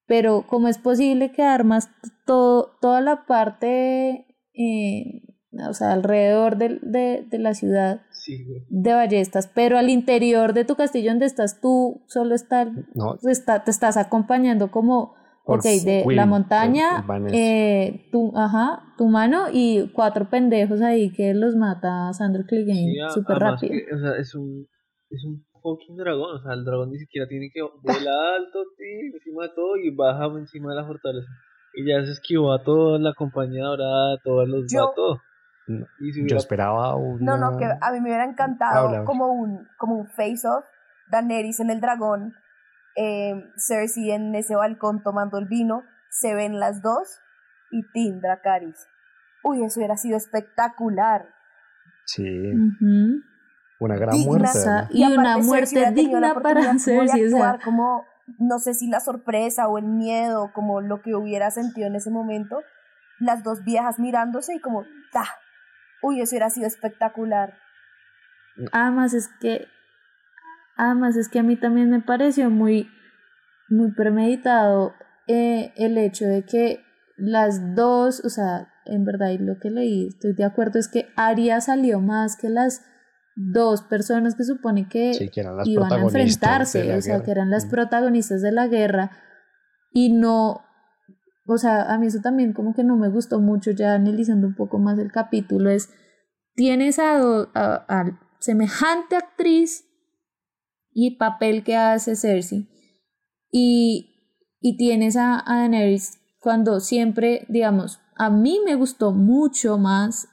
pero 0.05 0.45
¿cómo 0.47 0.67
es 0.67 0.77
posible 0.77 1.31
que 1.31 1.43
armas 1.43 1.89
todo, 2.25 2.75
toda 2.81 2.99
la 3.01 3.25
parte, 3.25 4.25
eh, 4.53 5.21
o 5.67 5.73
sea, 5.73 5.93
alrededor 5.93 6.57
de, 6.57 7.25
de 7.29 7.39
la 7.39 7.53
ciudad 7.53 8.01
sí, 8.19 8.45
de 8.69 8.93
ballestas, 8.93 9.49
pero 9.53 9.77
al 9.77 9.89
interior 9.89 10.53
de 10.53 10.65
tu 10.65 10.75
castillo 10.75 11.11
donde 11.11 11.25
estás 11.25 11.59
tú, 11.61 12.03
solo 12.07 12.35
está, 12.35 12.65
No, 12.93 13.17
está 13.23 13.63
te 13.63 13.71
estás 13.71 13.97
acompañando 13.97 14.69
como 14.71 15.15
Por 15.45 15.59
ok, 15.59 15.65
de 15.83 16.03
Will, 16.05 16.17
la 16.17 16.25
montaña, 16.25 17.05
eh, 17.31 18.07
tu, 18.11 18.31
ajá, 18.37 18.83
tu 18.97 19.07
mano 19.07 19.45
y 19.51 19.89
cuatro 19.93 20.29
pendejos 20.29 20.81
ahí 20.81 21.11
que 21.11 21.33
los 21.33 21.55
mata 21.55 22.11
Sandro 22.13 22.43
Clegane 22.45 22.93
Sí, 22.93 23.13
súper 23.13 23.37
además 23.37 23.61
rápido. 23.61 23.73
que, 23.73 23.95
o 23.95 23.99
sea, 23.99 24.17
es 24.17 24.35
un, 24.35 24.67
es 25.09 25.23
un 25.25 25.45
fucking 25.61 25.97
dragón, 25.97 26.37
o 26.37 26.43
sea, 26.43 26.53
el 26.53 26.63
dragón 26.65 26.91
ni 26.91 26.99
siquiera 26.99 27.27
tiene 27.27 27.49
que 27.53 27.61
vuela 27.61 28.11
alto, 28.37 28.59
tío, 28.77 29.13
encima 29.13 29.43
de 29.43 29.49
todo 29.55 29.77
y 29.77 29.89
baja 29.95 30.25
encima 30.37 30.69
de 30.71 30.81
la 30.81 30.85
fortaleza. 30.85 31.29
Y 31.73 31.87
ya 31.87 32.03
se 32.03 32.11
esquivó 32.11 32.51
a 32.51 32.63
toda 32.63 32.97
la 32.99 33.13
compañía 33.13 33.63
dorada, 33.63 34.15
a 34.15 34.17
todos 34.23 34.47
los 34.47 34.63
mató. 34.73 35.21
No, 35.69 35.85
Y 35.99 36.11
si 36.11 36.27
yo 36.27 36.37
esperaba 36.37 36.95
una... 36.95 37.37
No, 37.37 37.37
no, 37.51 37.57
que 37.57 37.65
a 37.65 37.91
mí 37.91 37.99
me 38.01 38.09
hubiera 38.09 38.25
encantado 38.25 38.87
Habla. 38.87 39.05
como 39.05 39.27
un, 39.27 39.67
como 39.77 39.95
un 39.95 40.07
face-off, 40.09 40.65
Daenerys 41.09 41.59
en 41.59 41.69
el 41.69 41.79
dragón, 41.81 42.33
eh, 42.95 43.33
Cersei 43.57 44.11
en 44.11 44.35
ese 44.35 44.55
balcón 44.55 45.01
tomando 45.03 45.37
el 45.37 45.45
vino, 45.47 45.83
se 46.09 46.33
ven 46.35 46.59
las 46.59 46.81
dos 46.81 47.19
y 47.71 47.83
Tim 47.91 48.19
Dracarys. 48.19 48.87
Uy, 49.43 49.63
eso 49.63 49.79
hubiera 49.79 49.95
sido 49.95 50.17
espectacular. 50.17 51.27
Sí, 52.05 52.25
una 53.79 53.95
gran 53.95 54.15
Digna. 54.15 54.25
muerte. 54.27 54.47
Esa- 54.49 54.79
además. 54.79 54.89
Y 54.91 55.03
una 55.05 55.37
muerte 55.37 55.67
Cersei 55.67 55.77
hubiera 55.77 55.93
tenido 55.95 56.11
digna 56.15 56.19
la 56.19 56.33
para 56.41 56.59
oportunidad 56.59 56.83
como 56.85 57.01
de 57.03 57.07
Cersei, 57.09 57.33
o 57.33 57.37
sea. 57.37 57.59
como, 57.63 58.05
no 58.39 58.59
sé 58.59 58.73
si 58.73 58.87
la 58.89 58.99
sorpresa 58.99 59.67
o 59.67 59.77
el 59.77 59.85
miedo, 59.85 60.51
como 60.53 60.81
lo 60.81 61.01
que 61.01 61.15
hubiera 61.15 61.51
sentido 61.51 61.87
en 61.87 61.95
ese 61.95 62.09
momento, 62.11 62.61
las 63.19 63.43
dos 63.43 63.63
viejas 63.63 63.99
mirándose 63.99 64.55
y 64.55 64.59
como, 64.59 64.83
¡ta! 65.13 65.25
Uy, 66.01 66.21
eso 66.21 66.31
hubiera 66.33 66.49
sido 66.49 66.67
espectacular. 66.67 67.53
Además 68.71 69.13
es 69.13 69.29
que, 69.39 69.67
además 70.75 71.15
es 71.15 71.29
que 71.29 71.39
a 71.39 71.43
mí 71.43 71.55
también 71.55 71.89
me 71.89 72.01
pareció 72.01 72.49
muy, 72.49 72.89
muy 73.69 73.91
premeditado 73.93 74.93
eh, 75.27 75.73
el 75.77 75.97
hecho 75.97 76.25
de 76.25 76.43
que 76.43 76.83
las 77.17 77.75
dos, 77.75 78.23
o 78.25 78.29
sea, 78.29 78.69
en 78.85 79.05
verdad 79.05 79.29
y 79.29 79.37
lo 79.37 79.59
que 79.59 79.69
leí, 79.69 80.07
estoy 80.07 80.33
de 80.33 80.45
acuerdo, 80.45 80.79
es 80.79 80.87
que 80.87 81.07
Arya 81.15 81.61
salió 81.61 81.99
más 81.99 82.35
que 82.37 82.49
las 82.49 82.81
dos 83.35 83.81
personas 83.83 84.35
que 84.35 84.43
supone 84.43 84.87
que 84.89 85.13
Sí, 85.13 85.29
que 85.29 85.41
eran 85.41 85.55
las 85.57 85.67
iban 85.67 85.91
a 85.93 85.97
enfrentarse, 85.97 86.93
o 86.95 87.01
sea, 87.01 87.13
guerra. 87.15 87.25
que 87.25 87.31
eran 87.31 87.49
las 87.51 87.65
Mm. 87.65 87.69
protagonistas 87.69 88.41
de 88.41 88.51
la 88.51 88.67
guerra 88.67 89.11
y 89.93 90.11
no, 90.13 90.65
o 91.53 91.57
sea, 91.57 91.93
a 91.93 91.97
mí 91.97 92.07
eso 92.07 92.19
también 92.21 92.53
como 92.53 92.73
que 92.73 92.83
no 92.83 92.95
me 92.97 93.09
gustó 93.09 93.39
mucho 93.39 93.71
ya 93.71 93.93
analizando 93.93 94.47
un 94.47 94.55
poco 94.55 94.79
más 94.79 94.99
el 94.99 95.11
capítulo 95.11 95.69
es 95.69 95.89
tienes 96.53 96.99
a, 96.99 97.17
a 97.53 98.19
semejante 98.39 99.15
actriz 99.15 99.85
y 100.91 101.17
papel 101.17 101.63
que 101.63 101.75
hace 101.75 102.15
Cersei 102.15 102.67
y, 103.51 104.37
y 104.59 104.77
tienes 104.77 105.15
a, 105.15 105.39
a 105.39 105.59
Daenerys 105.59 106.19
cuando 106.39 106.79
siempre, 106.79 107.45
digamos, 107.49 107.99
a 108.15 108.29
mí 108.29 108.59
me 108.65 108.75
gustó 108.75 109.11
mucho 109.11 109.77
más 109.77 110.27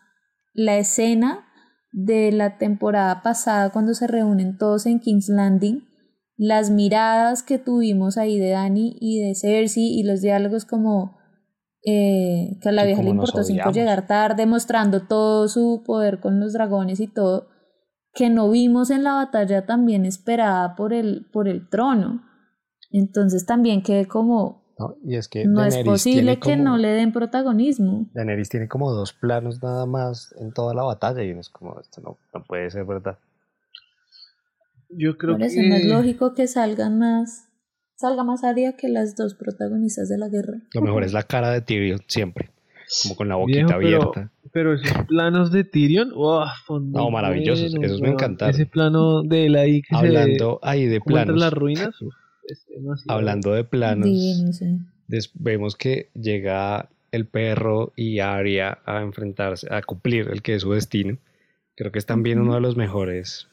la 0.52 0.76
escena 0.78 1.46
de 1.92 2.30
la 2.32 2.58
temporada 2.58 3.22
pasada 3.22 3.70
cuando 3.70 3.94
se 3.94 4.06
reúnen 4.06 4.58
todos 4.58 4.86
en 4.86 5.00
King's 5.00 5.28
Landing, 5.28 5.85
las 6.36 6.70
miradas 6.70 7.42
que 7.42 7.58
tuvimos 7.58 8.18
ahí 8.18 8.38
de 8.38 8.50
Dani 8.50 8.96
y 9.00 9.20
de 9.20 9.34
Cersei 9.34 9.98
y 9.98 10.02
los 10.02 10.20
diálogos 10.20 10.64
como 10.64 11.16
eh, 11.84 12.58
que 12.60 12.68
a 12.68 12.72
la 12.72 12.84
vieja 12.84 13.02
le 13.02 13.10
importó 13.10 13.42
cinco 13.42 13.70
llegar 13.70 14.06
tarde, 14.06 14.44
mostrando 14.44 15.02
todo 15.06 15.48
su 15.48 15.82
poder 15.86 16.20
con 16.20 16.40
los 16.40 16.52
dragones 16.52 17.00
y 17.00 17.06
todo, 17.06 17.48
que 18.12 18.28
no 18.28 18.50
vimos 18.50 18.90
en 18.90 19.04
la 19.04 19.14
batalla 19.14 19.66
también 19.66 20.04
esperada 20.04 20.74
por 20.74 20.92
el, 20.92 21.26
por 21.32 21.48
el 21.48 21.68
trono. 21.68 22.22
Entonces 22.90 23.46
también 23.46 23.82
quedé 23.82 24.06
como, 24.06 24.64
No, 24.78 24.96
y 25.04 25.16
es 25.16 25.28
que 25.28 25.44
no 25.46 25.64
es 25.64 25.78
posible 25.78 26.38
que 26.38 26.56
no 26.56 26.76
le 26.76 26.88
den 26.88 27.12
protagonismo. 27.12 28.06
Daenerys 28.14 28.48
tiene 28.48 28.68
como 28.68 28.92
dos 28.92 29.12
planos 29.12 29.62
nada 29.62 29.86
más 29.86 30.34
en 30.38 30.52
toda 30.52 30.74
la 30.74 30.82
batalla 30.82 31.22
y 31.22 31.30
uno 31.30 31.40
es 31.40 31.50
como, 31.50 31.78
esto 31.80 32.00
no, 32.00 32.18
no 32.34 32.44
puede 32.44 32.68
ser 32.70 32.84
verdad. 32.84 33.18
Yo 34.90 35.16
creo 35.18 35.34
Por 35.34 35.42
eso 35.42 35.60
que 35.60 35.68
no 35.68 35.74
es 35.76 35.84
lógico 35.86 36.34
que 36.34 36.46
salgan 36.46 36.98
más, 36.98 37.48
salga 37.96 38.24
más 38.24 38.44
Arya 38.44 38.76
que 38.76 38.88
las 38.88 39.16
dos 39.16 39.34
protagonistas 39.34 40.08
de 40.08 40.18
la 40.18 40.28
guerra. 40.28 40.58
Lo 40.74 40.80
mejor 40.82 41.04
es 41.04 41.12
la 41.12 41.22
cara 41.24 41.50
de 41.50 41.60
Tyrion 41.60 42.00
siempre, 42.06 42.50
como 43.02 43.16
con 43.16 43.28
la 43.28 43.36
boquita 43.36 43.78
Viejo, 43.78 43.78
pero- 43.80 43.98
abierta. 44.12 44.32
Pero 44.52 44.72
esos 44.74 44.90
planos 45.08 45.50
de 45.52 45.64
Tyrion, 45.64 46.10
No, 46.10 47.10
maravillosos, 47.10 47.74
esos 47.82 48.00
me 48.00 48.10
encantaron. 48.10 48.54
Ese 48.54 48.64
plano 48.66 49.22
de 49.22 49.46
él 49.46 49.56
ahí 49.56 49.82
que 49.82 49.94
Hablando 49.94 50.60
ahí 50.62 50.84
de 50.84 50.90
se 50.92 50.96
entre 50.96 51.12
planos, 51.12 51.38
las 51.40 51.52
ruinas, 51.52 51.88
uf, 52.02 52.14
es 52.46 52.64
demasiado. 52.68 53.18
hablando 53.18 53.52
de 53.52 53.64
planos, 53.64 54.06
Divino, 54.06 54.52
sí. 54.52 54.78
des- 55.08 55.30
vemos 55.34 55.76
que 55.76 56.10
llega 56.14 56.88
el 57.12 57.26
perro 57.26 57.92
y 57.96 58.20
Arya 58.20 58.78
a 58.86 59.02
enfrentarse, 59.02 59.66
a 59.70 59.82
cumplir 59.82 60.28
el 60.28 60.42
que 60.42 60.54
es 60.54 60.62
su 60.62 60.72
destino. 60.72 61.18
Creo 61.74 61.92
que 61.92 61.98
es 61.98 62.06
también 62.06 62.38
uno 62.40 62.54
de 62.54 62.60
los 62.60 62.76
mejores 62.76 63.48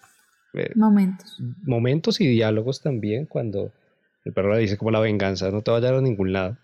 eh, 0.53 0.71
Momentos. 0.75 1.39
momentos 1.63 2.21
y 2.21 2.27
diálogos 2.27 2.81
también 2.81 3.25
cuando 3.25 3.71
el 4.25 4.33
perro 4.33 4.53
le 4.53 4.59
dice 4.59 4.77
como 4.77 4.91
la 4.91 4.99
venganza 4.99 5.49
no 5.51 5.61
te 5.61 5.71
va 5.71 5.77
a 5.77 5.79
llevar 5.81 5.97
a 5.97 6.01
ningún 6.01 6.33
lado. 6.33 6.57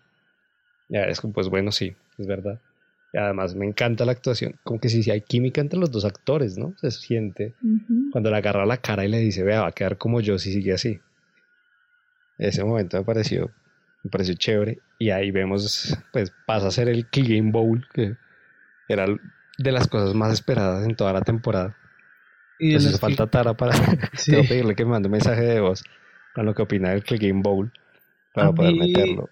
Ya 0.89 1.03
es 1.03 1.21
como, 1.21 1.33
pues 1.33 1.49
bueno, 1.49 1.71
sí, 1.71 1.95
es 2.17 2.25
verdad. 2.27 2.59
Y 3.13 3.17
además 3.17 3.55
me 3.55 3.65
encanta 3.65 4.05
la 4.05 4.11
actuación, 4.11 4.55
como 4.63 4.79
que 4.79 4.89
sí, 4.89 5.01
sí 5.03 5.11
hay 5.11 5.21
química 5.21 5.61
entre 5.61 5.79
los 5.79 5.91
dos 5.91 6.05
actores, 6.05 6.57
¿no? 6.57 6.75
Se 6.77 6.91
siente 6.91 7.55
cuando 8.11 8.29
le 8.29 8.37
agarra 8.37 8.65
la 8.65 8.77
cara 8.77 9.03
y 9.05 9.09
le 9.09 9.17
dice, 9.19 9.43
vea, 9.43 9.61
va 9.61 9.67
a 9.67 9.71
quedar 9.71 9.97
como 9.97 10.21
yo 10.21 10.37
si 10.37 10.51
sigue 10.53 10.73
así. 10.73 10.99
Ese 12.37 12.63
momento 12.63 12.97
me 12.97 13.03
pareció, 13.03 13.51
me 14.03 14.09
pareció 14.11 14.35
chévere. 14.35 14.79
Y 14.99 15.09
ahí 15.09 15.31
vemos, 15.31 15.97
pues 16.13 16.31
pasa 16.45 16.67
a 16.67 16.71
ser 16.71 16.87
el 16.87 17.07
Game 17.11 17.51
Bowl, 17.51 17.85
que 17.93 18.15
era 18.87 19.05
de 19.57 19.71
las 19.71 19.87
cosas 19.87 20.13
más 20.13 20.31
esperadas 20.33 20.85
en 20.85 20.95
toda 20.95 21.11
la 21.13 21.21
temporada. 21.21 21.75
Y 22.59 22.75
hizo 22.75 22.97
falta 22.97 23.27
Tara 23.27 23.55
para 23.55 23.73
pedirle 24.25 24.75
que 24.75 24.85
me 24.85 24.91
mande 24.91 25.07
un 25.07 25.13
mensaje 25.13 25.41
de 25.41 25.61
voz 25.61 25.83
con 26.35 26.45
lo 26.45 26.53
que 26.53 26.61
opina 26.61 26.89
del 26.89 27.03
Game 27.03 27.41
Bowl 27.41 27.71
para 28.33 28.51
poder 28.51 28.75
meterlo. 28.75 29.29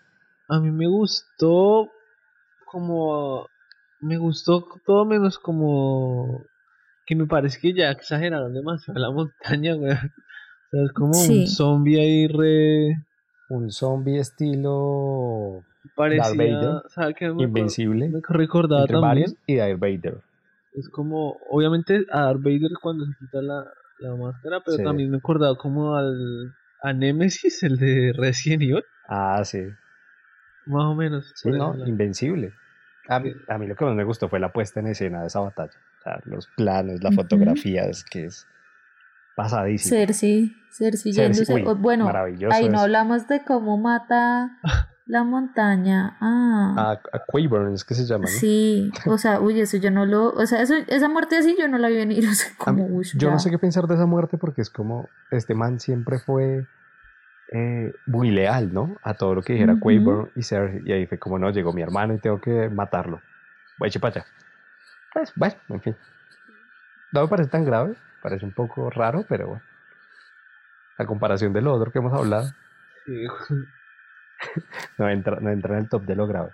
A 0.50 0.60
mí 0.60 0.72
me 0.72 0.88
gustó 0.88 1.92
como 2.66 3.48
me 4.00 4.18
gustó 4.18 4.66
todo 4.86 5.06
menos 5.06 5.40
como 5.40 6.44
que 7.06 7.16
me 7.16 7.26
parece 7.26 7.60
que 7.60 7.74
ya 7.74 7.92
exageraron 7.92 8.54
demasiado 8.54 9.00
la 9.00 9.12
montaña, 9.12 9.76
güey. 9.76 9.92
O 9.92 10.70
sea, 10.72 10.84
es 10.84 10.92
como 10.94 11.18
un 11.18 11.48
zombie 11.48 12.00
ahí 12.00 12.28
re 12.28 13.08
un 13.50 13.72
zombie 13.72 14.20
estilo 14.20 15.64
parecía, 15.96 16.84
invencible, 17.38 18.10
me 18.10 18.20
recordaba 18.28 18.86
también 18.86 19.38
y 19.46 19.56
Darth 19.56 19.80
Vader. 19.80 20.22
Es 20.78 20.90
como, 20.90 21.38
obviamente 21.50 22.06
a 22.12 22.26
Darth 22.26 22.44
Vader 22.44 22.72
cuando 22.80 23.06
se 23.06 23.14
quita 23.18 23.42
la, 23.42 23.66
la 23.98 24.16
máscara, 24.16 24.62
pero 24.64 24.78
también 24.84 25.10
me 25.10 25.18
acordaba 25.18 25.58
como 25.58 25.96
al 25.96 26.54
a 26.84 26.94
Nemesis, 26.94 27.64
el 27.64 27.78
de 27.78 28.14
Resident 28.16 28.62
Evil. 28.62 28.84
Ah, 29.08 29.42
sí. 29.44 29.64
Más 30.68 30.86
o 30.86 30.94
menos. 30.94 31.32
Sí, 31.36 31.50
no, 31.50 31.76
invencible. 31.88 32.54
A 33.10 33.20
mí, 33.20 33.32
a 33.48 33.58
mí, 33.58 33.66
lo 33.66 33.76
que 33.76 33.86
más 33.86 33.96
me 33.96 34.04
gustó 34.04 34.30
fue 34.30 34.40
la 34.40 34.54
puesta 34.54 34.80
en 34.80 34.88
escena 34.88 35.22
de 35.22 35.28
esa 35.28 35.40
batalla. 35.40 35.74
O 36.00 36.02
sea, 36.04 36.22
los 36.26 36.48
planos, 36.56 37.02
la 37.02 37.12
fotografía, 37.12 37.86
es 37.86 38.04
que 38.04 38.26
es 38.26 38.48
pasadísimo. 39.36 39.98
Cersei, 39.98 40.56
Cersei, 40.70 41.14
Cersei 41.14 41.64
bueno, 41.80 42.12
ahí 42.52 42.70
no 42.70 42.82
hablamos 42.82 43.28
de 43.28 43.44
cómo 43.44 43.78
mata 43.78 44.60
la 45.08 45.24
montaña 45.24 46.18
a... 46.20 47.00
A, 47.12 47.20
Quaburn 47.26 47.74
es 47.74 47.84
que 47.84 47.96
se 47.96 48.06
llama, 48.06 48.26
¿no? 48.26 48.28
Sí, 48.28 48.92
o 49.06 49.18
sea, 49.18 49.40
uy, 49.40 49.60
eso 49.62 49.78
yo 49.78 49.90
no 49.90 50.06
lo... 50.06 50.30
O 50.32 50.46
sea, 50.46 50.62
eso, 50.62 50.76
esa 50.88 51.10
muerte 51.10 51.38
así 51.38 51.56
yo 51.58 51.68
no 51.68 51.78
la 51.78 51.88
vi 51.88 51.96
venir, 51.96 52.28
o 52.30 52.34
sea, 52.34 52.52
como... 52.58 53.02
yo 53.02 53.32
no 53.32 53.40
sé 53.40 53.50
qué 53.50 53.58
pensar 53.58 53.88
de 53.88 53.96
esa 53.96 54.06
muerte 54.06 54.38
porque 54.38 54.62
es 54.62 54.70
como, 54.70 55.10
este 55.32 55.56
man 55.56 55.80
siempre 55.80 56.20
fue 56.20 56.68
eh, 57.54 57.94
muy 58.06 58.32
leal, 58.32 58.74
¿no? 58.74 58.98
A 59.02 59.14
todo 59.14 59.36
lo 59.36 59.42
que 59.42 59.54
dijera 59.54 59.76
uh 59.80 60.30
y 60.36 60.44
Cersei, 60.44 60.82
y 60.86 60.92
ahí 60.92 61.08
fue 61.08 61.18
como, 61.18 61.40
no, 61.40 61.50
llegó 61.50 61.72
mi 61.72 61.82
hermano 61.82 62.14
y 62.14 62.20
tengo 62.20 62.42
que 62.42 62.70
matarlo. 62.70 63.22
Voy 63.80 63.90
a 63.90 64.08
allá. 64.08 64.26
Pues, 65.14 65.32
bueno, 65.36 65.56
en 65.70 65.82
fin. 65.82 65.96
No 67.14 67.22
me 67.22 67.28
parece 67.28 67.50
tan 67.50 67.64
grave, 67.64 67.96
parece 68.22 68.46
un 68.46 68.54
poco 68.54 68.90
raro, 68.90 69.26
pero 69.30 69.48
bueno. 69.48 69.64
A 70.98 71.06
comparación 71.06 71.54
de 71.54 71.62
lo 71.62 71.74
otro 71.74 71.92
que 71.92 72.00
hemos 72.00 72.14
hablado. 72.14 72.50
Sí. 73.06 73.26
no, 74.98 75.10
entra, 75.10 75.40
no 75.40 75.50
en 75.52 75.64
el 75.64 75.90
top 75.90 76.04
de 76.06 76.16
lo 76.16 76.28
grave. 76.28 76.52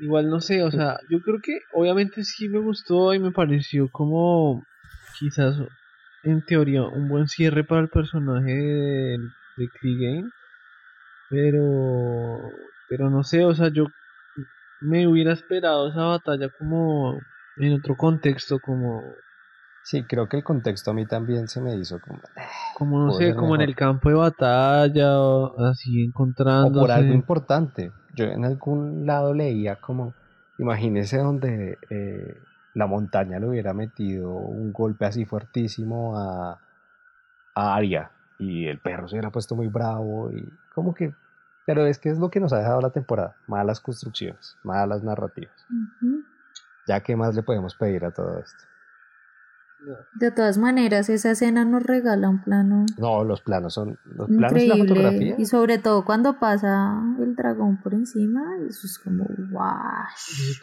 Igual 0.00 0.28
no 0.28 0.40
sé, 0.40 0.62
o 0.62 0.70
sea, 0.70 0.98
yo 1.08 1.20
creo 1.20 1.40
que 1.40 1.60
obviamente 1.72 2.24
sí 2.24 2.48
me 2.48 2.58
gustó 2.58 3.14
y 3.14 3.18
me 3.18 3.30
pareció 3.30 3.88
como 3.90 4.64
quizás 5.18 5.56
en 6.24 6.44
teoría 6.44 6.82
un 6.82 7.08
buen 7.08 7.28
cierre 7.28 7.64
para 7.64 7.82
el 7.82 7.88
personaje 7.88 8.52
de, 8.52 9.18
de 9.56 9.68
Clegane. 9.80 10.30
Pero 11.30 12.50
pero 12.88 13.10
no 13.10 13.22
sé, 13.22 13.44
o 13.44 13.54
sea, 13.54 13.68
yo 13.68 13.86
me 14.80 15.06
hubiera 15.06 15.32
esperado 15.32 15.88
esa 15.88 16.02
batalla 16.02 16.48
como 16.58 17.18
en 17.56 17.72
otro 17.74 17.96
contexto, 17.96 18.58
como 18.58 19.02
Sí, 19.84 20.02
creo 20.04 20.30
que 20.30 20.38
el 20.38 20.44
contexto 20.44 20.92
a 20.92 20.94
mí 20.94 21.04
también 21.04 21.46
se 21.46 21.60
me 21.60 21.76
hizo 21.76 22.00
como... 22.00 22.18
Como 22.74 23.06
no 23.06 23.12
sé, 23.12 23.34
como 23.34 23.54
en 23.54 23.60
el 23.60 23.76
campo 23.76 24.08
de 24.08 24.14
batalla, 24.14 25.20
o 25.20 25.62
así 25.62 26.02
encontrando... 26.02 26.80
O 26.80 26.82
por 26.82 26.90
algo 26.90 27.12
importante. 27.12 27.92
Yo 28.14 28.24
en 28.24 28.46
algún 28.46 29.04
lado 29.04 29.34
leía 29.34 29.76
como, 29.76 30.14
imagínese 30.56 31.18
donde 31.18 31.78
eh, 31.90 32.40
la 32.72 32.86
montaña 32.86 33.38
le 33.38 33.46
hubiera 33.46 33.74
metido 33.74 34.30
un 34.30 34.72
golpe 34.72 35.04
así 35.04 35.26
fuertísimo 35.26 36.16
a, 36.16 36.58
a 37.54 37.74
Arya 37.76 38.10
y 38.38 38.66
el 38.66 38.80
perro 38.80 39.06
se 39.06 39.16
hubiera 39.16 39.30
puesto 39.30 39.54
muy 39.54 39.68
bravo 39.68 40.30
y 40.32 40.50
como 40.74 40.94
que... 40.94 41.14
Pero 41.66 41.84
es 41.84 41.98
que 41.98 42.08
es 42.08 42.18
lo 42.18 42.30
que 42.30 42.40
nos 42.40 42.54
ha 42.54 42.58
dejado 42.58 42.80
la 42.80 42.90
temporada, 42.90 43.36
malas 43.46 43.80
construcciones, 43.80 44.56
malas 44.62 45.02
narrativas. 45.02 45.66
Ya 46.86 47.00
qué 47.00 47.16
más 47.16 47.34
le 47.34 47.42
podemos 47.42 47.74
pedir 47.74 48.06
a 48.06 48.10
todo 48.10 48.38
esto. 48.38 48.64
De 50.14 50.30
todas 50.30 50.58
maneras, 50.58 51.08
esa 51.08 51.32
escena 51.32 51.64
nos 51.64 51.82
regala 51.82 52.28
un 52.28 52.42
plano. 52.42 52.86
No, 52.98 53.24
los 53.24 53.42
planos 53.42 53.74
son. 53.74 53.98
Los 54.04 54.28
planos 54.28 54.62
y 54.62 54.66
la 54.66 54.76
fotografía. 54.76 55.34
Y 55.38 55.46
sobre 55.46 55.78
todo 55.78 56.04
cuando 56.04 56.38
pasa 56.38 57.00
el 57.18 57.34
dragón 57.34 57.80
por 57.82 57.94
encima, 57.94 58.42
eso 58.68 58.86
es 58.86 58.98
como 58.98 59.26
¡guau! 59.50 59.74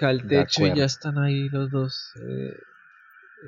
el 0.01 0.27
techo 0.27 0.65
y 0.65 0.75
ya 0.75 0.85
están 0.85 1.17
ahí 1.17 1.49
los 1.49 1.69
dos. 1.69 2.13
Eh, 2.21 2.57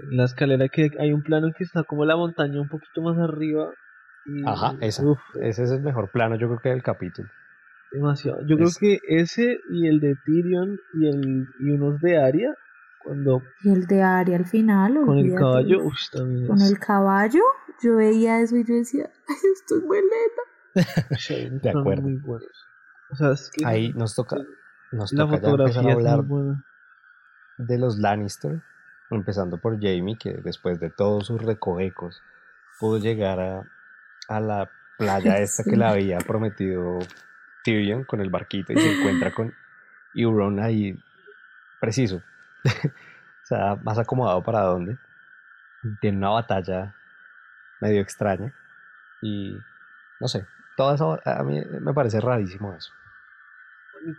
en 0.09 0.17
la 0.17 0.25
escalera 0.25 0.67
que 0.69 0.91
hay 0.99 1.13
un 1.13 1.21
plano 1.21 1.51
que 1.55 1.63
está 1.63 1.83
como 1.83 2.05
la 2.05 2.15
montaña 2.15 2.59
un 2.59 2.69
poquito 2.69 3.01
más 3.01 3.17
arriba. 3.17 3.69
Ajá, 4.45 4.75
ese 4.81 5.03
es 5.35 5.71
el 5.71 5.81
mejor 5.81 6.09
plano, 6.11 6.35
yo 6.35 6.47
creo 6.47 6.59
que 6.59 6.69
del 6.69 6.83
capítulo. 6.83 7.29
Demasiado. 7.91 8.39
Yo 8.47 8.55
creo 8.55 8.69
que 8.79 8.99
ese 9.07 9.59
y 9.69 9.87
el 9.87 9.99
de 9.99 10.15
Tyrion 10.25 10.79
y, 10.95 11.07
el, 11.07 11.47
y 11.59 11.69
unos 11.71 11.99
de 12.01 12.17
Aria 12.17 12.55
cuando 13.03 13.41
y 13.63 13.71
el 13.71 13.85
de 13.85 14.01
Ari 14.01 14.33
al 14.33 14.45
final 14.45 15.05
con 15.05 15.17
el 15.17 15.35
caballo 15.35 15.79
también 16.11 16.47
con 16.47 16.61
el 16.61 16.79
caballo 16.79 17.43
yo 17.81 17.95
veía 17.97 18.39
eso 18.39 18.55
y 18.55 18.63
yo 18.63 18.75
decía 18.75 19.09
Ay, 19.27 19.35
esto 19.53 19.77
es 19.77 19.83
muy 19.83 19.97
lento 19.97 21.61
de 21.63 21.69
acuerdo. 21.69 22.01
muy 22.01 22.17
buenos. 22.17 22.67
o 23.11 23.15
sea, 23.15 23.31
es 23.31 23.51
que 23.51 23.65
ahí 23.65 23.93
nos 23.93 24.15
toca 24.15 24.37
nos 24.91 25.11
la 25.13 25.25
toca 25.25 25.37
fotografía 25.37 25.81
ya 25.81 25.91
empezar 25.91 26.09
a 26.09 26.13
hablar 26.13 26.63
de 27.57 27.77
los 27.77 27.97
Lannister 27.99 28.61
empezando 29.11 29.57
por 29.59 29.75
Jamie 29.75 30.17
que 30.17 30.33
después 30.43 30.79
de 30.79 30.89
todos 30.89 31.27
sus 31.27 31.41
recovecos 31.41 32.21
pudo 32.79 32.97
llegar 32.97 33.39
a, 33.39 33.63
a 34.27 34.39
la 34.39 34.69
playa 34.97 35.37
esta 35.39 35.63
que 35.63 35.75
le 35.75 35.85
había 35.85 36.17
prometido 36.19 36.99
Tyrion 37.63 38.03
con 38.03 38.21
el 38.21 38.29
barquito 38.29 38.73
y 38.73 38.77
se 38.77 38.99
encuentra 38.99 39.31
con 39.31 39.53
Euron 40.15 40.59
ahí 40.59 40.97
preciso 41.79 42.21
o 43.43 43.45
sea, 43.45 43.75
más 43.83 43.97
acomodado 43.97 44.43
para 44.43 44.61
dónde. 44.61 44.97
Tiene 45.99 46.17
una 46.17 46.29
batalla 46.29 46.95
medio 47.81 48.01
extraña. 48.01 48.53
Y 49.21 49.57
no 50.19 50.27
sé, 50.27 50.47
todo 50.75 50.93
eso 50.93 51.19
a 51.25 51.43
mí 51.43 51.61
me 51.81 51.93
parece 51.93 52.19
rarísimo 52.19 52.73
eso. 52.73 52.91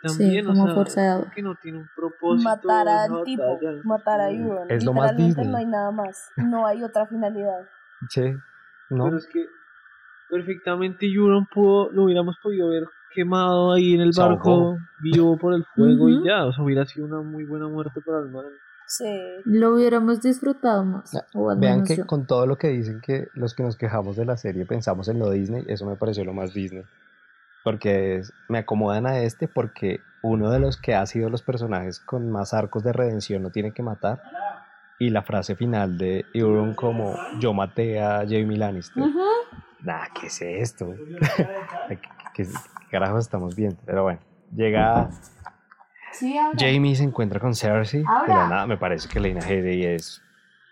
también, 0.03 0.47
como 0.47 0.65
o 0.65 0.87
sea, 0.87 1.21
que 1.35 1.43
no 1.43 1.55
tiene 1.57 1.79
un 1.79 1.91
propósito. 1.95 2.49
Matar 2.49 2.89
al 2.89 3.25
tipo, 3.25 3.59
matar 3.85 4.21
a 4.21 4.31
Euron. 4.31 4.71
Es 4.71 4.85
lo 4.85 4.93
más 4.93 5.17
Disney. 5.17 5.47
no 5.47 5.57
hay 5.57 5.67
nada 5.67 5.91
más. 5.91 6.31
No 6.37 6.67
hay 6.67 6.83
otra 6.83 7.07
finalidad. 7.07 7.69
Sí, 8.09 8.37
no. 8.91 9.05
Pero 9.05 9.17
es 9.19 9.27
que 9.27 9.47
perfectamente 10.29 11.07
Euron 11.07 11.47
pudo, 11.47 11.91
lo 11.93 12.05
hubiéramos 12.05 12.37
podido 12.43 12.69
ver 12.69 12.85
quemado 13.15 13.73
ahí 13.73 13.95
en 13.95 14.01
el 14.01 14.13
barco, 14.17 14.77
vivo 15.01 15.37
por 15.39 15.55
el 15.55 15.65
fuego 15.75 16.09
y 16.09 16.25
ya, 16.25 16.45
o 16.47 16.53
sea, 16.53 16.65
hubiera 16.65 16.85
sido 16.85 17.07
una 17.07 17.21
muy 17.21 17.45
buena 17.45 17.69
muerte 17.69 18.01
para 18.01 18.21
el 18.21 18.31
man. 18.31 18.45
Sí. 18.87 19.19
Lo 19.45 19.75
hubiéramos 19.75 20.21
disfrutado 20.21 20.85
más. 20.85 21.13
vean 21.59 21.85
que 21.85 22.05
con 22.05 22.27
todo 22.27 22.47
lo 22.47 22.57
que 22.57 22.69
dicen 22.69 23.01
que 23.01 23.29
los 23.35 23.55
que 23.55 23.63
nos 23.63 23.77
quejamos 23.77 24.17
de 24.17 24.27
la 24.27 24.37
serie 24.37 24.67
pensamos 24.67 25.09
en 25.09 25.19
lo 25.19 25.31
Disney, 25.31 25.65
eso 25.69 25.87
me 25.87 25.97
pareció 25.97 26.25
lo 26.25 26.35
más 26.35 26.53
Disney. 26.53 26.85
Porque 27.63 28.23
me 28.49 28.59
acomodan 28.59 29.07
a 29.07 29.21
este 29.21 29.49
porque 29.49 30.01
uno 30.23 30.51
de 30.51 30.59
los 30.59 30.77
que 30.77 30.95
ha 30.95 31.07
sido 31.07 31.31
los 31.31 31.43
personajes 31.43 31.99
con 31.99 32.31
más 32.31 32.53
arcos 32.53 32.85
de 32.85 32.93
redención 32.93 33.43
no 33.43 33.51
tiene 33.51 33.73
que 33.73 33.83
matar. 33.83 34.23
Y 34.99 35.11
la 35.11 35.23
frase 35.23 35.57
final 35.57 35.99
de 35.99 36.25
Euron 36.35 36.75
como 36.75 37.15
yo 37.41 37.53
maté 37.53 38.01
a 38.01 38.19
Jamie 38.21 38.59
Lannister. 38.59 39.03
Nah, 39.81 40.07
¿qué 40.19 40.29
es 40.29 40.41
esto? 40.41 40.95
¿Qué, 42.35 42.47
carajo 42.91 43.19
estamos 43.19 43.57
viendo? 43.57 43.77
Pero 43.87 44.03
bueno, 44.03 44.21
llega 44.55 45.09
Jamie 46.57 46.95
se 46.95 47.05
encuentra 47.05 47.41
con 47.41 47.55
Cersei. 47.55 48.01
De 48.01 48.35
la 48.35 48.49
nada, 48.49 48.67
me 48.67 48.77
parece 48.77 49.09
que 49.09 49.21
Lena 49.21 49.41
Headey 49.41 49.85
es 49.85 50.23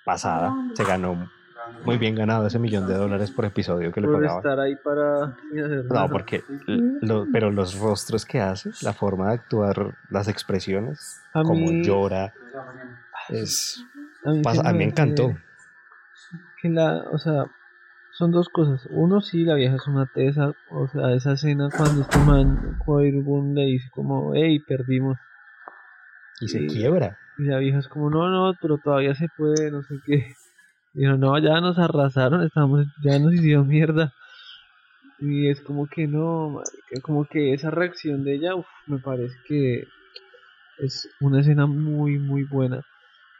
pasada. 0.05 0.55
Se 0.75 0.85
ganó 0.85 1.29
muy 1.85 1.97
bien 1.97 2.15
ganado 2.15 2.47
ese 2.47 2.59
millón 2.59 2.87
de 2.87 2.95
dólares 2.95 3.31
por 3.31 3.45
episodio 3.45 3.93
que 3.93 4.01
le 4.01 4.09
pagaba. 4.09 4.39
estar 4.39 4.61
ahí 4.61 4.77
para 4.77 5.37
No, 5.91 6.09
porque 6.09 6.43
pero 7.33 7.51
los 7.51 7.79
rostros 7.79 8.25
que 8.25 8.41
hace, 8.41 8.71
la 8.83 8.93
forma 8.93 9.29
de 9.29 9.35
actuar, 9.35 9.97
las 10.11 10.29
expresiones, 10.29 11.21
como 11.33 11.71
llora, 11.83 12.35
es 13.29 13.85
a 14.25 14.31
mí, 14.31 14.43
a 14.65 14.73
mí 14.73 14.79
me 14.79 14.85
encantó. 14.85 15.35
Que 16.61 16.69
la, 16.69 17.05
o 17.11 17.19
sea, 17.19 17.47
son 18.23 18.31
dos 18.31 18.49
cosas. 18.51 18.87
Uno, 18.91 19.21
sí, 19.21 19.45
la 19.45 19.57
vieja 19.57 19.75
es 19.75 19.87
una 19.89 20.07
tesa. 20.07 20.53
O 20.71 20.87
sea, 20.87 21.13
esa 21.13 21.33
escena 21.33 21.69
cuando 21.77 22.03
este 22.03 22.19
man, 22.19 22.79
Quairboon, 22.87 23.53
le 23.53 23.65
dice 23.65 23.91
como, 23.93 24.33
hey, 24.33 24.61
perdimos. 24.61 25.19
Y, 26.41 26.47
se 26.47 26.67
quiebra. 26.67 27.19
Y 27.39 27.45
la 27.45 27.59
vieja 27.59 27.81
es 27.81 27.89
como, 27.89 28.11
no, 28.11 28.31
no, 28.31 28.57
pero 28.63 28.79
todavía 28.79 29.17
se 29.17 29.27
puede, 29.37 29.73
no 29.73 29.83
sé 29.83 29.97
qué. 30.07 30.35
Dijo, 30.95 31.17
no, 31.17 31.37
ya 31.39 31.61
nos 31.61 31.81
arrasaron, 31.81 32.45
estamos, 32.45 32.87
ya 33.03 33.19
nos 33.19 33.35
hicieron 33.35 33.67
mierda. 33.67 34.13
Y 35.19 35.49
es 35.49 35.61
como 35.61 35.89
que 35.89 36.07
no, 36.07 36.51
marica, 36.51 37.01
como 37.03 37.25
que 37.25 37.55
esa 37.55 37.71
reacción 37.73 38.23
de 38.23 38.35
ella, 38.35 38.55
uf, 38.55 38.67
me 38.87 38.99
parece 38.99 39.35
que 39.49 39.85
es 40.79 41.09
una 41.21 41.41
escena 41.41 41.67
muy, 41.67 42.21
muy 42.21 42.45
buena. 42.45 42.83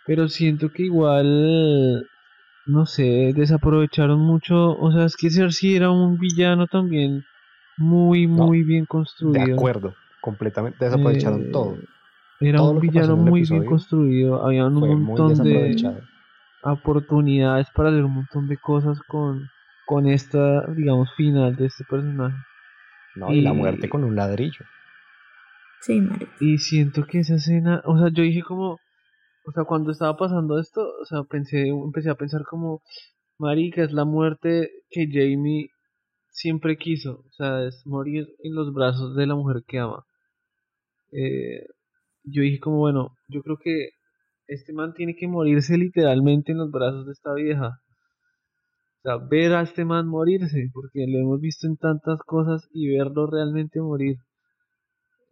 Pero 0.07 0.29
siento 0.29 0.71
que 0.73 0.83
igual, 0.83 2.09
no 2.67 2.87
sé, 2.87 3.33
desaprovecharon 3.35 4.21
mucho. 4.21 4.77
O 4.79 4.93
sea, 4.93 5.05
es 5.05 5.17
que 5.17 5.31
Cersei 5.31 5.77
era 5.77 5.91
un 5.91 6.19
villano 6.19 6.67
también 6.67 7.25
muy, 7.77 8.27
muy 8.27 8.63
bien 8.63 8.87
construido. 8.87 9.45
De 9.45 9.53
acuerdo, 9.53 9.95
completamente 10.21 10.85
desaprovecharon 10.85 11.43
Eh, 11.43 11.51
todo. 11.51 11.77
Era 12.41 12.59
todo 12.59 12.73
un 12.73 12.81
villano 12.81 13.17
muy 13.17 13.43
bien 13.43 13.65
construido. 13.65 14.45
Había 14.45 14.67
un 14.67 14.75
montón 14.75 15.35
de 15.45 15.77
oportunidades 16.63 17.69
para 17.75 17.91
hacer 17.91 18.05
un 18.05 18.15
montón 18.15 18.49
de 18.49 18.57
cosas 18.57 18.99
con, 19.07 19.49
con 19.87 20.07
esta, 20.07 20.67
digamos, 20.73 21.09
final 21.17 21.57
de 21.57 21.67
este 21.67 21.85
personaje. 21.85 22.37
¿no? 23.17 23.33
Y 23.33 23.43
la 23.43 23.53
muerte 23.53 23.89
con 23.89 24.05
un 24.05 24.17
ladrillo. 24.17 24.65
Sí, 25.81 26.01
marica. 26.01 26.33
Y 26.41 26.59
siento 26.59 27.05
que 27.05 27.21
esa 27.21 27.35
escena, 27.35 27.83
o 27.85 27.99
sea, 27.99 28.09
yo 28.09 28.23
dije 28.23 28.43
como, 28.43 28.79
o 29.45 29.53
sea, 29.53 29.65
cuando 29.65 29.91
estaba 29.93 30.17
pasando 30.17 30.59
esto, 30.59 30.83
o 31.01 31.05
sea, 31.05 31.25
pensé, 31.25 31.69
empecé 31.69 32.11
a 32.11 32.15
pensar 32.15 32.43
como, 32.45 32.83
marica, 33.39 33.83
es 33.83 33.93
la 33.93 34.05
muerte 34.05 34.71
que 34.91 35.07
Jamie 35.11 35.71
siempre 36.31 36.77
quiso, 36.77 37.25
o 37.27 37.33
sea, 37.33 37.65
es 37.65 37.83
morir 37.87 38.29
en 38.43 38.55
los 38.55 38.73
brazos 38.73 39.17
de 39.17 39.27
la 39.27 39.35
mujer 39.35 39.63
que 39.67 39.79
ama. 39.79 40.05
Eh, 41.13 41.67
yo 42.25 42.43
dije 42.43 42.61
como, 42.61 42.79
bueno, 42.79 43.17
yo 43.29 43.43
creo 43.43 43.59
que 43.59 43.91
este 44.47 44.73
man 44.73 44.95
tiene 44.95 45.15
que 45.17 45.29
morirse 45.29 45.77
literalmente 45.77 46.53
en 46.53 46.59
los 46.59 46.71
brazos 46.71 47.07
de 47.07 47.13
esta 47.13 47.35
vieja. 47.35 47.81
O 48.99 49.03
sea, 49.03 49.17
ver 49.17 49.53
a 49.55 49.63
este 49.63 49.85
man 49.85 50.07
morirse, 50.07 50.71
porque 50.73 51.07
lo 51.09 51.19
hemos 51.19 51.41
visto 51.41 51.67
en 51.67 51.77
tantas 51.77 52.21
cosas 52.21 52.69
y 52.73 52.97
verlo 52.97 53.27
realmente 53.27 53.81
morir. 53.81 54.17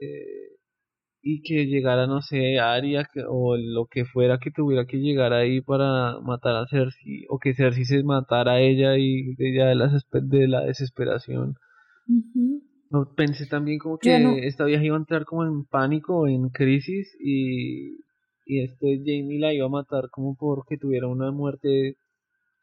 Eh, 0.01 0.50
y 1.23 1.43
que 1.43 1.67
llegara, 1.67 2.07
no 2.07 2.23
sé, 2.23 2.59
Arya 2.59 3.05
que- 3.13 3.25
o 3.29 3.57
lo 3.57 3.87
que 3.87 4.05
fuera 4.05 4.39
que 4.39 4.51
tuviera 4.51 4.87
que 4.87 4.99
llegar 4.99 5.33
ahí 5.33 5.61
para 5.61 6.19
matar 6.21 6.57
a 6.57 6.67
Cersei, 6.67 7.27
o 7.29 7.39
que 7.39 7.55
Cersei 7.55 7.85
se 7.85 8.03
matara 8.03 8.53
a 8.53 8.61
ella 8.61 8.97
y 8.97 9.35
de, 9.35 9.55
ya 9.55 9.67
de, 9.67 9.75
la, 9.75 9.89
de 10.13 10.49
la 10.49 10.61
desesperación. 10.63 11.55
Pensé 13.17 13.47
también 13.47 13.79
como 13.79 13.99
que 13.99 14.19
no- 14.19 14.35
esta 14.37 14.65
vieja 14.65 14.83
iba 14.85 14.97
a 14.97 14.99
entrar 14.99 15.25
como 15.25 15.45
en 15.45 15.65
pánico 15.65 16.27
en 16.27 16.49
crisis 16.49 17.15
y, 17.21 17.99
y 18.47 18.65
este 18.65 18.99
Jamie 18.99 19.39
la 19.39 19.53
iba 19.55 19.67
a 19.67 19.69
matar 19.69 20.09
como 20.11 20.35
porque 20.37 20.77
tuviera 20.77 21.07
una 21.07 21.31
muerte 21.31 21.97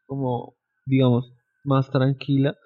como, 0.06 0.54
digamos, 0.86 1.32
más 1.64 1.90
tranquila. 1.90 2.56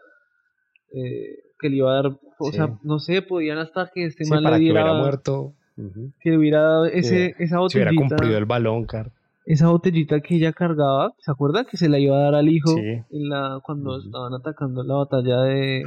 eh, 0.95 1.37
que 1.59 1.69
le 1.71 1.77
iba 1.77 1.91
a 1.93 2.03
dar, 2.03 2.07
o 2.39 2.51
Sí. 2.51 2.57
sea, 2.57 2.79
no 2.83 2.99
sé, 2.99 3.23
podían 3.23 3.59
hasta 3.59 3.89
que 3.95 4.05
este 4.05 4.25
Sí, 4.25 4.31
para 4.31 4.51
le 4.57 4.57
que 4.57 4.59
diera, 4.65 4.81
hubiera 4.83 4.93
muerto. 4.99 5.55
Ujú, 5.77 6.13
que 6.21 6.31
le 6.31 6.39
hubiera 6.39 6.61
dado 6.63 6.87
ese, 6.87 7.35
esa 7.39 7.57
Si 7.69 7.77
hubiera 7.79 7.91
botellita, 7.93 8.17
cumplido 8.17 8.39
el 8.39 8.45
balón, 8.45 8.85
Car. 8.87 9.11
esa 9.47 9.69
botellita 9.69 10.21
que 10.21 10.37
ella 10.37 10.53
cargaba, 10.53 11.13
¿se 11.19 11.31
acuerda? 11.31 11.65
Que 11.65 11.77
se 11.77 11.89
la 11.89 11.99
iba 11.99 12.17
a 12.17 12.21
dar 12.23 12.35
al 12.35 12.49
hijo 12.49 12.69
Sí. 12.75 12.81
en 13.11 13.29
la, 13.29 13.61
cuando 13.65 13.99
estaban 13.99 14.33
atacando 14.35 14.83
la 14.85 14.95
batalla 14.95 15.43
de, 15.43 15.83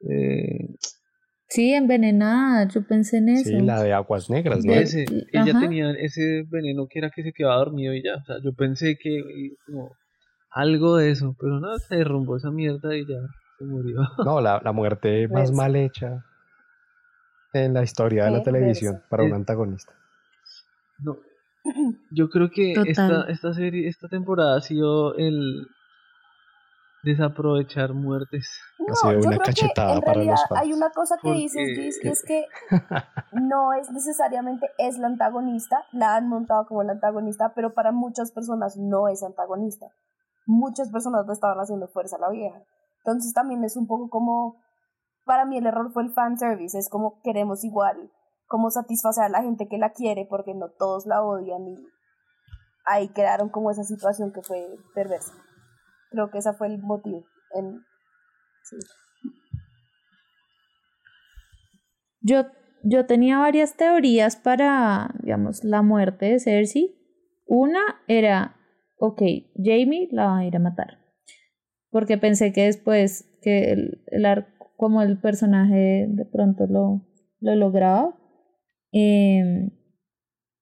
de 0.00 0.76
Sí, 1.50 1.72
envenenada, 1.72 2.68
yo 2.68 2.86
pensé 2.86 3.18
en 3.18 3.30
eso. 3.30 3.44
Sí, 3.48 3.60
la 3.60 3.82
de 3.82 3.94
aguas 3.94 4.28
negras, 4.28 4.64
¿no? 4.66 4.72
Ese, 4.74 5.04
ella 5.32 5.50
Ajá. 5.52 5.60
tenía 5.60 5.90
ese 5.92 6.44
veneno 6.50 6.86
que 6.90 6.98
era 6.98 7.10
que 7.10 7.22
se 7.22 7.32
quedaba 7.32 7.56
dormido 7.56 7.94
y 7.94 8.02
ya, 8.02 8.16
o 8.16 8.24
sea, 8.24 8.36
yo 8.44 8.52
pensé 8.52 8.98
que 9.02 9.22
como 9.66 9.90
algo 10.50 10.96
de 10.98 11.10
eso, 11.10 11.34
pero 11.40 11.58
nada, 11.58 11.78
se 11.78 11.96
derrumbó 11.96 12.36
esa 12.36 12.50
mierda 12.50 12.94
y 12.94 13.00
ya 13.06 13.16
se 13.58 13.64
murió. 13.64 13.96
No, 14.26 14.42
la, 14.42 14.60
la 14.62 14.72
muerte 14.72 15.26
más 15.28 15.48
Pues- 15.50 15.52
mal 15.56 15.74
hecha 15.76 16.22
en 17.52 17.74
la 17.74 17.82
historia 17.82 18.24
de 18.26 18.30
la 18.32 18.42
televisión 18.42 19.02
para 19.08 19.24
un 19.24 19.30
Eh, 19.30 19.34
antagonista. 19.34 19.92
No, 21.00 21.16
yo 22.10 22.28
creo 22.28 22.50
que 22.50 22.74
Total. 22.74 22.90
esta, 22.90 23.22
esta 23.30 23.54
serie, 23.54 23.88
esta 23.88 24.08
temporada 24.08 24.56
ha 24.56 24.60
sido 24.60 25.14
el 25.16 25.66
desaprovechar 27.02 27.94
muertes. 27.94 28.50
Ha 28.88 28.94
sido 28.94 29.12
yo 29.20 29.28
una 29.28 29.38
que 29.38 29.44
cachetada 29.44 29.94
en 29.94 30.00
para 30.00 30.24
los 30.24 30.40
fans. 30.48 30.60
hay 30.60 30.72
una 30.72 30.90
cosa 30.90 31.16
que 31.22 31.32
dices, 31.32 31.62
Gis, 31.76 32.00
y 32.04 32.08
es 32.08 32.22
que 32.26 32.46
no 33.32 33.72
es 33.72 33.90
necesariamente 33.90 34.68
es 34.78 34.98
la 34.98 35.06
antagonista, 35.06 35.84
la 35.92 36.16
han 36.16 36.28
montado 36.28 36.66
como 36.66 36.82
la 36.82 36.92
antagonista, 36.92 37.52
pero 37.54 37.72
para 37.72 37.92
muchas 37.92 38.32
personas 38.32 38.76
no 38.76 39.08
es 39.08 39.22
antagonista. 39.22 39.86
Muchas 40.46 40.90
personas 40.90 41.26
le 41.26 41.32
estaban 41.34 41.58
haciendo 41.58 41.88
fuerza 41.88 42.16
a 42.16 42.20
la 42.20 42.30
vieja. 42.30 42.58
Entonces 43.04 43.32
también 43.32 43.62
es 43.64 43.76
un 43.76 43.86
poco 43.86 44.08
como, 44.10 44.56
para 45.28 45.44
mí 45.44 45.58
el 45.58 45.66
error 45.66 45.92
fue 45.92 46.04
el 46.04 46.10
fanservice, 46.10 46.78
es 46.78 46.88
como 46.88 47.20
queremos 47.22 47.62
igual, 47.62 48.10
como 48.46 48.70
satisfacer 48.70 49.24
a 49.24 49.28
la 49.28 49.42
gente 49.42 49.68
que 49.68 49.76
la 49.76 49.92
quiere 49.92 50.26
porque 50.28 50.54
no 50.54 50.70
todos 50.70 51.04
la 51.04 51.22
odian 51.22 51.68
y 51.68 51.76
ahí 52.86 53.08
crearon 53.10 53.50
como 53.50 53.70
esa 53.70 53.84
situación 53.84 54.32
que 54.32 54.40
fue 54.40 54.66
perversa. 54.94 55.34
Creo 56.10 56.30
que 56.30 56.38
ese 56.38 56.54
fue 56.54 56.68
el 56.68 56.78
motivo. 56.82 57.26
En, 57.54 57.84
sí. 58.64 58.76
Yo, 62.22 62.46
yo 62.82 63.04
tenía 63.04 63.36
varias 63.38 63.76
teorías 63.76 64.36
para, 64.36 65.10
digamos, 65.22 65.62
la 65.62 65.82
muerte 65.82 66.24
de 66.24 66.40
Cersei. 66.40 66.94
Una 67.46 67.80
era, 68.06 68.56
ok, 68.98 69.20
Jamie 69.56 70.08
la 70.10 70.26
va 70.26 70.38
a 70.38 70.44
ir 70.46 70.56
a 70.56 70.60
matar. 70.60 70.98
Porque 71.90 72.16
pensé 72.16 72.52
que 72.54 72.64
después 72.64 73.28
que 73.42 73.72
el, 73.72 74.02
el 74.06 74.24
ar- 74.24 74.57
como 74.78 75.02
el 75.02 75.18
personaje 75.18 76.06
de 76.08 76.24
pronto 76.24 76.66
lo, 76.68 77.04
lo 77.40 77.56
lograba. 77.56 78.16
Em, 78.92 79.70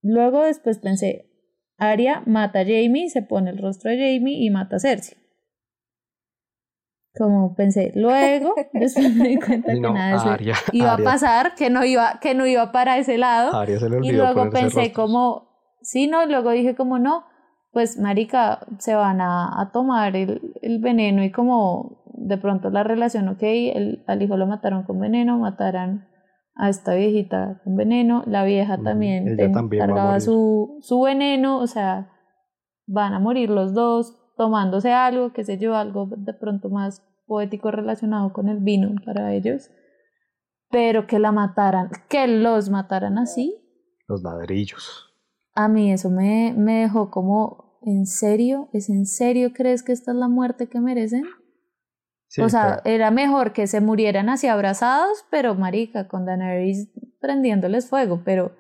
luego 0.01 0.43
después 0.43 0.79
pensé, 0.79 1.31
Arya 1.77 2.23
mata 2.25 2.61
a 2.61 2.65
Jamie, 2.65 3.11
se 3.11 3.21
pone 3.21 3.51
el 3.51 3.59
rostro 3.59 3.91
de 3.91 3.99
Jamie 3.99 4.43
y 4.43 4.49
mata 4.49 4.77
a 4.77 4.79
Cersei. 4.79 5.19
Como 7.15 7.55
pensé, 7.55 7.93
luego, 7.95 8.55
después 8.73 9.15
me 9.15 9.29
di 9.29 9.37
cuenta 9.37 9.73
Y 9.73 9.75
que 9.75 9.81
no, 9.83 9.93
nada 9.93 10.37
de 10.39 10.51
eso 10.51 10.63
iba 10.73 10.95
a 10.95 10.99
pasar, 10.99 11.55
que 11.55 11.69
no 11.69 11.85
iba, 11.85 12.19
que 12.19 12.35
no 12.35 12.47
iba 12.47 12.73
para 12.73 12.97
ese 12.97 13.19
lado. 13.19 13.55
Arya 13.55 13.79
se 13.79 13.91
le 13.91 13.97
y 13.97 13.99
olvidó 13.99 14.25
luego 14.25 14.51
ponerse 14.51 14.77
pensé 14.77 14.93
como, 14.95 15.51
sí, 15.83 16.07
no, 16.07 16.25
y 16.25 16.31
luego 16.31 16.53
dije 16.53 16.75
como 16.75 16.99
no, 16.99 17.27
pues 17.71 17.99
marica, 17.99 18.67
se 18.79 18.95
van 18.95 19.21
a, 19.21 19.61
a 19.61 19.73
tomar 19.73 20.17
el, 20.17 20.55
el 20.63 20.79
veneno 20.79 21.23
y 21.23 21.31
como 21.31 22.03
de 22.17 22.39
pronto 22.39 22.71
la 22.71 22.83
relación, 22.83 23.29
ok, 23.29 23.43
el, 23.43 24.05
al 24.07 24.23
hijo 24.23 24.37
lo 24.37 24.47
mataron 24.47 24.83
con 24.85 24.99
veneno, 24.99 25.39
matarán 25.39 26.09
a 26.55 26.69
esta 26.71 26.95
viejita 26.95 27.61
con 27.65 27.77
veneno, 27.77 28.23
la 28.27 28.45
vieja 28.45 28.79
también, 28.83 29.25
ten- 29.37 29.53
cargaba 29.87 30.15
su, 30.21 30.79
su 30.81 31.01
veneno, 31.03 31.59
o 31.59 31.67
sea, 31.67 32.11
van 32.87 33.13
a 33.15 33.19
morir 33.19 33.51
los 33.51 33.75
dos 33.75 34.17
tomándose 34.37 34.93
algo, 34.93 35.33
qué 35.33 35.45
sé 35.45 35.59
yo, 35.59 35.75
algo 35.77 36.09
de 36.17 36.33
pronto 36.35 36.69
más 36.71 37.03
poético 37.27 37.71
relacionado 37.71 38.33
con 38.33 38.49
el 38.49 38.59
vino 38.61 38.91
para 39.05 39.33
ellos, 39.35 39.71
pero 40.71 41.07
que 41.07 41.19
la 41.19 41.33
mataran, 41.33 41.91
que 42.09 42.27
los 42.27 42.71
mataran 42.71 43.19
así, 43.19 43.55
Los 44.09 44.23
ladrillos. 44.23 45.13
a 45.55 45.69
mí 45.69 45.93
eso 45.93 46.11
me, 46.11 46.55
me 46.57 46.81
dejó 46.83 47.11
como, 47.11 47.79
¿en 47.83 48.07
serio? 48.07 48.69
¿Es 48.73 48.89
en 48.89 49.07
serio 49.07 49.53
crees 49.53 49.83
que 49.83 49.93
esta 49.93 50.13
es 50.13 50.17
la 50.17 50.29
muerte 50.29 50.69
que 50.69 50.81
merecen? 50.81 51.25
Sí, 52.37 52.43
o 52.43 52.51
sea, 52.51 52.83
era 52.85 53.11
mejor 53.11 53.55
que 53.55 53.67
se 53.67 53.81
murieran 53.81 54.29
así 54.29 54.47
abrazados, 54.47 55.25
pero 55.31 55.55
marica, 55.55 56.07
con 56.07 56.27
Daenerys 56.27 56.91
prendiéndoles 57.19 57.89
fuego, 57.89 58.21
pero 58.27 58.53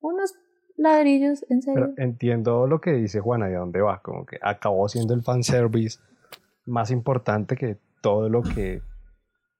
unos 0.00 0.34
ladrillos, 0.78 1.44
¿en 1.50 1.60
serio? 1.60 1.92
Pero 1.94 2.08
entiendo 2.08 2.66
lo 2.66 2.80
que 2.80 2.92
dice 2.92 3.20
Juana 3.20 3.50
y 3.50 3.52
a 3.52 3.58
dónde 3.58 3.82
va, 3.82 4.00
como 4.00 4.24
que 4.24 4.38
acabó 4.40 4.88
siendo 4.88 5.12
el 5.12 5.22
fanservice 5.22 5.98
más 6.64 6.90
importante 6.90 7.54
que 7.54 7.76
todo 8.00 8.30
lo 8.30 8.40
que 8.42 8.80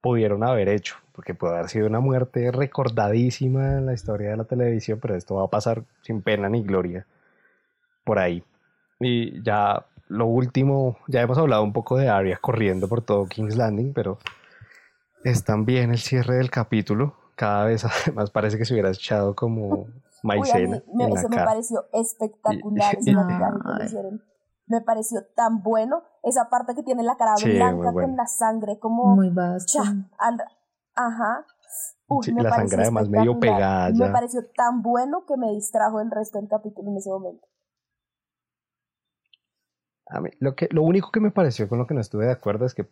pudieron 0.01 0.43
haber 0.43 0.67
hecho, 0.67 0.95
porque 1.13 1.35
puede 1.35 1.53
haber 1.53 1.69
sido 1.69 1.85
una 1.85 1.99
muerte 1.99 2.51
recordadísima 2.51 3.77
en 3.77 3.85
la 3.85 3.93
historia 3.93 4.31
de 4.31 4.37
la 4.37 4.45
televisión, 4.45 4.97
pero 4.99 5.15
esto 5.15 5.35
va 5.35 5.43
a 5.43 5.49
pasar 5.49 5.83
sin 6.01 6.23
pena 6.23 6.49
ni 6.49 6.63
gloria 6.63 7.05
por 8.03 8.17
ahí. 8.17 8.43
Y 8.99 9.43
ya 9.43 9.85
lo 10.09 10.25
último, 10.25 10.97
ya 11.07 11.21
hemos 11.21 11.37
hablado 11.37 11.63
un 11.63 11.71
poco 11.73 11.95
de 11.97 12.09
Arya 12.09 12.37
corriendo 12.41 12.87
por 12.89 13.01
todo 13.01 13.25
King's 13.27 13.55
Landing, 13.55 13.93
pero 13.93 14.17
es 15.23 15.43
también 15.43 15.91
el 15.91 15.99
cierre 15.99 16.35
del 16.35 16.49
capítulo. 16.51 17.15
Cada 17.35 17.65
vez 17.65 17.83
además 18.05 18.31
parece 18.31 18.57
que 18.57 18.65
se 18.65 18.73
hubiera 18.73 18.89
echado 18.89 19.35
como 19.35 19.67
Uy, 19.67 19.83
a 19.83 19.87
mí 19.87 19.91
maicena 20.23 20.83
me- 20.93 21.03
en 21.05 21.13
la 21.13 21.19
eso 21.19 21.29
me 21.29 21.35
cara. 21.37 21.45
pareció 21.47 21.85
espectacular, 21.93 22.95
Y- 22.95 22.99
ese 22.99 23.11
y- 23.11 23.15
que 23.77 23.85
hicieron. 23.85 24.21
Me 24.67 24.81
pareció 24.81 25.21
tan 25.35 25.63
bueno. 25.63 26.03
Esa 26.21 26.49
parte 26.49 26.75
que 26.75 26.83
tiene 26.83 27.01
la 27.03 27.15
cara 27.15 27.35
Sí, 27.37 27.49
blanca 27.53 27.91
bueno. 27.91 28.07
con 28.09 28.17
la 28.17 28.27
sangre 28.27 28.77
como... 28.77 29.15
Muy 29.15 29.33
cha, 29.65 29.81
al- 30.17 30.43
ajá. 30.95 31.45
Uy, 32.07 32.23
Sí, 32.25 32.33
me 32.33 32.43
la 32.43 32.49
sangre 32.51 32.81
además 32.81 33.07
medio 33.09 33.39
pegada 33.39 33.89
Me 33.89 33.95
ya. 33.97 34.11
pareció 34.11 34.41
tan 34.55 34.81
bueno 34.81 35.25
que 35.27 35.37
me 35.37 35.51
distrajo 35.51 36.01
el 36.01 36.11
resto 36.11 36.39
del 36.39 36.47
capítulo 36.49 36.89
en 36.91 36.97
ese 36.97 37.09
momento. 37.09 37.47
A 40.09 40.19
mí, 40.21 40.29
lo, 40.39 40.55
que, 40.55 40.67
lo 40.71 40.81
único 40.83 41.11
que 41.11 41.19
me 41.19 41.31
pareció 41.31 41.67
con 41.69 41.77
lo 41.77 41.87
que 41.87 41.93
no 41.93 42.01
estuve 42.01 42.25
de 42.25 42.31
acuerdo 42.31 42.65
es 42.65 42.73
que 42.73 42.85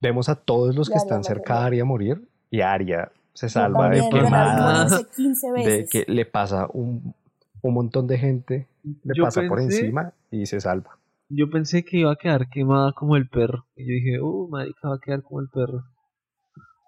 vemos 0.00 0.28
a 0.28 0.34
todos 0.34 0.74
los 0.74 0.88
que 0.90 0.96
están 0.98 1.24
cerca 1.24 1.60
de 1.60 1.66
Arya 1.66 1.84
morir 1.84 2.28
y 2.50 2.60
Arya 2.60 3.10
se 3.34 3.48
salva 3.48 3.84
También, 3.84 4.04
de 4.10 5.06
15 5.14 5.52
de 5.52 5.86
que 5.90 6.04
le 6.08 6.26
pasa 6.26 6.66
un, 6.72 7.14
un 7.62 7.74
montón 7.74 8.06
de 8.06 8.18
gente, 8.18 8.66
le 9.04 9.14
Yo 9.14 9.24
pasa 9.24 9.42
por 9.48 9.58
pensé- 9.58 9.80
encima 9.80 10.12
y 10.30 10.46
se 10.46 10.60
salva. 10.60 10.98
Yo 11.28 11.50
pensé 11.50 11.84
que 11.84 11.98
iba 11.98 12.12
a 12.12 12.16
quedar 12.16 12.48
quemada 12.48 12.92
como 12.92 13.16
el 13.16 13.28
perro. 13.28 13.66
Y 13.74 13.82
yo 13.86 13.94
dije, 13.94 14.20
uh, 14.20 14.48
marica, 14.48 14.88
va 14.88 14.94
a 14.94 15.00
quedar 15.00 15.22
como 15.22 15.40
el 15.40 15.48
perro. 15.48 15.84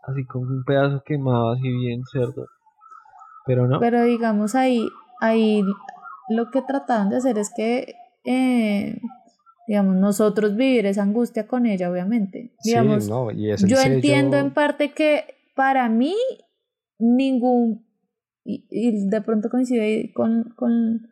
Así 0.07 0.25
con 0.27 0.43
un 0.43 0.65
pedazo 0.65 1.03
quemado, 1.05 1.51
así 1.53 1.69
bien 1.69 2.03
cerdo. 2.11 2.47
Pero 3.47 3.67
no. 3.67 3.81
Pero 3.81 4.05
digamos 4.05 4.55
ahí, 4.55 4.89
ahí 5.21 5.63
lo 6.31 6.51
que 6.51 6.63
trataron 6.63 7.11
de 7.11 7.17
hacer 7.17 7.37
es 7.37 7.51
que, 7.55 7.95
eh, 8.25 9.01
digamos, 9.69 9.95
nosotros 9.97 10.57
vivir 10.57 10.87
esa 10.87 11.03
angustia 11.03 11.47
con 11.47 11.67
ella, 11.67 11.91
obviamente. 11.91 12.55
Digamos, 12.65 13.05
sí, 13.05 13.11
no, 13.11 13.31
y 13.31 13.51
es 13.51 13.61
yo 13.61 13.77
sello- 13.77 13.95
entiendo 13.95 14.39
en 14.39 14.53
parte 14.55 14.93
que 14.93 15.25
para 15.55 15.89
mí 15.89 16.15
ningún, 16.99 17.87
y, 18.45 18.67
y 18.71 19.09
de 19.09 19.21
pronto 19.21 19.51
coincide 19.51 20.13
con, 20.15 20.55
con, 20.57 21.09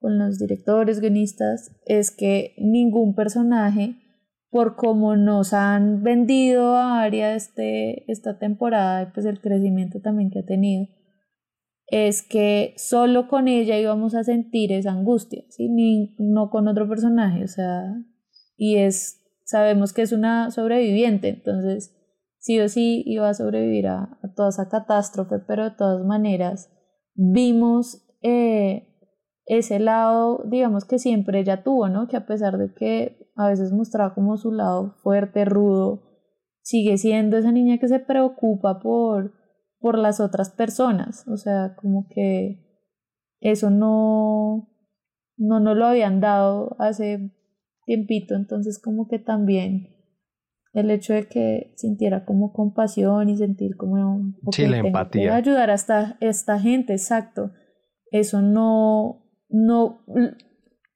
con 0.00 0.18
los 0.18 0.38
directores, 0.38 1.00
guionistas, 1.00 1.70
es 1.86 2.10
que 2.10 2.54
ningún 2.58 3.14
personaje, 3.14 3.96
por 4.50 4.76
como 4.76 5.14
nos 5.16 5.52
han 5.52 6.02
vendido 6.02 6.76
a 6.76 7.02
Aria 7.02 7.34
este, 7.34 8.10
esta 8.10 8.38
temporada, 8.38 9.02
y 9.02 9.06
pues 9.12 9.26
el 9.26 9.40
crecimiento 9.40 10.00
también 10.00 10.30
que 10.30 10.38
ha 10.38 10.44
tenido, 10.46 10.86
es 11.90 12.22
que 12.22 12.74
solo 12.76 13.28
con 13.28 13.48
ella 13.48 13.78
íbamos 13.78 14.14
a 14.14 14.24
sentir 14.24 14.72
esa 14.72 14.92
angustia, 14.92 15.44
¿sí? 15.48 15.68
Ni, 15.68 16.14
no 16.18 16.50
con 16.50 16.68
otro 16.68 16.88
personaje, 16.88 17.44
o 17.44 17.48
sea, 17.48 17.82
y 18.56 18.76
es, 18.76 19.22
sabemos 19.44 19.92
que 19.92 20.02
es 20.02 20.12
una 20.12 20.50
sobreviviente, 20.50 21.28
entonces 21.28 21.94
sí 22.38 22.60
o 22.60 22.68
sí 22.68 23.02
iba 23.06 23.28
a 23.28 23.34
sobrevivir 23.34 23.88
a, 23.88 24.18
toda 24.36 24.50
esa 24.50 24.68
catástrofe, 24.68 25.38
pero 25.38 25.64
de 25.64 25.70
todas 25.76 26.04
maneras 26.04 26.70
vimos 27.14 28.06
eh, 28.22 28.88
ese 29.46 29.78
lado, 29.80 30.42
digamos 30.46 30.84
que 30.84 30.98
siempre 30.98 31.40
ella 31.40 31.62
tuvo, 31.62 31.88
¿no? 31.88 32.06
Que 32.06 32.18
a 32.18 32.26
pesar 32.26 32.58
de 32.58 32.74
que 32.74 33.30
a 33.34 33.48
veces 33.48 33.72
mostraba 33.72 34.14
como 34.14 34.36
su 34.36 34.52
lado 34.52 34.94
fuerte, 35.02 35.46
rudo, 35.46 36.02
sigue 36.60 36.98
siendo 36.98 37.38
esa 37.38 37.50
niña 37.50 37.78
que 37.78 37.88
se 37.88 37.98
preocupa 37.98 38.78
por, 38.78 39.32
por 39.80 39.98
las 39.98 40.20
otras 40.20 40.50
personas, 40.50 41.26
o 41.28 41.36
sea, 41.36 41.74
como 41.76 42.08
que 42.08 42.64
eso 43.40 43.70
no, 43.70 44.68
no 45.36 45.60
nos 45.60 45.76
lo 45.76 45.86
habían 45.86 46.20
dado 46.20 46.76
hace 46.78 47.32
tiempito, 47.86 48.34
entonces 48.34 48.80
como 48.80 49.08
que 49.08 49.18
también 49.18 49.88
el 50.74 50.90
hecho 50.90 51.14
de 51.14 51.26
que 51.28 51.72
sintiera 51.76 52.24
como 52.24 52.52
compasión 52.52 53.28
y 53.28 53.36
sentir 53.36 53.76
como 53.76 54.34
Sí, 54.52 54.66
la 54.66 54.80
que 54.82 54.88
empatía. 54.88 55.34
ayudar 55.34 55.70
a 55.70 55.74
esta, 55.74 56.16
esta 56.20 56.58
gente, 56.60 56.92
exacto. 56.92 57.52
Eso 58.10 58.42
no, 58.42 59.24
no, 59.48 60.04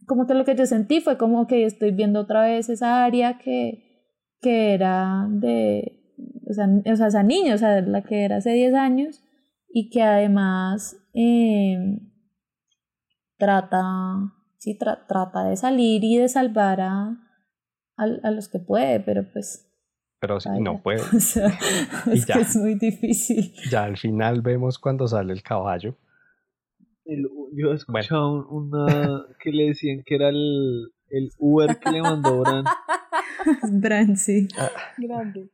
como 0.07 0.27
que 0.27 0.35
lo 0.35 0.45
que 0.45 0.55
yo 0.57 0.67
sentí 0.67 1.01
fue 1.01 1.17
como 1.19 1.47
que 1.47 1.65
estoy 1.65 1.93
viendo 1.93 2.21
otra 2.21 2.43
vez 2.43 2.69
esa 2.69 3.05
área 3.05 3.39
que, 3.39 3.83
que 4.41 4.75
era 4.75 5.27
de, 5.31 6.02
o 6.53 6.55
sea, 6.55 6.67
o 6.93 6.97
sea, 6.97 7.07
esa 7.09 7.23
niña, 7.23 7.55
o 7.55 7.59
sea, 7.59 7.81
la 7.83 8.03
que 8.03 8.25
era 8.25 8.37
hace 8.37 8.51
10 8.53 8.75
años 8.75 9.23
y 9.69 9.91
que 9.91 10.03
además 10.03 10.97
eh, 11.15 11.77
trata, 13.39 13.83
sí, 14.59 14.79
tra- 14.79 15.07
trata 15.07 15.45
de 15.45 15.57
salir 15.57 16.05
y 16.05 16.17
de 16.19 16.29
salvar 16.29 16.81
a, 16.81 17.17
a, 17.97 18.05
a 18.23 18.31
los 18.31 18.49
que 18.49 18.59
puede, 18.59 19.01
pero 19.01 19.25
pues 19.33 19.69
pero 20.21 20.37
Vaya. 20.37 20.61
no 20.61 20.81
puede. 20.83 21.01
o 21.17 21.21
sea, 21.21 21.49
es 22.13 22.27
ya. 22.27 22.35
que 22.35 22.41
es 22.43 22.57
muy 22.57 22.75
difícil. 22.77 23.53
Ya 23.71 23.85
al 23.85 23.97
final 23.97 24.41
vemos 24.41 24.79
cuando 24.79 25.09
sale 25.09 25.33
el 25.33 25.43
caballo. 25.43 25.97
El- 27.05 27.29
yo 27.55 27.73
escuchaba 27.73 28.31
un- 28.31 28.47
una 28.49 29.25
que 29.41 29.51
le 29.51 29.65
decían 29.69 30.03
que 30.07 30.15
era 30.15 30.29
el, 30.29 30.93
el 31.09 31.31
Uber 31.39 31.77
que 31.79 31.91
le 31.91 32.03
mandó 32.03 32.39
Bran. 32.41 32.65
Bran, 33.73 34.17
sí. 34.17 34.47
Grande. 34.97 35.51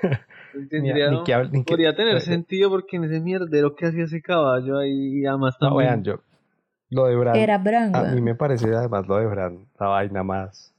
Ni, 0.54 0.68
Tendría- 0.68 1.10
ni 1.10 1.24
que 1.24 1.34
hable- 1.34 1.50
ni 1.50 1.64
que- 1.64 1.72
podría 1.72 1.96
tener 1.96 2.16
eh, 2.16 2.20
sentido 2.20 2.68
porque 2.70 2.96
en 2.96 3.04
ese 3.04 3.20
mierdero 3.20 3.74
que 3.74 3.86
hacía 3.86 4.04
ese 4.04 4.20
caballo 4.20 4.78
ahí 4.78 5.20
y 5.20 5.26
además 5.26 5.56
No, 5.60 5.68
también 5.68 5.88
vean, 5.88 6.04
yo. 6.04 6.20
Lo 6.90 7.06
de 7.06 7.16
Bran. 7.16 7.36
Era 7.36 7.56
Bran. 7.56 7.96
A 7.96 8.02
mí 8.12 8.20
me 8.20 8.34
parece 8.34 8.68
además 8.74 9.06
lo 9.08 9.16
de 9.16 9.26
Bran, 9.26 9.66
la 9.80 9.86
vaina 9.86 10.22
más, 10.22 10.74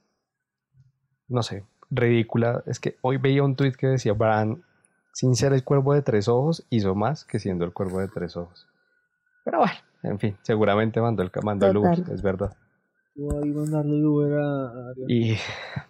no 1.26 1.42
sé, 1.42 1.64
ridícula. 1.90 2.62
Es 2.66 2.78
que 2.78 2.96
hoy 3.02 3.16
veía 3.16 3.42
un 3.42 3.56
tweet 3.56 3.72
que 3.72 3.88
decía 3.88 4.12
Bran, 4.12 4.62
sin 5.12 5.34
ser 5.34 5.52
el 5.52 5.64
cuervo 5.64 5.92
de 5.94 6.02
tres 6.02 6.28
ojos, 6.28 6.64
hizo 6.70 6.94
más 6.94 7.24
que 7.24 7.40
siendo 7.40 7.64
el 7.64 7.72
cuervo 7.72 7.98
de 7.98 8.06
tres 8.06 8.36
ojos. 8.36 8.68
Pero 9.44 9.58
bueno, 9.58 9.74
en 10.04 10.18
fin, 10.20 10.36
seguramente 10.42 11.00
mandó 11.00 11.24
el, 11.24 11.32
mandó 11.42 11.66
el 11.66 11.76
Uber, 11.76 11.98
es 12.12 12.22
verdad. 12.22 12.56
Ahí 13.16 13.50
mandarle 13.50 13.96
el 13.96 14.04
Uber 14.04 14.38
a. 14.40 14.92
Y 15.08 15.36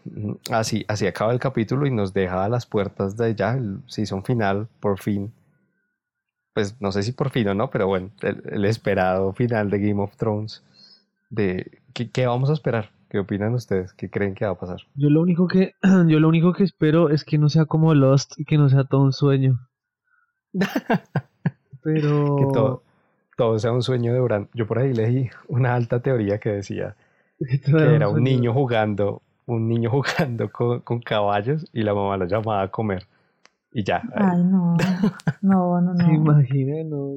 mm, 0.04 0.32
así, 0.50 0.84
así 0.88 1.06
acaba 1.06 1.32
el 1.32 1.38
capítulo 1.38 1.86
y 1.86 1.90
nos 1.90 2.12
deja 2.12 2.44
a 2.44 2.48
las 2.48 2.66
puertas 2.66 3.16
de 3.16 3.34
ya 3.34 3.54
el 3.54 3.78
season 3.86 4.22
final, 4.24 4.68
por 4.80 4.98
fin. 4.98 5.32
Pues 6.52 6.80
no 6.80 6.92
sé 6.92 7.02
si 7.02 7.12
por 7.12 7.30
fin 7.30 7.48
o 7.48 7.54
no, 7.54 7.70
pero 7.70 7.86
bueno, 7.86 8.10
el, 8.20 8.42
el 8.50 8.64
esperado 8.66 9.32
final 9.32 9.70
de 9.70 9.78
Game 9.78 10.02
of 10.02 10.16
Thrones. 10.16 10.62
De, 11.30 11.78
¿qué, 11.94 12.10
qué 12.10 12.26
vamos 12.26 12.50
a 12.50 12.52
esperar? 12.52 12.90
¿Qué 13.08 13.18
opinan 13.18 13.54
ustedes? 13.54 13.92
¿Qué 13.94 14.10
creen 14.10 14.34
que 14.34 14.44
va 14.44 14.52
a 14.52 14.58
pasar? 14.58 14.82
Yo 14.94 15.08
lo 15.08 15.22
único 15.22 15.48
que 15.48 15.74
yo 16.06 16.20
lo 16.20 16.28
único 16.28 16.52
que 16.52 16.64
espero 16.64 17.08
es 17.08 17.24
que 17.24 17.38
no 17.38 17.48
sea 17.48 17.64
como 17.64 17.94
Lost 17.94 18.32
y 18.36 18.44
que 18.44 18.58
no 18.58 18.68
sea 18.68 18.84
todo 18.84 19.00
un 19.00 19.12
sueño. 19.12 19.60
Pero 21.82 22.36
Que 22.36 22.44
todo, 22.52 22.82
todo 23.36 23.58
sea 23.58 23.72
un 23.72 23.82
sueño 23.82 24.12
de 24.12 24.20
Bran. 24.20 24.48
Yo 24.52 24.66
por 24.66 24.78
ahí 24.78 24.92
leí 24.92 25.30
una 25.48 25.74
alta 25.74 26.00
teoría 26.00 26.38
que 26.38 26.50
decía 26.50 26.96
que 27.64 27.94
era 27.94 28.08
un 28.08 28.22
niño 28.22 28.52
jugando, 28.52 29.22
un 29.46 29.68
niño 29.68 29.90
jugando 29.90 30.50
con, 30.50 30.80
con 30.80 31.00
caballos 31.00 31.66
y 31.72 31.82
la 31.82 31.94
mamá 31.94 32.16
lo 32.16 32.26
llamaba 32.26 32.62
a 32.62 32.68
comer. 32.70 33.06
Y 33.72 33.82
ya, 33.82 33.96
ahí, 34.14 34.38
Ay, 34.38 34.44
no. 34.44 34.76
No, 35.42 35.80
no, 35.80 35.96
¿Se 35.96 36.02
no. 36.06 36.14
imagina? 36.14 36.84
No. 36.84 37.14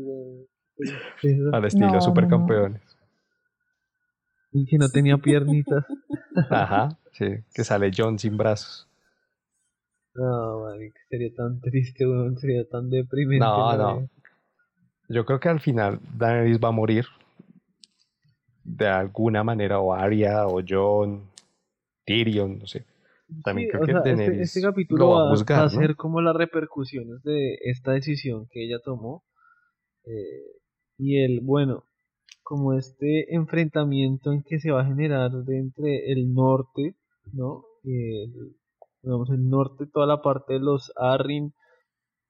Eso- 1.23 1.53
al 1.55 1.65
estilo 1.65 1.87
No, 1.87 1.91
no, 1.93 1.97
no. 1.99 2.01
supercampeones. 2.01 2.81
y 4.51 4.65
que 4.65 4.77
no 4.77 4.89
tenía 4.89 5.17
piernitas. 5.17 5.85
Ajá, 6.49 6.89
sí, 7.11 7.25
que 7.53 7.63
sale 7.63 7.91
John 7.95 8.17
sin 8.17 8.37
brazos. 8.37 8.87
No, 10.15 10.61
marica, 10.63 10.99
sería 11.09 11.31
tan 11.35 11.59
triste, 11.61 12.03
sería 12.39 12.67
tan 12.67 12.89
deprimente. 12.89 13.45
No, 13.45 13.77
no. 13.77 14.09
Yo 15.09 15.25
creo 15.25 15.39
que 15.39 15.49
al 15.49 15.59
final 15.59 15.99
Daenerys 16.17 16.59
va 16.59 16.69
a 16.69 16.71
morir 16.71 17.05
de 18.67 18.87
alguna 18.87 19.43
manera, 19.43 19.79
o 19.79 19.93
Arya, 19.93 20.47
o 20.47 20.61
John, 20.67 21.23
Tyrion, 22.05 22.59
no 22.59 22.67
sé. 22.67 22.85
También 23.43 23.67
Sí, 23.67 23.71
creo 23.71 23.85
que 23.85 23.91
sea, 23.93 24.01
este, 24.13 24.41
este 24.41 24.61
lo 24.61 24.69
capítulo 24.69 25.09
va 25.09 25.27
a 25.27 25.29
juzgar, 25.31 25.59
va 25.59 25.63
a 25.63 25.69
¿no? 25.73 25.81
ser 25.81 25.95
como 25.95 26.21
las 26.21 26.35
repercusiones 26.35 27.23
de 27.23 27.57
esta 27.63 27.91
decisión 27.93 28.47
que 28.51 28.63
ella 28.65 28.79
tomó. 28.83 29.23
eh, 30.05 30.43
y 30.97 31.17
el, 31.23 31.41
bueno, 31.41 31.83
como 32.43 32.73
este 32.73 33.33
enfrentamiento 33.35 34.31
en 34.33 34.43
que 34.43 34.59
se 34.59 34.71
va 34.71 34.81
a 34.81 34.85
generar 34.85 35.31
de 35.31 35.59
entre 35.59 36.11
el 36.11 36.33
norte, 36.33 36.95
¿no? 37.33 37.65
Y 37.83 38.23
el, 38.23 38.33
digamos, 39.03 39.29
el 39.31 39.49
norte, 39.49 39.85
toda 39.93 40.07
la 40.07 40.21
parte 40.21 40.53
de 40.53 40.59
los 40.59 40.91
Arryn. 40.97 41.53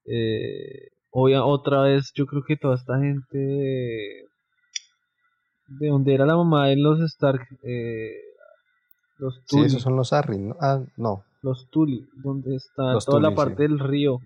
Eh, 0.06 0.90
hoy 1.12 1.36
otra 1.36 1.84
vez, 1.84 2.12
yo 2.16 2.26
creo 2.28 2.44
que 2.44 2.58
toda 2.58 2.76
esta 2.76 3.00
gente 3.00 4.26
de, 5.68 5.86
de 5.86 5.92
donde 5.92 6.14
era 6.14 6.26
la 6.26 6.36
mamá 6.36 6.68
de 6.68 6.78
los 6.78 7.00
Stark, 7.02 7.42
eh, 7.64 8.12
los 9.18 9.36
Sí, 9.46 9.58
Tully, 9.58 9.66
esos 9.68 9.82
son 9.82 9.96
los 9.96 10.14
Arryn, 10.14 10.50
¿no? 10.50 10.56
Ah, 10.62 10.80
no. 10.98 11.24
los 11.42 11.70
Tuli, 11.70 12.08
donde 12.24 12.56
está 12.56 12.94
Los 12.94 13.06
toda 13.06 13.20
la 13.22 13.28
Tully, 13.30 13.36
parte 13.36 13.56
sí. 13.56 13.62
del 13.64 13.80
río. 13.80 14.20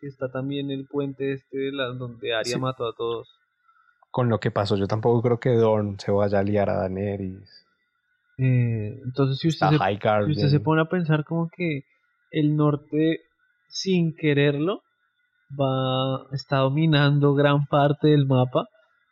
Que 0.00 0.06
está 0.06 0.30
también 0.30 0.70
el 0.70 0.86
puente 0.86 1.32
este 1.32 1.58
de 1.58 1.72
la, 1.72 1.86
donde 1.86 2.32
Arya 2.34 2.54
Sí. 2.54 2.60
mató 2.60 2.86
a 2.86 2.92
todos. 2.94 3.28
Con 4.10 4.28
lo 4.28 4.38
que 4.38 4.50
pasó, 4.50 4.76
yo 4.76 4.86
tampoco 4.86 5.20
creo 5.22 5.40
que 5.40 5.50
Dorn 5.50 5.98
se 5.98 6.10
vaya 6.12 6.38
a 6.38 6.42
liar 6.42 6.70
a 6.70 6.76
Daenerys. 6.78 7.66
Eh, 8.38 9.00
entonces, 9.04 9.38
si 9.40 9.48
usted, 9.48 9.66
se, 9.70 9.76
si 9.76 10.30
usted 10.30 10.48
se 10.48 10.60
pone 10.60 10.82
a 10.82 10.84
pensar 10.88 11.24
como 11.24 11.48
que 11.54 11.82
el 12.30 12.56
norte, 12.56 13.18
sin 13.68 14.14
quererlo, 14.14 14.82
va 15.60 16.26
está 16.32 16.58
dominando 16.58 17.34
gran 17.34 17.66
parte 17.66 18.08
del 18.08 18.26
mapa. 18.26 18.66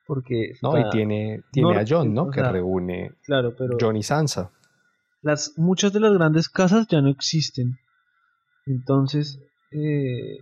Porque 0.06 0.52
No, 0.62 0.78
y 0.78 0.88
tiene, 0.90 1.42
tiene 1.50 1.76
a 1.78 1.84
John, 1.86 2.14
¿no? 2.14 2.30
Que 2.30 2.40
sea, 2.40 2.52
reúne 2.52 3.10
Claro, 3.24 3.54
pero 3.56 3.76
John 3.80 3.96
y 3.96 4.02
Sansa. 4.02 4.52
las, 5.22 5.54
muchas 5.56 5.92
de 5.92 6.00
las 6.00 6.12
grandes 6.14 6.48
casas 6.48 6.86
ya 6.88 7.00
no 7.00 7.08
existen. 7.10 7.76
Entonces, 8.66 9.38
eh, 9.72 10.38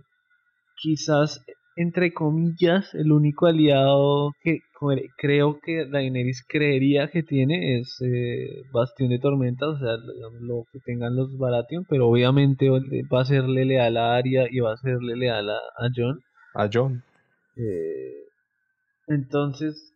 quizás 0.75 1.43
entre 1.77 2.13
comillas, 2.13 2.93
el 2.95 3.11
único 3.11 3.47
aliado 3.47 4.31
que 4.41 4.59
cre- 4.79 5.11
creo 5.17 5.59
que 5.61 5.85
Daenerys 5.85 6.45
creería 6.47 7.09
que 7.09 7.21
tiene 7.21 7.79
es 7.79 7.97
eh, 8.01 8.63
Bastión 8.71 9.09
de 9.09 9.19
Tormenta, 9.19 9.67
o 9.67 9.77
sea, 9.77 9.97
lo 10.39 10.63
que 10.71 10.79
tengan 10.85 11.17
los 11.17 11.37
Baratheon, 11.37 11.85
pero 11.89 12.07
obviamente 12.07 12.69
va 12.69 13.21
a 13.21 13.25
serle 13.25 13.65
leal 13.65 13.97
a 13.97 14.15
Arya 14.15 14.45
y 14.49 14.61
va 14.61 14.71
a 14.73 14.77
serle 14.77 15.17
leal 15.17 15.49
a, 15.49 15.55
a 15.57 15.89
Jon. 15.93 16.21
A 16.53 16.69
John. 16.71 17.03
Eh, 17.57 18.23
entonces, 19.07 19.93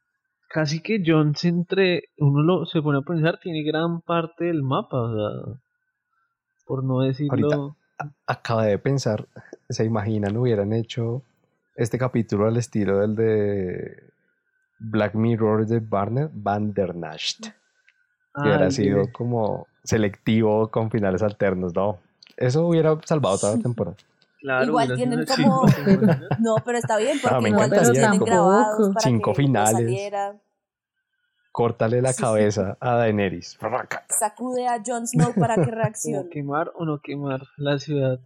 casi 0.49 0.81
que 0.81 1.01
Jon 1.05 1.35
se 1.35 1.49
entre, 1.49 2.03
uno 2.17 2.41
lo, 2.41 2.65
se 2.65 2.81
pone 2.81 2.99
a 2.99 3.01
pensar, 3.01 3.39
tiene 3.39 3.63
gran 3.63 4.01
parte 4.01 4.45
del 4.45 4.63
mapa, 4.63 5.01
o 5.01 5.15
sea, 5.15 5.59
por 6.65 6.83
no 6.83 7.01
decirlo... 7.01 7.75
Acaba 8.25 8.63
de 8.63 8.79
pensar, 8.79 9.27
¿se 9.69 9.83
imaginan 9.83 10.37
hubieran 10.37 10.71
hecho 10.71 11.23
este 11.75 11.97
capítulo 11.97 12.47
al 12.47 12.55
estilo 12.55 12.99
del 12.99 13.15
de 13.15 14.03
Black 14.79 15.15
Mirror 15.15 15.65
de 15.65 15.79
Barner, 15.79 16.29
Bandernacht? 16.31 17.41
Que 17.41 17.53
Ah, 18.33 18.43
hubiera 18.43 18.71
sido 18.71 19.11
como 19.11 19.67
selectivo 19.83 20.69
con 20.69 20.91
finales 20.91 21.23
alternos, 21.23 21.73
no. 21.73 21.99
Eso 22.37 22.67
hubiera 22.67 22.97
salvado 23.03 23.37
toda 23.37 23.55
la 23.57 23.61
temporada. 23.61 23.97
Claro, 24.39 24.65
Igual 24.65 24.95
tienen 24.95 25.25
como-. 25.25 25.65
No, 26.39 26.55
pero 26.65 26.77
está 26.77 26.97
bien, 26.97 27.17
porque 27.21 27.35
Ah, 27.45 27.47
igual 27.49 27.69
los 27.69 27.91
tienen 27.91 28.19
grabados 28.19 28.93
para 28.93 28.99
Cinco 29.01 29.31
que 29.33 29.41
finales. 29.43 29.71
saliera. 29.73 30.35
Córtale 31.51 32.01
la 32.01 32.09
Sí, 32.09 32.17
sí. 32.17 32.23
cabeza 32.23 32.77
a 32.79 32.95
Daenerys. 32.95 33.57
Sacude 34.09 34.67
a 34.67 34.81
Jon 34.85 35.07
Snow 35.07 35.33
para 35.33 35.55
que 35.55 35.71
reaccione. 35.71 36.29
quemar 36.31 36.71
o 36.75 36.85
no 36.85 37.01
quemar 37.01 37.41
la 37.57 37.77
ciudad. 37.79 38.19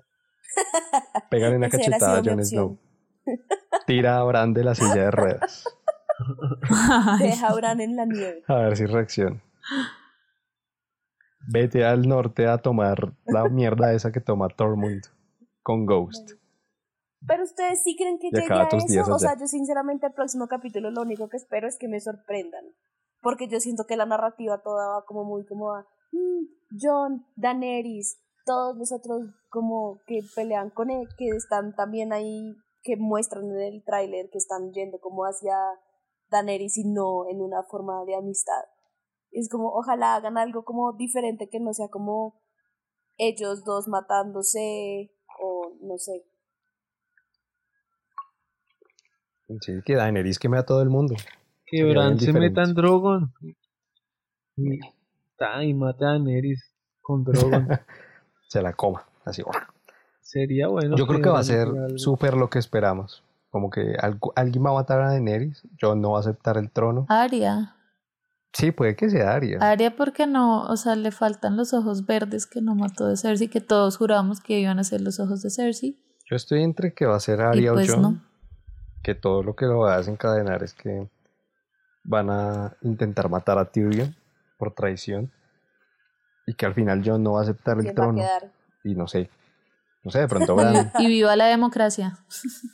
Pégale 1.30 1.56
una 1.56 1.70
cachetada 1.70 2.20
a 2.20 2.24
Jon 2.24 2.44
Snow. 2.46 2.78
Tira 3.88 4.20
a 4.20 4.24
Bran 4.24 4.54
de 4.54 4.64
la 4.66 4.76
silla 4.76 4.96
de 5.06 5.12
ruedas. 5.12 5.64
Deja 7.20 7.48
a 7.48 7.54
Bran 7.56 7.80
en 7.82 7.96
la 7.96 8.06
nieve. 8.06 8.44
A 8.48 8.56
ver 8.56 8.78
si 8.78 8.86
reacciona. 8.86 9.42
Vete 11.48 11.86
al 11.86 12.08
norte 12.08 12.48
a 12.48 12.58
tomar 12.58 13.14
la 13.26 13.50
mierda 13.50 13.94
esa 13.94 14.12
que 14.12 14.20
toma 14.22 14.48
Tormund 14.50 15.04
con 15.64 15.86
Ghost. 15.86 16.32
Pero 17.26 17.44
ustedes 17.44 17.82
sí 17.84 17.96
creen 17.96 18.20
que 18.20 18.30
llegue 18.30 18.54
a 18.54 18.68
días 18.68 19.08
eso. 19.08 19.16
O 19.16 19.20
sea, 19.20 19.38
yo 19.40 19.48
sinceramente 19.48 20.08
el 20.08 20.14
próximo 20.14 20.48
capítulo 20.48 20.92
lo 20.92 21.02
único 21.02 21.30
que 21.30 21.38
espero 21.38 21.68
es 21.68 21.78
que 21.80 21.88
me 21.88 22.02
sorprendan. 22.02 22.66
Porque 23.22 23.48
yo 23.48 23.60
siento 23.60 23.86
que 23.88 23.96
la 23.96 24.06
narrativa 24.06 24.62
toda 24.62 24.90
va 24.90 25.06
como 25.06 25.24
muy 25.24 25.46
como 25.46 25.74
a 25.74 25.88
mm, 26.12 26.46
John, 26.80 27.26
Daenerys, 27.38 28.20
todos 28.46 28.76
los 28.78 28.92
otros 28.92 29.30
como 29.50 30.02
que 30.06 30.20
pelean 30.36 30.70
con 30.70 30.90
él, 30.90 31.08
que 31.18 31.30
están 31.30 31.74
también 31.76 32.12
ahí, 32.12 32.54
que 32.82 32.98
muestran 32.98 33.46
en 33.46 33.62
el 33.62 33.84
tráiler 33.86 34.30
que 34.30 34.38
están 34.38 34.74
yendo 34.74 35.00
como 35.00 35.24
hacia 35.24 35.56
Daenerys 36.30 36.78
y 36.78 36.84
no 36.84 37.30
en 37.30 37.42
una 37.42 37.64
forma 37.64 38.04
de 38.06 38.16
amistad. 38.16 38.66
Es 39.32 39.50
como, 39.50 39.70
ojalá 39.70 40.16
hagan 40.16 40.38
algo 40.38 40.66
como 40.66 40.92
diferente 40.94 41.48
que 41.50 41.62
no 41.62 41.74
sea 41.74 41.88
como 41.88 42.36
ellos 43.18 43.64
dos 43.64 43.88
matándose 43.88 45.12
no 45.84 45.98
sé. 45.98 46.24
Sí, 49.62 49.74
que 49.86 49.96
Daenerys 49.96 50.40
queme 50.40 50.58
a 50.58 50.66
todo 50.66 50.82
el 50.82 50.90
mundo. 50.90 51.16
Que 51.66 51.84
Bran 51.84 52.20
se 52.20 52.34
meta 52.34 52.64
en 52.64 52.74
Drogon. 52.74 53.34
Y, 54.56 54.80
ta, 55.38 55.64
y 55.64 55.74
mate 55.74 56.06
a 56.06 56.10
Daenerys 56.10 56.64
con 57.02 57.24
Drogon. 57.24 57.68
Se 58.48 58.62
la 58.62 58.74
coma. 58.74 59.06
Así. 59.26 59.42
Sería 60.22 60.68
bueno. 60.68 60.96
Yo 60.96 61.08
creo 61.08 61.22
que 61.22 61.30
va 61.30 61.40
a 61.40 61.44
ser 61.44 61.68
súper 61.98 62.36
lo 62.36 62.50
que 62.50 62.60
esperamos. 62.60 63.24
Como 63.50 63.70
que 63.70 63.96
algo- 64.00 64.32
alguien 64.36 64.66
va 64.66 64.70
a 64.72 64.74
matar 64.74 65.02
a 65.02 65.10
Daenerys. 65.10 65.64
Yo 65.78 65.96
no 65.96 66.12
va 66.12 66.18
a 66.18 66.22
aceptar 66.22 66.58
el 66.58 66.70
trono. 66.72 67.06
Aria. 67.10 67.76
Sí, 68.54 68.72
puede 68.72 68.96
que 68.96 69.10
sea 69.10 69.34
Arya. 69.34 69.58
Aria 69.62 69.96
porque 69.96 70.28
no, 70.28 70.64
o 70.68 70.78
sea, 70.78 70.96
le 70.96 71.12
faltan 71.12 71.58
los 71.58 71.74
ojos 71.74 72.06
verdes 72.06 72.46
que 72.46 72.62
no 72.62 72.76
mató 72.76 73.08
de 73.08 73.18
Cersei, 73.18 73.48
que 73.48 73.62
todos 73.62 73.98
juramos 73.98 74.42
que 74.42 74.60
iban 74.60 74.78
a 74.80 74.84
ser 74.84 75.02
los 75.02 75.20
ojos 75.20 75.42
de 75.42 75.50
Cersei. 75.50 76.00
Yo 76.30 76.36
estoy 76.36 76.62
entre 76.64 76.94
que 76.94 77.06
va 77.06 77.16
a 77.16 77.20
ser 77.20 77.40
Y 77.40 77.42
Arya 77.42 77.74
pues 77.74 77.90
o 77.90 77.94
Jon. 77.94 78.02
no. 78.02 78.24
Que 79.02 79.16
todo 79.16 79.42
lo 79.44 79.56
que 79.56 79.66
lo 79.66 79.80
va 79.80 79.96
a 79.96 79.98
desencadenar 79.98 80.62
es 80.64 80.74
que 80.74 81.10
van 82.04 82.30
a 82.30 82.76
intentar 82.82 83.28
matar 83.30 83.58
a 83.58 83.66
Tyrion 83.66 84.16
por 84.58 84.74
traición. 84.74 85.32
Y 86.46 86.54
que 86.54 86.66
al 86.66 86.74
final 86.74 87.02
Jon 87.04 87.24
no 87.24 87.34
va 87.34 87.40
a 87.40 87.44
aceptar 87.44 87.78
el 87.78 87.84
¿Quién 87.86 87.96
va 87.96 88.04
a 88.04 88.06
trono. 88.06 88.18
quedar? 88.20 88.52
Y 88.84 88.96
no 88.96 89.08
sé. 89.08 89.30
No 90.04 90.12
sé, 90.12 90.20
de 90.20 90.28
pronto 90.28 90.56
Bran 90.56 90.92
Y 91.00 91.08
viva 91.08 91.36
la 91.36 91.46
democracia. 91.46 92.18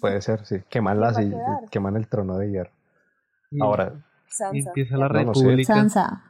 puede 0.02 0.22
ser, 0.22 0.46
sí. 0.46 0.58
Queman, 0.70 1.00
la, 1.00 1.14
¿Quién 1.14 1.32
va 1.32 1.38
a 1.38 1.40
silla- 1.46 1.46
quedar? 1.60 1.70
queman 1.70 1.96
el 1.96 2.08
trono 2.08 2.38
de 2.38 2.52
hierro. 2.52 2.72
Y- 3.52 3.60
Y 4.54 4.60
empieza 4.68 4.98
la 4.98 5.08
No, 5.10 5.24
no 5.26 5.34
sé. 5.34 5.42
república. 5.44 5.74
Sansa. 5.74 6.24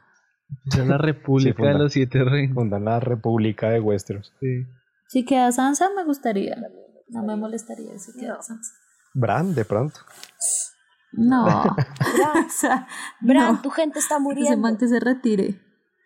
empieza 0.64 0.84
la 0.86 0.98
república 0.98 1.48
de 1.62 1.68
funda. 1.70 1.78
los 1.78 1.92
siete 1.92 2.24
reinos. 2.24 2.54
fundan 2.54 2.84
la 2.84 3.00
República 3.00 3.70
de 3.70 3.80
Westeros. 3.80 4.32
Sí. 4.40 4.66
Si 5.08 5.24
queda 5.24 5.50
Sansa, 5.52 5.88
me 5.94 6.04
gustaría. 6.04 6.56
No 7.08 7.22
me 7.24 7.36
molestaría 7.36 7.98
si 7.98 8.12
queda 8.18 8.34
No. 8.36 8.42
Sansa. 8.42 8.72
Bran, 9.14 9.54
de 9.54 9.64
pronto. 9.64 10.00
No. 11.12 11.44
Bran, 12.16 12.44
O 12.46 12.50
sea, 12.50 12.86
Bran, 13.20 13.54
no. 13.56 13.62
tu 13.62 13.70
gente 13.70 13.98
está 13.98 14.14
Ese 14.16 14.22
muriendo. 14.22 14.56
man 14.58 14.76
que 14.78 14.86
se 14.88 15.00
retire. 15.00 15.60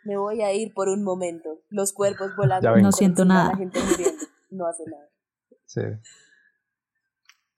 Me 0.05 0.16
voy 0.16 0.42
a 0.42 0.53
ir 0.53 0.72
por 0.74 0.88
un 0.88 1.03
momento. 1.05 1.61
Los 1.70 1.92
cuerpos 1.92 2.34
volando. 2.36 2.76
No 2.76 2.92
siento 2.92 3.22
de 3.22 3.28
nada. 3.28 3.51
La 3.51 3.57
gente 3.57 3.80
muriendo. 3.82 4.22
No 4.51 4.66
hace 4.66 4.82
nada. 4.90 5.09
Sí. 5.66 5.80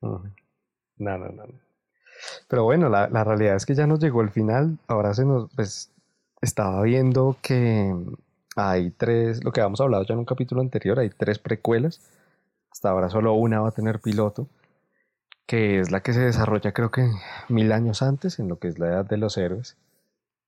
Ujú. 0.00 0.22
No, 0.98 1.18
no, 1.18 1.28
no. 1.28 1.46
no. 1.46 1.60
Pero 2.48 2.64
bueno, 2.64 2.88
la, 2.88 3.08
la 3.08 3.24
realidad 3.24 3.56
es 3.56 3.66
que 3.66 3.74
ya 3.74 3.86
nos 3.86 4.00
llegó 4.00 4.22
el 4.22 4.30
final. 4.30 4.78
Ahora 4.88 5.14
se 5.14 5.24
nos, 5.24 5.50
pues, 5.54 5.90
estaba 6.40 6.82
viendo 6.82 7.36
que 7.42 7.94
hay 8.56 8.90
tres, 8.90 9.44
lo 9.44 9.52
que 9.52 9.60
habíamos 9.60 9.80
hablado 9.80 10.04
ya 10.04 10.14
en 10.14 10.20
un 10.20 10.24
capítulo 10.24 10.60
anterior, 10.60 10.98
hay 10.98 11.10
tres 11.10 11.38
precuelas. 11.38 12.00
Hasta 12.70 12.90
ahora 12.90 13.10
solo 13.10 13.34
una 13.34 13.60
va 13.60 13.68
a 13.68 13.72
tener 13.72 14.00
piloto, 14.00 14.48
que 15.46 15.78
es 15.80 15.90
la 15.90 16.00
que 16.00 16.12
se 16.12 16.20
desarrolla 16.20 16.72
creo 16.72 16.90
que 16.90 17.08
mil 17.48 17.72
años 17.72 18.02
antes, 18.02 18.38
en 18.38 18.48
lo 18.48 18.58
que 18.58 18.68
es 18.68 18.78
la 18.78 18.88
edad 18.88 19.04
de 19.04 19.18
los 19.18 19.36
héroes. 19.36 19.76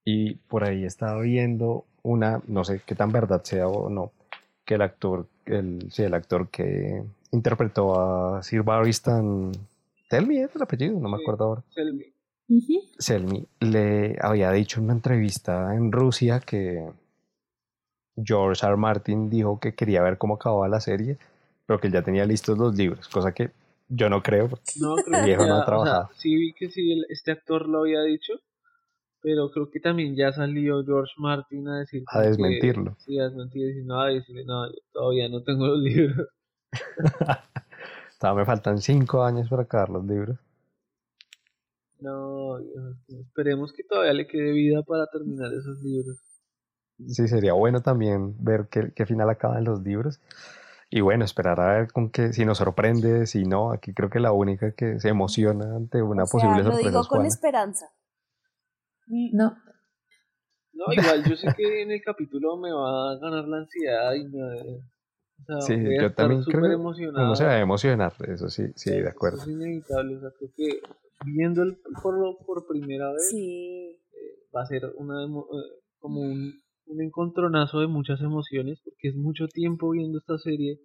Y 0.05 0.35
por 0.35 0.63
ahí 0.63 0.85
estaba 0.85 1.21
viendo 1.21 1.85
una, 2.03 2.41
no 2.47 2.63
sé 2.63 2.81
qué 2.85 2.95
tan 2.95 3.11
verdad 3.11 3.43
sea 3.43 3.67
o 3.67 3.89
no, 3.89 4.11
que 4.65 4.75
el 4.75 4.81
actor, 4.81 5.27
el, 5.45 5.91
sí, 5.91 6.03
el 6.03 6.13
actor 6.13 6.49
que 6.49 7.03
interpretó 7.31 7.99
a 7.99 8.43
Sir 8.43 8.63
Barristan, 8.63 9.51
Selmy 10.09 10.39
es 10.39 10.55
el 10.55 10.61
apellido, 10.61 10.99
no 10.99 11.09
me 11.09 11.17
acuerdo 11.17 11.43
ahora. 11.45 11.63
Selmy. 11.69 12.05
Ujú. 12.47 12.81
Selmy 12.97 13.47
le 13.59 14.17
había 14.21 14.51
dicho 14.51 14.79
en 14.79 14.85
una 14.85 14.93
entrevista 14.93 15.75
en 15.75 15.91
Rusia 15.91 16.39
que 16.39 16.89
George 18.21 18.65
R. 18.65 18.75
Martin 18.75 19.29
dijo 19.29 19.59
que 19.59 19.75
quería 19.75 20.01
ver 20.01 20.17
cómo 20.17 20.35
acababa 20.35 20.67
la 20.67 20.79
serie, 20.79 21.17
pero 21.65 21.79
que 21.79 21.87
él 21.87 21.93
ya 21.93 22.01
tenía 22.01 22.25
listos 22.25 22.57
los 22.57 22.75
libros, 22.75 23.07
cosa 23.07 23.31
que 23.33 23.51
yo 23.87 24.09
no 24.09 24.23
creo. 24.23 24.49
porque 24.49 24.63
No, 24.79 24.95
creo 24.95 25.15
El 25.17 25.21
que 25.21 25.25
viejo 25.27 25.45
no 25.45 25.53
ha 25.53 25.57
ya- 25.57 25.61
o 25.61 25.65
sea, 25.65 25.65
trabajado. 25.65 26.09
sí 26.17 26.35
vi 26.35 26.53
que 26.53 26.69
sí, 26.69 27.03
este 27.09 27.31
actor 27.31 27.69
lo 27.69 27.81
había 27.81 28.01
dicho, 28.01 28.33
pero 29.21 29.51
creo 29.51 29.69
que 29.69 29.79
también 29.79 30.15
ya 30.15 30.31
salió 30.33 30.83
George 30.83 31.13
Martin 31.17 31.67
a 31.67 31.79
decir... 31.79 32.03
A 32.07 32.21
que- 32.21 32.29
desmentirlo. 32.29 32.95
sí, 32.97 33.19
a 33.19 33.25
desmentir, 33.25 33.67
diciendo, 33.67 33.99
ay, 34.01 34.15
decirle, 34.15 34.43
no, 34.45 34.67
yo 34.67 34.77
todavía 34.91 35.29
no 35.29 35.43
tengo 35.43 35.67
los 35.67 35.79
libros. 35.79 36.27
Todavía 38.19 38.41
me 38.41 38.45
faltan 38.45 38.79
cinco 38.79 39.23
años 39.23 39.49
para 39.49 39.63
acabar 39.63 39.89
los 39.89 40.05
libros. 40.05 40.37
No, 41.99 42.57
esperemos 43.07 43.73
que 43.73 43.83
todavía 43.83 44.13
le 44.13 44.27
quede 44.27 44.51
vida 44.51 44.83
para 44.83 45.07
terminar 45.07 45.51
esos 45.53 45.81
libros. 45.81 46.17
Sí, 47.07 47.27
sería 47.27 47.53
bueno 47.53 47.81
también 47.81 48.35
ver 48.43 48.67
qué, 48.69 48.91
qué 48.93 49.05
final 49.05 49.29
acaban 49.29 49.63
los 49.63 49.81
libros. 49.81 50.19
Y 50.89 51.01
bueno, 51.01 51.23
esperar 51.23 51.59
a 51.61 51.77
ver 51.77 51.91
con 51.91 52.09
qué, 52.09 52.33
si 52.33 52.45
nos 52.45 52.57
sorprende, 52.57 53.25
si 53.25 53.45
no. 53.45 53.71
Aquí 53.71 53.93
creo 53.93 54.09
que 54.09 54.19
la 54.19 54.31
única 54.31 54.73
que 54.73 54.99
se 54.99 55.09
emociona 55.09 55.75
ante 55.75 56.01
una 56.01 56.23
o 56.23 56.27
sea, 56.27 56.31
posible 56.31 56.63
lo 56.63 56.71
sorpresa 56.71 56.89
digo 56.89 57.01
es 57.01 57.07
con 57.07 57.25
esperanza. 57.25 57.85
Mm, 59.07 59.37
No. 59.37 59.57
No, 60.73 60.93
igual 60.93 61.23
yo 61.27 61.35
sé 61.35 61.53
que 61.57 61.81
en 61.81 61.91
el 61.91 62.01
capítulo 62.01 62.55
me 62.55 62.71
va 62.71 63.11
a 63.11 63.17
ganar 63.17 63.45
la 63.45 63.57
ansiedad 63.57 64.13
y 64.13 64.23
me 64.29 64.41
va 64.41 64.53
o 65.41 65.45
sea, 65.45 65.61
Sí, 65.61 65.75
voy 65.75 65.95
a 65.97 66.01
yo 66.01 66.07
estar 66.07 66.15
también 66.27 66.43
creo 66.43 66.65
emocionado. 66.71 67.25
Uno 67.25 67.35
se 67.35 67.43
va 67.45 67.51
a 67.51 67.59
emocionar, 67.59 68.13
eso 68.27 68.49
sí, 68.49 68.63
sí, 68.75 68.91
de 68.91 68.99
Eso 68.99 69.09
acuerdo. 69.09 69.41
es 69.41 69.47
inevitable, 69.47 70.17
o 70.17 70.19
sea, 70.21 70.29
creo 70.37 70.51
que 70.55 70.79
viendo 71.25 71.63
el 71.63 71.77
por, 72.01 72.17
lo- 72.17 72.37
por 72.45 72.65
primera 72.67 73.11
vez 73.11 73.29
Sí. 73.29 73.97
va 74.55 74.61
a 74.61 74.65
ser 74.65 74.83
una 74.97 75.23
eh, 75.25 75.27
como 75.99 76.21
un, 76.21 76.53
un 76.87 77.01
encontronazo 77.01 77.79
de 77.81 77.87
muchas 77.87 78.21
emociones 78.21 78.79
porque 78.83 79.09
es 79.09 79.15
mucho 79.15 79.47
tiempo 79.47 79.89
viendo 79.91 80.17
esta 80.19 80.37
serie 80.37 80.79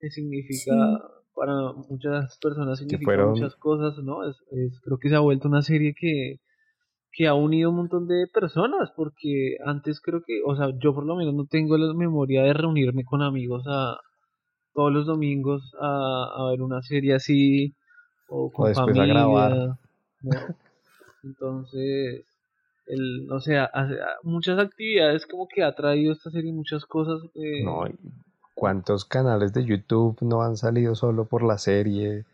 que 0.00 0.10
significa 0.10 0.72
Sí. 0.74 1.30
para 1.34 1.72
muchas 1.88 2.38
personas 2.38 2.78
significa 2.78 3.04
fueron- 3.10 3.30
muchas 3.30 3.56
cosas, 3.56 4.02
¿no? 4.02 4.28
Es, 4.28 4.36
es- 4.52 4.80
creo 4.80 4.98
que 4.98 5.08
se 5.08 5.16
ha 5.16 5.20
vuelto 5.20 5.48
una 5.48 5.62
serie 5.62 5.94
que 5.98 6.40
que 7.16 7.26
ha 7.28 7.34
unido 7.34 7.70
un 7.70 7.76
montón 7.76 8.06
de 8.08 8.26
personas, 8.32 8.90
porque 8.96 9.56
antes 9.64 10.00
creo 10.00 10.22
que, 10.26 10.40
o 10.46 10.56
sea, 10.56 10.68
yo 10.82 10.94
por 10.94 11.06
lo 11.06 11.16
menos 11.16 11.34
no 11.34 11.46
tengo 11.46 11.76
la 11.78 11.94
memoria 11.94 12.42
de 12.42 12.52
reunirme 12.54 13.04
con 13.04 13.22
amigos 13.22 13.64
a 13.68 13.96
todos 14.74 14.92
los 14.92 15.06
domingos 15.06 15.62
a, 15.80 16.24
a 16.36 16.50
ver 16.50 16.62
una 16.62 16.82
serie 16.82 17.14
así, 17.14 17.74
o 18.28 18.50
con 18.50 18.66
después 18.66 18.78
a 18.78 18.82
familia. 18.82 19.06
grabar. 19.06 19.52
¿no? 20.22 20.32
Entonces, 21.22 22.24
el, 22.86 23.28
o 23.30 23.40
sea, 23.40 23.64
hace- 23.66 24.00
a- 24.00 24.16
muchas 24.22 24.58
actividades 24.58 25.26
como 25.26 25.48
que 25.48 25.62
ha 25.62 25.74
traído 25.74 26.12
esta 26.12 26.30
serie, 26.30 26.52
muchas 26.52 26.84
cosas. 26.84 27.20
eh, 27.34 27.64
No, 27.64 27.84
¿cuántos 28.54 29.04
canales 29.04 29.52
de 29.52 29.64
YouTube 29.64 30.18
no 30.22 30.42
han 30.42 30.56
salido 30.56 30.94
solo 30.94 31.24
por 31.24 31.42
la 31.42 31.58
serie? 31.58 32.24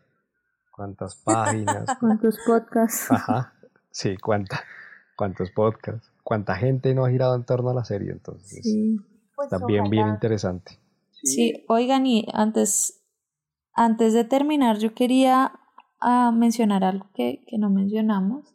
¿Cuántas 0.75 1.15
páginas? 1.25 1.95
¿Cuántos 1.99 2.39
podcasts? 2.45 3.09
Ajá, 3.09 3.53
sí, 3.91 4.17
cuánta, 4.17 4.63
cuántos 5.15 5.51
podcasts, 5.51 6.11
cuánta 6.23 6.55
gente 6.55 6.93
no 6.93 7.05
ha 7.05 7.11
girado 7.11 7.35
en 7.35 7.45
torno 7.45 7.69
a 7.69 7.73
la 7.73 7.85
serie, 7.85 8.11
entonces 8.11 8.61
Sí. 8.63 8.97
Pues 9.35 9.49
también 9.49 9.89
bien 9.89 10.07
interesante. 10.07 10.77
Sí, 11.23 11.65
oigan, 11.67 12.05
y 12.05 12.27
antes, 12.33 13.03
antes 13.73 14.13
de 14.13 14.23
terminar, 14.23 14.77
yo 14.77 14.93
quería 14.93 15.53
ah, 15.99 16.31
mencionar 16.31 16.83
algo 16.83 17.07
que, 17.13 17.43
que 17.47 17.57
no 17.57 17.69
mencionamos. 17.69 18.53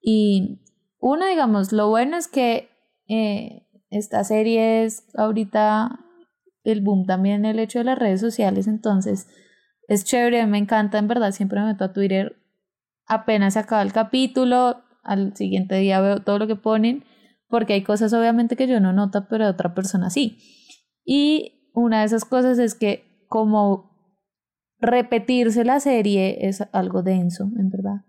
Y 0.00 0.60
uno, 1.00 1.26
digamos, 1.26 1.72
lo 1.72 1.88
bueno 1.88 2.16
es 2.16 2.28
que 2.28 2.70
eh, 3.08 3.66
esta 3.90 4.24
serie 4.24 4.84
es 4.84 5.04
ahorita 5.16 6.00
el 6.64 6.80
boom 6.80 7.06
también 7.06 7.44
el 7.44 7.58
hecho 7.58 7.78
de 7.80 7.84
las 7.84 7.98
redes 7.98 8.20
sociales, 8.20 8.66
entonces 8.66 9.28
es 9.88 10.04
chévere, 10.04 10.46
me 10.46 10.58
encanta, 10.58 10.98
en 10.98 11.08
verdad, 11.08 11.32
siempre 11.32 11.60
me 11.60 11.66
meto 11.66 11.84
a 11.84 11.92
Twitter 11.92 12.41
apenas 13.06 13.54
se 13.54 13.60
acaba 13.60 13.82
el 13.82 13.92
capítulo, 13.92 14.82
al 15.02 15.36
siguiente 15.36 15.76
día 15.76 16.00
veo 16.00 16.20
todo 16.20 16.38
lo 16.38 16.46
que 16.46 16.56
ponen, 16.56 17.04
porque 17.48 17.74
hay 17.74 17.82
cosas 17.82 18.12
obviamente 18.12 18.56
que 18.56 18.66
yo 18.66 18.80
no 18.80 18.92
noto, 18.92 19.26
pero 19.28 19.48
otra 19.48 19.74
persona 19.74 20.10
sí. 20.10 20.38
Y 21.04 21.70
una 21.74 22.00
de 22.00 22.06
esas 22.06 22.24
cosas 22.24 22.58
es 22.58 22.74
que 22.74 23.26
como 23.28 23.90
repetirse 24.78 25.64
la 25.64 25.80
serie 25.80 26.48
es 26.48 26.62
algo 26.72 27.02
denso, 27.02 27.50
en 27.58 27.70
verdad. 27.70 28.04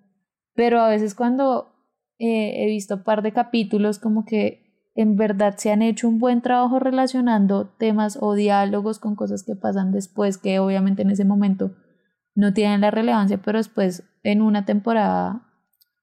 Pero 0.56 0.82
a 0.82 0.90
veces 0.90 1.16
cuando 1.16 1.74
eh, 2.20 2.64
he 2.64 2.68
visto 2.68 2.96
un 2.96 3.04
par 3.04 3.22
de 3.22 3.32
capítulos 3.32 4.00
como 4.00 4.26
que 4.26 4.64
en 4.96 5.16
verdad 5.16 5.56
se 5.58 5.72
han 5.72 5.82
hecho 5.82 6.08
un 6.08 6.20
buen 6.20 6.42
trabajo 6.42 6.80
relacionando 6.80 7.68
temas 7.78 8.18
o 8.22 8.36
diálogos 8.36 9.00
con 9.00 9.16
cosas 9.16 9.44
que 9.44 9.56
pasan 9.56 9.92
después, 9.92 10.38
que 10.38 10.60
obviamente 10.60 11.02
en 11.02 11.10
ese 11.10 11.26
momento 11.26 11.76
no 12.36 12.54
tienen 12.54 12.82
la 12.82 12.92
relevancia, 12.92 13.42
pero 13.42 13.60
después 13.60 14.04
en 14.24 14.42
una 14.42 14.66
temporada 14.66 15.48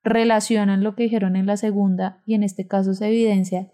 relacionan 0.03 0.83
lo 0.83 0.95
que 0.95 1.05
dijeron 1.05 1.37
en 1.37 1.47
la 1.47 1.57
segunda 1.57 2.23
y 2.27 2.35
en 2.35 2.43
este 2.43 2.67
caso 2.67 2.95
se 2.95 3.09
evidencia 3.09 3.71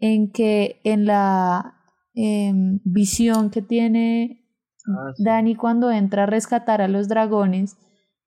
en 0.00 0.30
que 0.30 0.80
en 0.84 1.06
la 1.06 1.74
em, 2.14 2.80
visión 2.84 3.50
que 3.50 3.62
tiene 3.62 4.46
Ah, 4.86 5.12
sí. 5.14 5.24
Dani 5.24 5.56
cuando 5.56 5.90
entra 5.90 6.24
a 6.24 6.26
rescatar 6.26 6.80
a 6.80 6.88
los 6.88 7.08
dragones, 7.08 7.76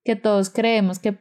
que 0.04 0.16
todos 0.16 0.50
creemos 0.50 1.00
que 1.00 1.18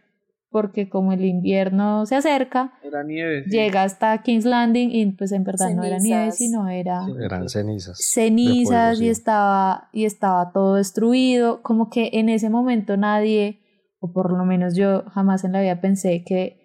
porque 0.50 0.88
como 0.88 1.12
el 1.12 1.24
invierno 1.24 2.06
se 2.06 2.16
acerca, 2.16 2.72
Era 2.82 3.02
nieve. 3.04 3.44
sí. 3.44 3.50
llega 3.50 3.82
hasta 3.82 4.22
King's 4.22 4.44
Landing 4.46 4.90
y 4.90 5.06
pues 5.12 5.32
en 5.32 5.44
verdad 5.44 5.70
no 5.74 5.82
era 5.84 5.98
nieve, 5.98 6.30
sino 6.32 6.68
era 6.68 7.04
Sí. 7.04 7.12
Eran 7.22 7.48
cenizas. 7.48 7.98
cenizas 8.02 8.96
fuego, 8.96 9.02
y 9.02 9.04
sí. 9.04 9.08
estaba 9.08 9.88
y 9.92 10.04
estaba 10.04 10.52
todo 10.52 10.76
destruido, 10.76 11.62
como 11.62 11.90
que 11.90 12.10
en 12.14 12.28
ese 12.28 12.48
momento 12.50 12.96
nadie 12.96 13.60
o 14.00 14.12
por 14.12 14.32
lo 14.32 14.44
menos 14.44 14.74
yo 14.76 15.04
jamás 15.10 15.44
en 15.44 15.52
la 15.52 15.60
vida 15.60 15.80
pensé 15.80 16.22
que 16.24 16.56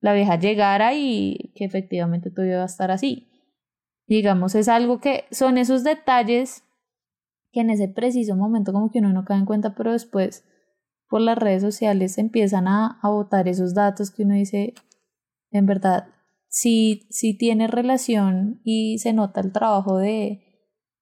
la 0.00 0.14
vieja 0.14 0.36
llegara 0.38 0.94
y 0.94 1.52
que 1.54 1.64
efectivamente 1.64 2.30
todo 2.30 2.44
iba 2.46 2.62
a 2.62 2.66
estar 2.66 2.90
así. 2.90 3.28
Digamos, 4.08 4.54
es 4.56 4.68
algo 4.68 5.00
que 5.00 5.24
son 5.30 5.58
esos 5.58 5.84
detalles 5.84 6.64
que 7.52 7.60
en 7.60 7.70
ese 7.70 7.86
preciso 7.88 8.34
momento 8.34 8.72
como 8.72 8.90
que 8.90 8.98
uno 8.98 9.12
no 9.12 9.24
cae 9.24 9.38
en 9.38 9.44
cuenta, 9.44 9.74
pero 9.76 9.92
después 9.92 10.44
por 11.12 11.20
las 11.20 11.36
redes 11.36 11.60
sociales 11.60 12.16
empiezan 12.16 12.66
a, 12.66 12.98
a 13.02 13.10
botar 13.10 13.46
esos 13.46 13.74
datos 13.74 14.10
que 14.10 14.22
uno 14.22 14.32
dice, 14.32 14.72
en 15.50 15.66
verdad, 15.66 16.06
sí, 16.48 17.06
sí 17.10 17.36
tiene 17.36 17.66
relación 17.66 18.62
y 18.64 18.96
se 18.96 19.12
nota 19.12 19.42
el 19.42 19.52
trabajo 19.52 19.98
de, 19.98 20.42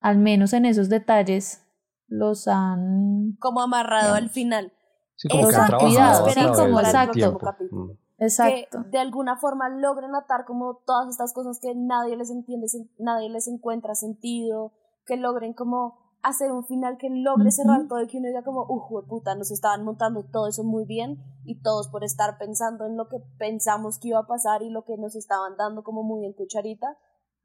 al 0.01 0.19
menos 0.19 0.53
en 0.53 0.65
esos 0.65 0.89
detalles, 0.89 1.65
los 2.09 2.49
han... 2.49 3.37
Como 3.39 3.61
amarrado 3.61 4.17
al 4.17 4.31
final. 4.31 4.73
Sí, 5.15 5.29
como 5.29 5.49
que 5.49 5.55
han 5.55 5.63
Exacto, 5.63 5.91
sí, 5.91 5.97
a 5.97 6.25
través 6.25 6.59
como 6.59 6.81
exacto. 6.81 7.39
Mm. 7.71 7.91
Exacto. 8.19 8.83
que 8.83 8.89
de 8.91 8.99
alguna 8.99 9.37
forma 9.37 9.69
logren 9.69 10.17
atar 10.17 10.45
como 10.45 10.83
todas 10.85 11.09
estas 11.09 11.33
cosas 11.33 11.61
que 11.61 11.73
nadie 11.77 12.17
les 12.17 12.33
entiende, 12.33 12.67
nadie 12.99 13.31
les 13.31 13.47
encuentra 13.47 13.95
sentido, 13.95 14.73
que 15.07 15.17
logren 15.17 15.53
como 15.53 16.10
hacer 16.23 16.53
un 16.53 16.65
final 16.65 16.99
que 16.99 17.09
logre 17.11 17.49
Ujú. 17.49 17.53
cerrar 17.53 17.89
todo 17.89 18.03
y 18.03 18.07
que 18.07 18.19
uno 18.19 18.29
diga 18.29 18.43
como, 18.43 18.67
uff, 18.69 19.07
puta, 19.09 19.35
nos 19.35 19.51
estaban 19.51 19.85
montando 19.85 20.25
todo 20.25 20.49
eso 20.49 20.65
muy 20.65 20.85
bien 20.85 21.23
y 21.45 21.61
todos 21.63 21.89
por 21.89 22.05
estar 22.05 22.39
pensando 22.39 22.87
en 22.87 22.97
lo 22.97 23.09
que 23.09 23.19
pensamos 23.39 23.99
que 23.99 24.09
iba 24.09 24.19
a 24.19 24.27
pasar 24.27 24.63
y 24.63 24.71
lo 24.71 24.85
que 24.85 24.97
nos 24.97 25.17
estaban 25.17 25.57
dando 25.57 25.83
como 25.83 26.03
muy 26.03 26.27
en 26.27 26.33
cucharita, 26.33 26.99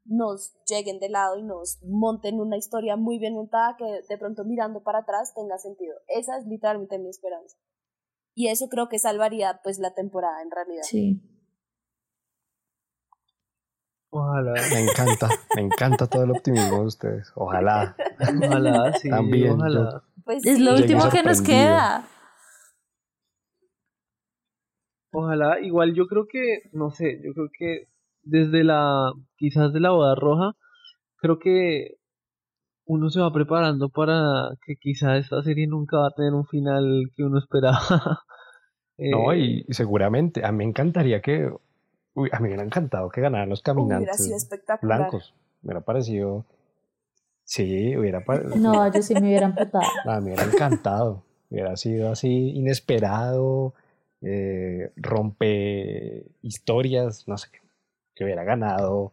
nos 0.04 0.54
lleguen 0.66 1.00
de 1.00 1.08
lado 1.08 1.36
y 1.36 1.42
nos 1.42 1.82
monten 1.82 2.40
una 2.40 2.56
historia 2.56 2.96
muy 2.96 3.18
bien 3.18 3.34
montada 3.34 3.76
que 3.76 4.02
de 4.08 4.18
pronto 4.18 4.44
mirando 4.44 4.82
para 4.82 5.00
atrás 5.00 5.34
tenga 5.34 5.58
sentido. 5.58 5.96
Esa 6.06 6.36
es 6.38 6.46
literalmente 6.46 6.98
mi 6.98 7.08
esperanza. 7.08 7.56
Y 8.34 8.48
eso 8.48 8.68
creo 8.68 8.88
que 8.88 8.98
salvaría 8.98 9.60
pues 9.64 9.78
la 9.78 9.94
temporada 9.94 10.42
en 10.42 10.50
realidad. 10.50 10.84
Sí. 10.84 11.22
Ojalá, 14.10 14.52
Me 14.72 14.80
encanta, 14.80 15.28
me 15.54 15.62
encanta 15.62 16.06
todo 16.06 16.24
el 16.24 16.30
optimismo 16.30 16.80
de 16.80 16.86
ustedes. 16.86 17.32
Ojalá. 17.34 17.96
ojalá, 18.42 18.92
sí, 18.94 19.10
También, 19.10 19.52
ojalá. 19.52 20.02
Pues 20.24 20.44
Es 20.46 20.58
lo 20.60 20.74
último 20.74 21.08
que 21.10 21.22
nos 21.22 21.42
queda. 21.42 22.08
Ojalá, 25.12 25.60
igual 25.60 25.94
yo 25.94 26.06
creo 26.06 26.26
que, 26.26 26.62
no 26.72 26.90
sé, 26.90 27.20
yo 27.24 27.32
creo 27.32 27.48
que 27.56 27.88
desde 28.22 28.64
la, 28.64 29.12
quizás 29.36 29.72
de 29.72 29.80
la 29.80 29.90
boda 29.90 30.14
roja, 30.14 30.52
creo 31.16 31.38
que 31.38 31.96
uno 32.84 33.08
se 33.10 33.20
va 33.20 33.32
preparando 33.32 33.88
para 33.88 34.50
que 34.64 34.76
quizás 34.76 35.20
esta 35.20 35.42
serie 35.42 35.66
nunca 35.66 35.98
va 35.98 36.08
a 36.08 36.14
tener 36.14 36.34
un 36.34 36.46
final 36.46 37.10
que 37.16 37.22
uno 37.24 37.38
esperaba. 37.38 37.80
No, 38.98 39.30
Eh, 39.30 39.38
y 39.38 39.64
y 39.68 39.74
seguramente, 39.74 40.42
a 40.42 40.52
mí 40.52 40.56
me 40.56 40.64
encantaría 40.64 41.20
que, 41.20 41.52
uy, 42.16 42.28
a 42.32 42.36
mí 42.38 42.42
me 42.44 42.48
hubiera 42.48 42.64
encantado 42.64 43.08
que 43.10 43.20
ganaran 43.20 43.48
los 43.48 43.60
Hubiera 43.60 43.74
caminantes 43.74 44.24
sido 44.24 44.36
espectacular. 44.36 44.98
blancos. 44.98 45.34
Me 45.62 45.68
hubiera 45.68 45.80
parecido, 45.82 46.44
sí, 47.44 47.96
hubiera 47.96 48.24
parecido. 48.24 48.56
No, 48.60 48.92
yo 48.92 49.02
sí 49.02 49.14
me 49.14 49.20
hubiera 49.28 49.46
amputado. 49.46 49.84
A 50.04 50.16
mí 50.20 50.26
me 50.26 50.34
hubiera 50.34 50.44
encantado. 50.44 51.22
Hubiera 51.50 51.76
sido 51.76 52.10
así 52.10 52.50
inesperado, 52.56 53.72
eh, 54.20 54.90
rompe 54.96 56.24
historias, 56.42 57.28
no 57.28 57.38
sé, 57.38 57.48
que 58.14 58.24
hubiera 58.24 58.42
ganado 58.42 59.12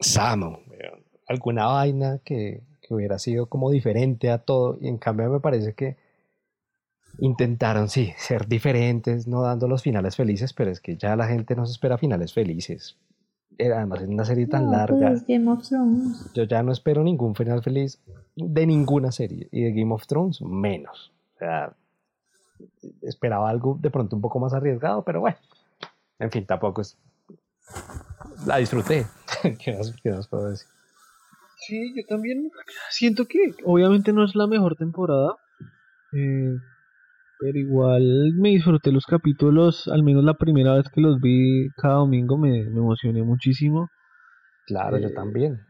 Samo, 0.00 0.60
alguna 1.28 1.66
vaina 1.66 2.20
que, 2.24 2.62
que 2.80 2.94
hubiera 2.94 3.18
sido 3.18 3.46
como 3.46 3.70
diferente 3.70 4.30
a 4.30 4.38
todo. 4.38 4.78
Y 4.80 4.88
en 4.88 4.96
cambio 4.98 5.28
me 5.30 5.40
parece 5.40 5.74
que 5.74 5.96
intentaron, 7.18 7.88
sí, 7.88 8.12
ser 8.16 8.46
diferentes, 8.48 9.26
no 9.26 9.42
dando 9.42 9.68
los 9.68 9.82
finales 9.82 10.16
felices, 10.16 10.52
pero 10.52 10.70
es 10.70 10.80
que 10.80 10.96
ya 10.96 11.16
la 11.16 11.26
gente 11.26 11.54
no 11.56 11.66
se 11.66 11.72
espera 11.72 11.98
finales 11.98 12.32
felices. 12.32 12.96
Además, 13.58 14.02
es 14.02 14.08
una 14.08 14.24
serie 14.24 14.46
tan 14.48 14.66
No, 14.66 14.72
larga. 14.72 15.08
pues 15.10 15.22
es 15.22 15.26
Game 15.28 15.48
of 15.50 15.66
Thrones. 15.68 16.30
Yo 16.34 16.42
ya 16.44 16.62
no 16.64 16.72
espero 16.72 17.04
ningún 17.04 17.34
final 17.36 17.62
feliz 17.62 18.00
de 18.34 18.66
ninguna 18.66 19.12
serie. 19.12 19.48
Y 19.52 19.62
de 19.62 19.72
Game 19.72 19.94
of 19.94 20.06
Thrones, 20.08 20.42
menos. 20.42 21.12
O 21.36 21.38
sea, 21.38 21.72
esperaba 23.02 23.48
algo 23.48 23.78
de 23.80 23.90
pronto 23.90 24.16
un 24.16 24.22
poco 24.22 24.40
más 24.40 24.52
arriesgado, 24.54 25.04
pero 25.04 25.20
bueno. 25.20 25.36
En 26.18 26.30
fin, 26.32 26.44
tampoco 26.46 26.80
es. 26.80 26.96
La 28.44 28.56
disfruté. 28.56 29.06
¿Qué 29.64 29.76
más, 29.76 29.94
qué 30.02 30.10
más 30.10 30.26
puedo 30.26 30.50
decir? 30.50 30.66
Sí, 31.66 31.94
yo 31.96 32.02
también 32.08 32.50
siento 32.90 33.26
que 33.26 33.54
obviamente 33.64 34.12
no 34.12 34.24
es 34.24 34.34
la 34.34 34.46
mejor 34.48 34.74
temporada, 34.76 35.36
eh, 36.12 36.56
pero 37.40 37.58
igual 37.58 38.32
me 38.34 38.50
disfruté 38.50 38.92
los 38.92 39.06
capítulos, 39.06 39.88
al 39.88 40.02
menos 40.02 40.24
la 40.24 40.34
primera 40.34 40.74
vez 40.74 40.88
que 40.92 41.00
los 41.00 41.20
vi 41.20 41.70
cada 41.76 41.96
domingo 41.96 42.38
me, 42.38 42.50
me 42.70 42.80
emocioné 42.80 43.22
muchísimo. 43.22 43.88
Claro, 44.66 44.98
yo 44.98 45.08
Eh, 45.08 45.14
también. 45.14 45.60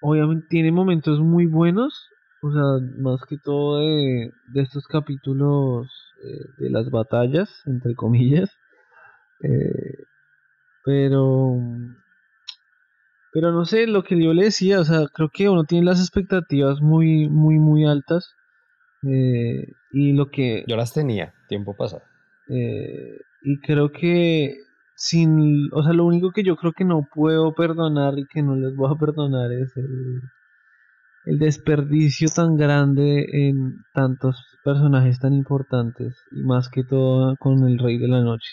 Obviamente 0.00 0.46
tiene 0.48 0.70
momentos 0.72 1.20
muy 1.20 1.46
buenos, 1.46 2.08
o 2.42 2.52
sea, 2.52 2.62
más 2.98 3.20
que 3.28 3.36
todo 3.38 3.78
de, 3.80 4.32
de 4.52 4.60
estos 4.62 4.86
capítulos 4.86 5.88
eh, 6.22 6.44
de 6.58 6.70
las 6.70 6.90
batallas, 6.90 7.50
entre 7.66 7.94
comillas. 7.94 8.50
Eh, 9.42 10.04
pero, 10.84 11.56
pero 13.32 13.52
no 13.52 13.64
sé, 13.64 13.86
lo 13.86 14.02
que 14.02 14.22
yo 14.22 14.32
le 14.34 14.44
decía, 14.44 14.80
o 14.80 14.84
sea, 14.84 15.06
creo 15.12 15.28
que 15.32 15.48
uno 15.48 15.64
tiene 15.64 15.86
las 15.86 16.00
expectativas 16.00 16.80
muy, 16.80 17.28
muy, 17.28 17.58
muy 17.58 17.86
altas. 17.86 18.34
Eh, 19.06 19.72
y 19.90 20.12
lo 20.12 20.30
que, 20.30 20.64
Yo 20.66 20.76
las 20.76 20.92
tenía 20.92 21.34
tiempo 21.48 21.74
pasado. 21.76 22.02
eh, 22.48 23.18
y 23.42 23.60
creo 23.60 23.92
que 23.92 24.56
sin, 24.96 25.68
o 25.72 25.82
sea, 25.84 25.92
lo 25.92 26.04
único 26.06 26.32
que 26.32 26.42
yo 26.42 26.56
creo 26.56 26.72
que 26.72 26.84
no 26.84 27.06
puedo 27.14 27.54
perdonar 27.54 28.18
y 28.18 28.26
que 28.26 28.42
no 28.42 28.56
les 28.56 28.74
voy 28.74 28.92
a 28.92 28.98
perdonar 28.98 29.52
es 29.52 29.76
el, 29.76 30.20
el 31.26 31.38
desperdicio 31.38 32.28
tan 32.34 32.56
grande 32.56 33.26
en 33.32 33.84
tantos 33.94 34.44
personajes 34.64 35.20
tan 35.20 35.34
importantes 35.34 36.16
y 36.32 36.42
más 36.42 36.68
que 36.68 36.82
todo 36.84 37.36
con 37.38 37.68
el 37.68 37.78
Rey 37.78 37.98
de 37.98 38.08
la 38.08 38.22
Noche. 38.22 38.50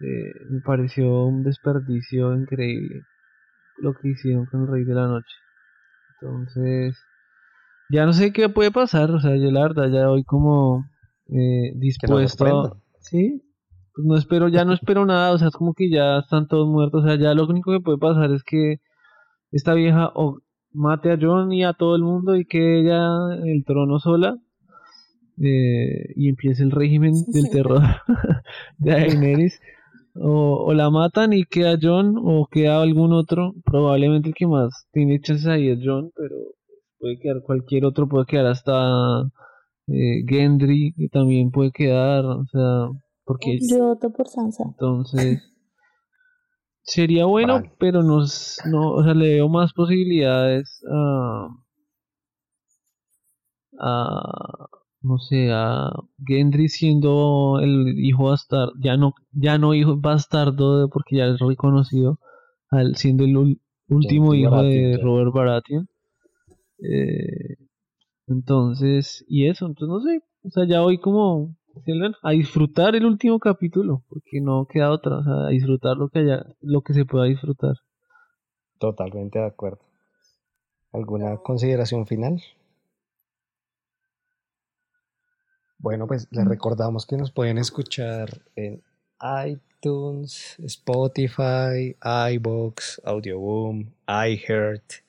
Eh, 0.00 0.46
me 0.50 0.60
pareció 0.60 1.24
un 1.24 1.42
desperdicio 1.42 2.34
increíble 2.34 3.06
lo 3.78 3.94
que 3.94 4.08
hicieron 4.08 4.46
con 4.46 4.62
el 4.62 4.68
Rey 4.68 4.84
de 4.84 4.94
la 4.94 5.06
Noche. 5.06 5.34
Entonces, 6.20 6.96
ya 7.90 8.06
no 8.06 8.12
sé 8.12 8.32
qué 8.32 8.48
puede 8.48 8.70
pasar, 8.70 9.10
o 9.10 9.20
sea, 9.20 9.36
yo 9.36 9.50
la 9.50 9.62
verdad 9.62 9.90
ya 9.90 10.08
voy 10.08 10.24
como 10.24 10.84
eh, 11.28 11.72
dispuesto. 11.76 12.80
sí, 13.00 13.42
pues 13.94 14.06
no 14.06 14.16
espero, 14.16 14.48
ya 14.48 14.64
no 14.64 14.72
espero 14.72 15.06
nada, 15.06 15.32
o 15.32 15.38
sea, 15.38 15.48
es 15.48 15.54
como 15.54 15.74
que 15.74 15.90
ya 15.90 16.18
están 16.18 16.48
todos 16.48 16.68
muertos, 16.68 17.04
o 17.04 17.06
sea, 17.06 17.16
ya 17.16 17.34
lo 17.34 17.46
único 17.46 17.72
que 17.72 17.80
puede 17.80 17.98
pasar 17.98 18.32
es 18.32 18.42
que 18.44 18.76
esta 19.52 19.74
vieja 19.74 20.12
o 20.14 20.38
mate 20.72 21.12
a 21.12 21.18
John 21.20 21.52
y 21.52 21.64
a 21.64 21.72
todo 21.72 21.96
el 21.96 22.02
mundo 22.02 22.36
y 22.36 22.44
que 22.44 22.80
ella 22.80 23.34
el 23.44 23.64
trono 23.64 23.98
sola 23.98 24.36
eh, 25.38 26.12
y 26.14 26.28
empiece 26.28 26.62
el 26.62 26.70
régimen 26.70 27.14
del 27.28 27.50
terror 27.50 27.82
de 28.78 28.90
Daenerys. 28.90 29.60
O, 30.18 30.72
la 30.72 30.88
matan 30.88 31.34
y 31.34 31.44
queda 31.44 31.76
John 31.80 32.14
o 32.16 32.46
queda 32.50 32.80
algún 32.80 33.12
otro 33.12 33.54
probablemente 33.66 34.30
el 34.30 34.34
que 34.34 34.46
más 34.46 34.88
tiene 34.90 35.20
chances 35.20 35.46
ahí 35.46 35.68
es 35.68 35.78
John 35.84 36.10
pero 36.16 36.36
puede 36.98 37.18
quedar 37.18 37.42
cualquier 37.42 37.84
otro 37.84 38.08
puede 38.08 38.26
quedar 38.26 38.46
hasta 38.46 39.22
eh, 39.88 40.24
Gendry 40.26 40.94
que 40.96 41.08
también 41.08 41.50
puede 41.50 41.70
quedar 41.72 42.24
o 42.24 42.44
sea 42.50 42.88
porque 43.24 43.58
yo 43.60 43.88
voto 43.88 44.10
por 44.10 44.28
Sansa. 44.28 44.64
entonces 44.64 45.42
Sería 46.86 47.24
bueno, 47.24 47.62
pero 47.80 48.04
no, 48.04 48.24
no, 48.70 48.92
o 48.92 49.02
sea, 49.02 49.12
le 49.12 49.34
veo 49.34 49.48
más 49.48 49.72
posibilidades 49.72 50.80
a, 50.88 51.48
a 53.80 54.68
no 55.00 55.18
sé, 55.18 55.50
a 55.52 55.90
Gendry 56.24 56.68
siendo 56.68 57.58
el 57.60 57.98
hijo 57.98 58.26
bastardo, 58.26 58.72
ya 58.80 58.96
no, 58.96 59.14
ya 59.32 59.58
no 59.58 59.74
hijo 59.74 59.96
bastardo 59.96 60.88
porque 60.88 61.16
ya 61.16 61.26
es 61.26 61.40
reconocido, 61.40 62.20
al, 62.70 62.94
siendo 62.94 63.24
el 63.24 63.58
último 63.88 64.34
hijo 64.34 64.62
de 64.62 65.00
Robert 65.02 65.32
Baratheon. 65.34 65.88
Eh, 66.78 67.56
entonces, 68.26 69.24
y 69.28 69.48
eso, 69.48 69.66
entonces 69.66 69.88
no 69.88 70.00
sé, 70.00 70.22
o 70.42 70.50
sea, 70.50 70.66
ya 70.66 70.82
hoy 70.82 70.98
como 70.98 71.56
a 72.22 72.30
disfrutar 72.30 72.96
el 72.96 73.04
último 73.04 73.38
capítulo, 73.38 74.02
porque 74.08 74.40
no 74.40 74.66
queda 74.66 74.90
otra, 74.90 75.18
o 75.18 75.22
sea, 75.22 75.46
a 75.46 75.50
disfrutar 75.50 75.96
lo 75.96 76.08
que 76.08 76.20
haya, 76.20 76.44
lo 76.60 76.82
que 76.82 76.94
se 76.94 77.04
pueda 77.04 77.26
disfrutar. 77.26 77.74
Totalmente 78.78 79.38
de 79.38 79.46
acuerdo. 79.46 79.80
¿Alguna 80.92 81.36
consideración 81.38 82.06
final? 82.06 82.42
Bueno, 85.78 86.06
pues 86.06 86.28
les 86.30 86.44
mm. 86.44 86.48
recordamos 86.48 87.06
que 87.06 87.16
nos 87.16 87.30
pueden 87.30 87.58
escuchar 87.58 88.42
en 88.54 88.82
iTunes, 89.46 90.56
Spotify, 90.60 91.96
iBox, 92.32 93.02
Audioboom, 93.04 93.92
iHeart. 94.08 95.05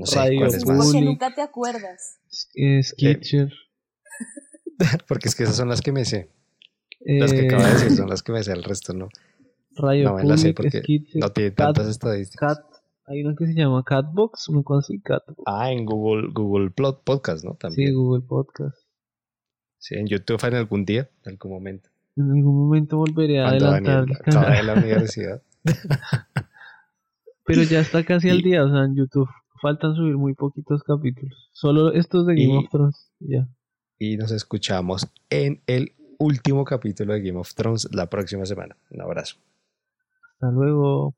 No 0.00 0.06
sé 0.06 0.34
cuáles 0.36 0.66
más. 0.66 0.86
Porque 0.86 1.02
nunca 1.02 1.34
te 1.34 1.42
acuerdas. 1.42 2.18
Skitcher. 2.30 3.52
Porque 5.06 5.28
es 5.28 5.34
que 5.34 5.42
esas 5.42 5.56
son 5.56 5.68
las 5.68 5.82
que 5.82 5.92
me 5.92 6.06
sé. 6.06 6.30
Las 7.00 7.32
que 7.32 7.46
acabo 7.46 7.62
de 7.62 7.72
decir 7.72 7.92
son 7.92 8.08
las 8.08 8.22
que 8.22 8.32
me 8.32 8.42
sé, 8.42 8.52
el 8.52 8.64
resto 8.64 8.94
no. 8.94 9.08
Radio 9.76 10.10
no 10.10 10.16
me 10.16 10.24
las 10.24 10.40
sé 10.40 10.52
porque 10.52 10.82
no 11.14 11.30
tiene 11.30 11.52
tantas 11.52 11.86
estadísticas. 11.86 12.58
Cat, 12.58 12.66
hay 13.06 13.24
una 13.24 13.34
que 13.34 13.46
se 13.46 13.54
llama 13.54 13.82
Catbox, 13.84 14.48
una 14.48 14.62
cosa 14.62 14.86
así, 14.86 15.00
Catbox. 15.00 15.42
Ah, 15.46 15.70
en 15.70 15.86
Google, 15.86 16.28
Google 16.32 16.70
Podcast, 16.70 17.44
¿no? 17.44 17.54
También. 17.54 17.88
Sí, 17.88 17.94
Google 17.94 18.22
Podcast. 18.26 18.76
Sí, 19.78 19.94
en 19.94 20.06
YouTube 20.06 20.44
en 20.44 20.54
algún 20.54 20.84
día, 20.84 21.08
en 21.24 21.32
algún 21.32 21.52
momento. 21.52 21.88
En 22.16 22.30
algún 22.30 22.56
momento 22.56 22.98
volveré 22.98 23.40
a 23.40 23.48
adelantar. 23.48 24.06
Acaba 24.12 24.50
de 24.50 24.62
la 24.62 24.74
universidad. 24.74 25.42
Pero 27.46 27.62
ya 27.62 27.80
está 27.80 28.04
casi 28.04 28.28
al 28.28 28.42
día, 28.42 28.64
o 28.64 28.70
sea, 28.70 28.84
en 28.84 28.96
YouTube 28.96 29.28
faltan 29.60 29.94
subir 29.94 30.16
muy 30.16 30.34
poquitos 30.34 30.82
capítulos. 30.82 31.50
Solo 31.52 31.92
estos 31.92 32.26
de 32.26 32.34
Game 32.34 32.58
of 32.58 32.70
Thrones, 32.70 33.10
ya 33.20 33.48
y 34.00 34.16
nos 34.16 34.32
escuchamos 34.32 35.06
en 35.28 35.60
el 35.66 35.92
último 36.18 36.64
capítulo 36.64 37.12
de 37.12 37.20
Game 37.20 37.38
of 37.38 37.54
Thrones 37.54 37.86
la 37.92 38.08
próxima 38.08 38.46
semana. 38.46 38.74
Un 38.90 39.02
abrazo. 39.02 39.36
Hasta 40.32 40.50
luego. 40.50 41.14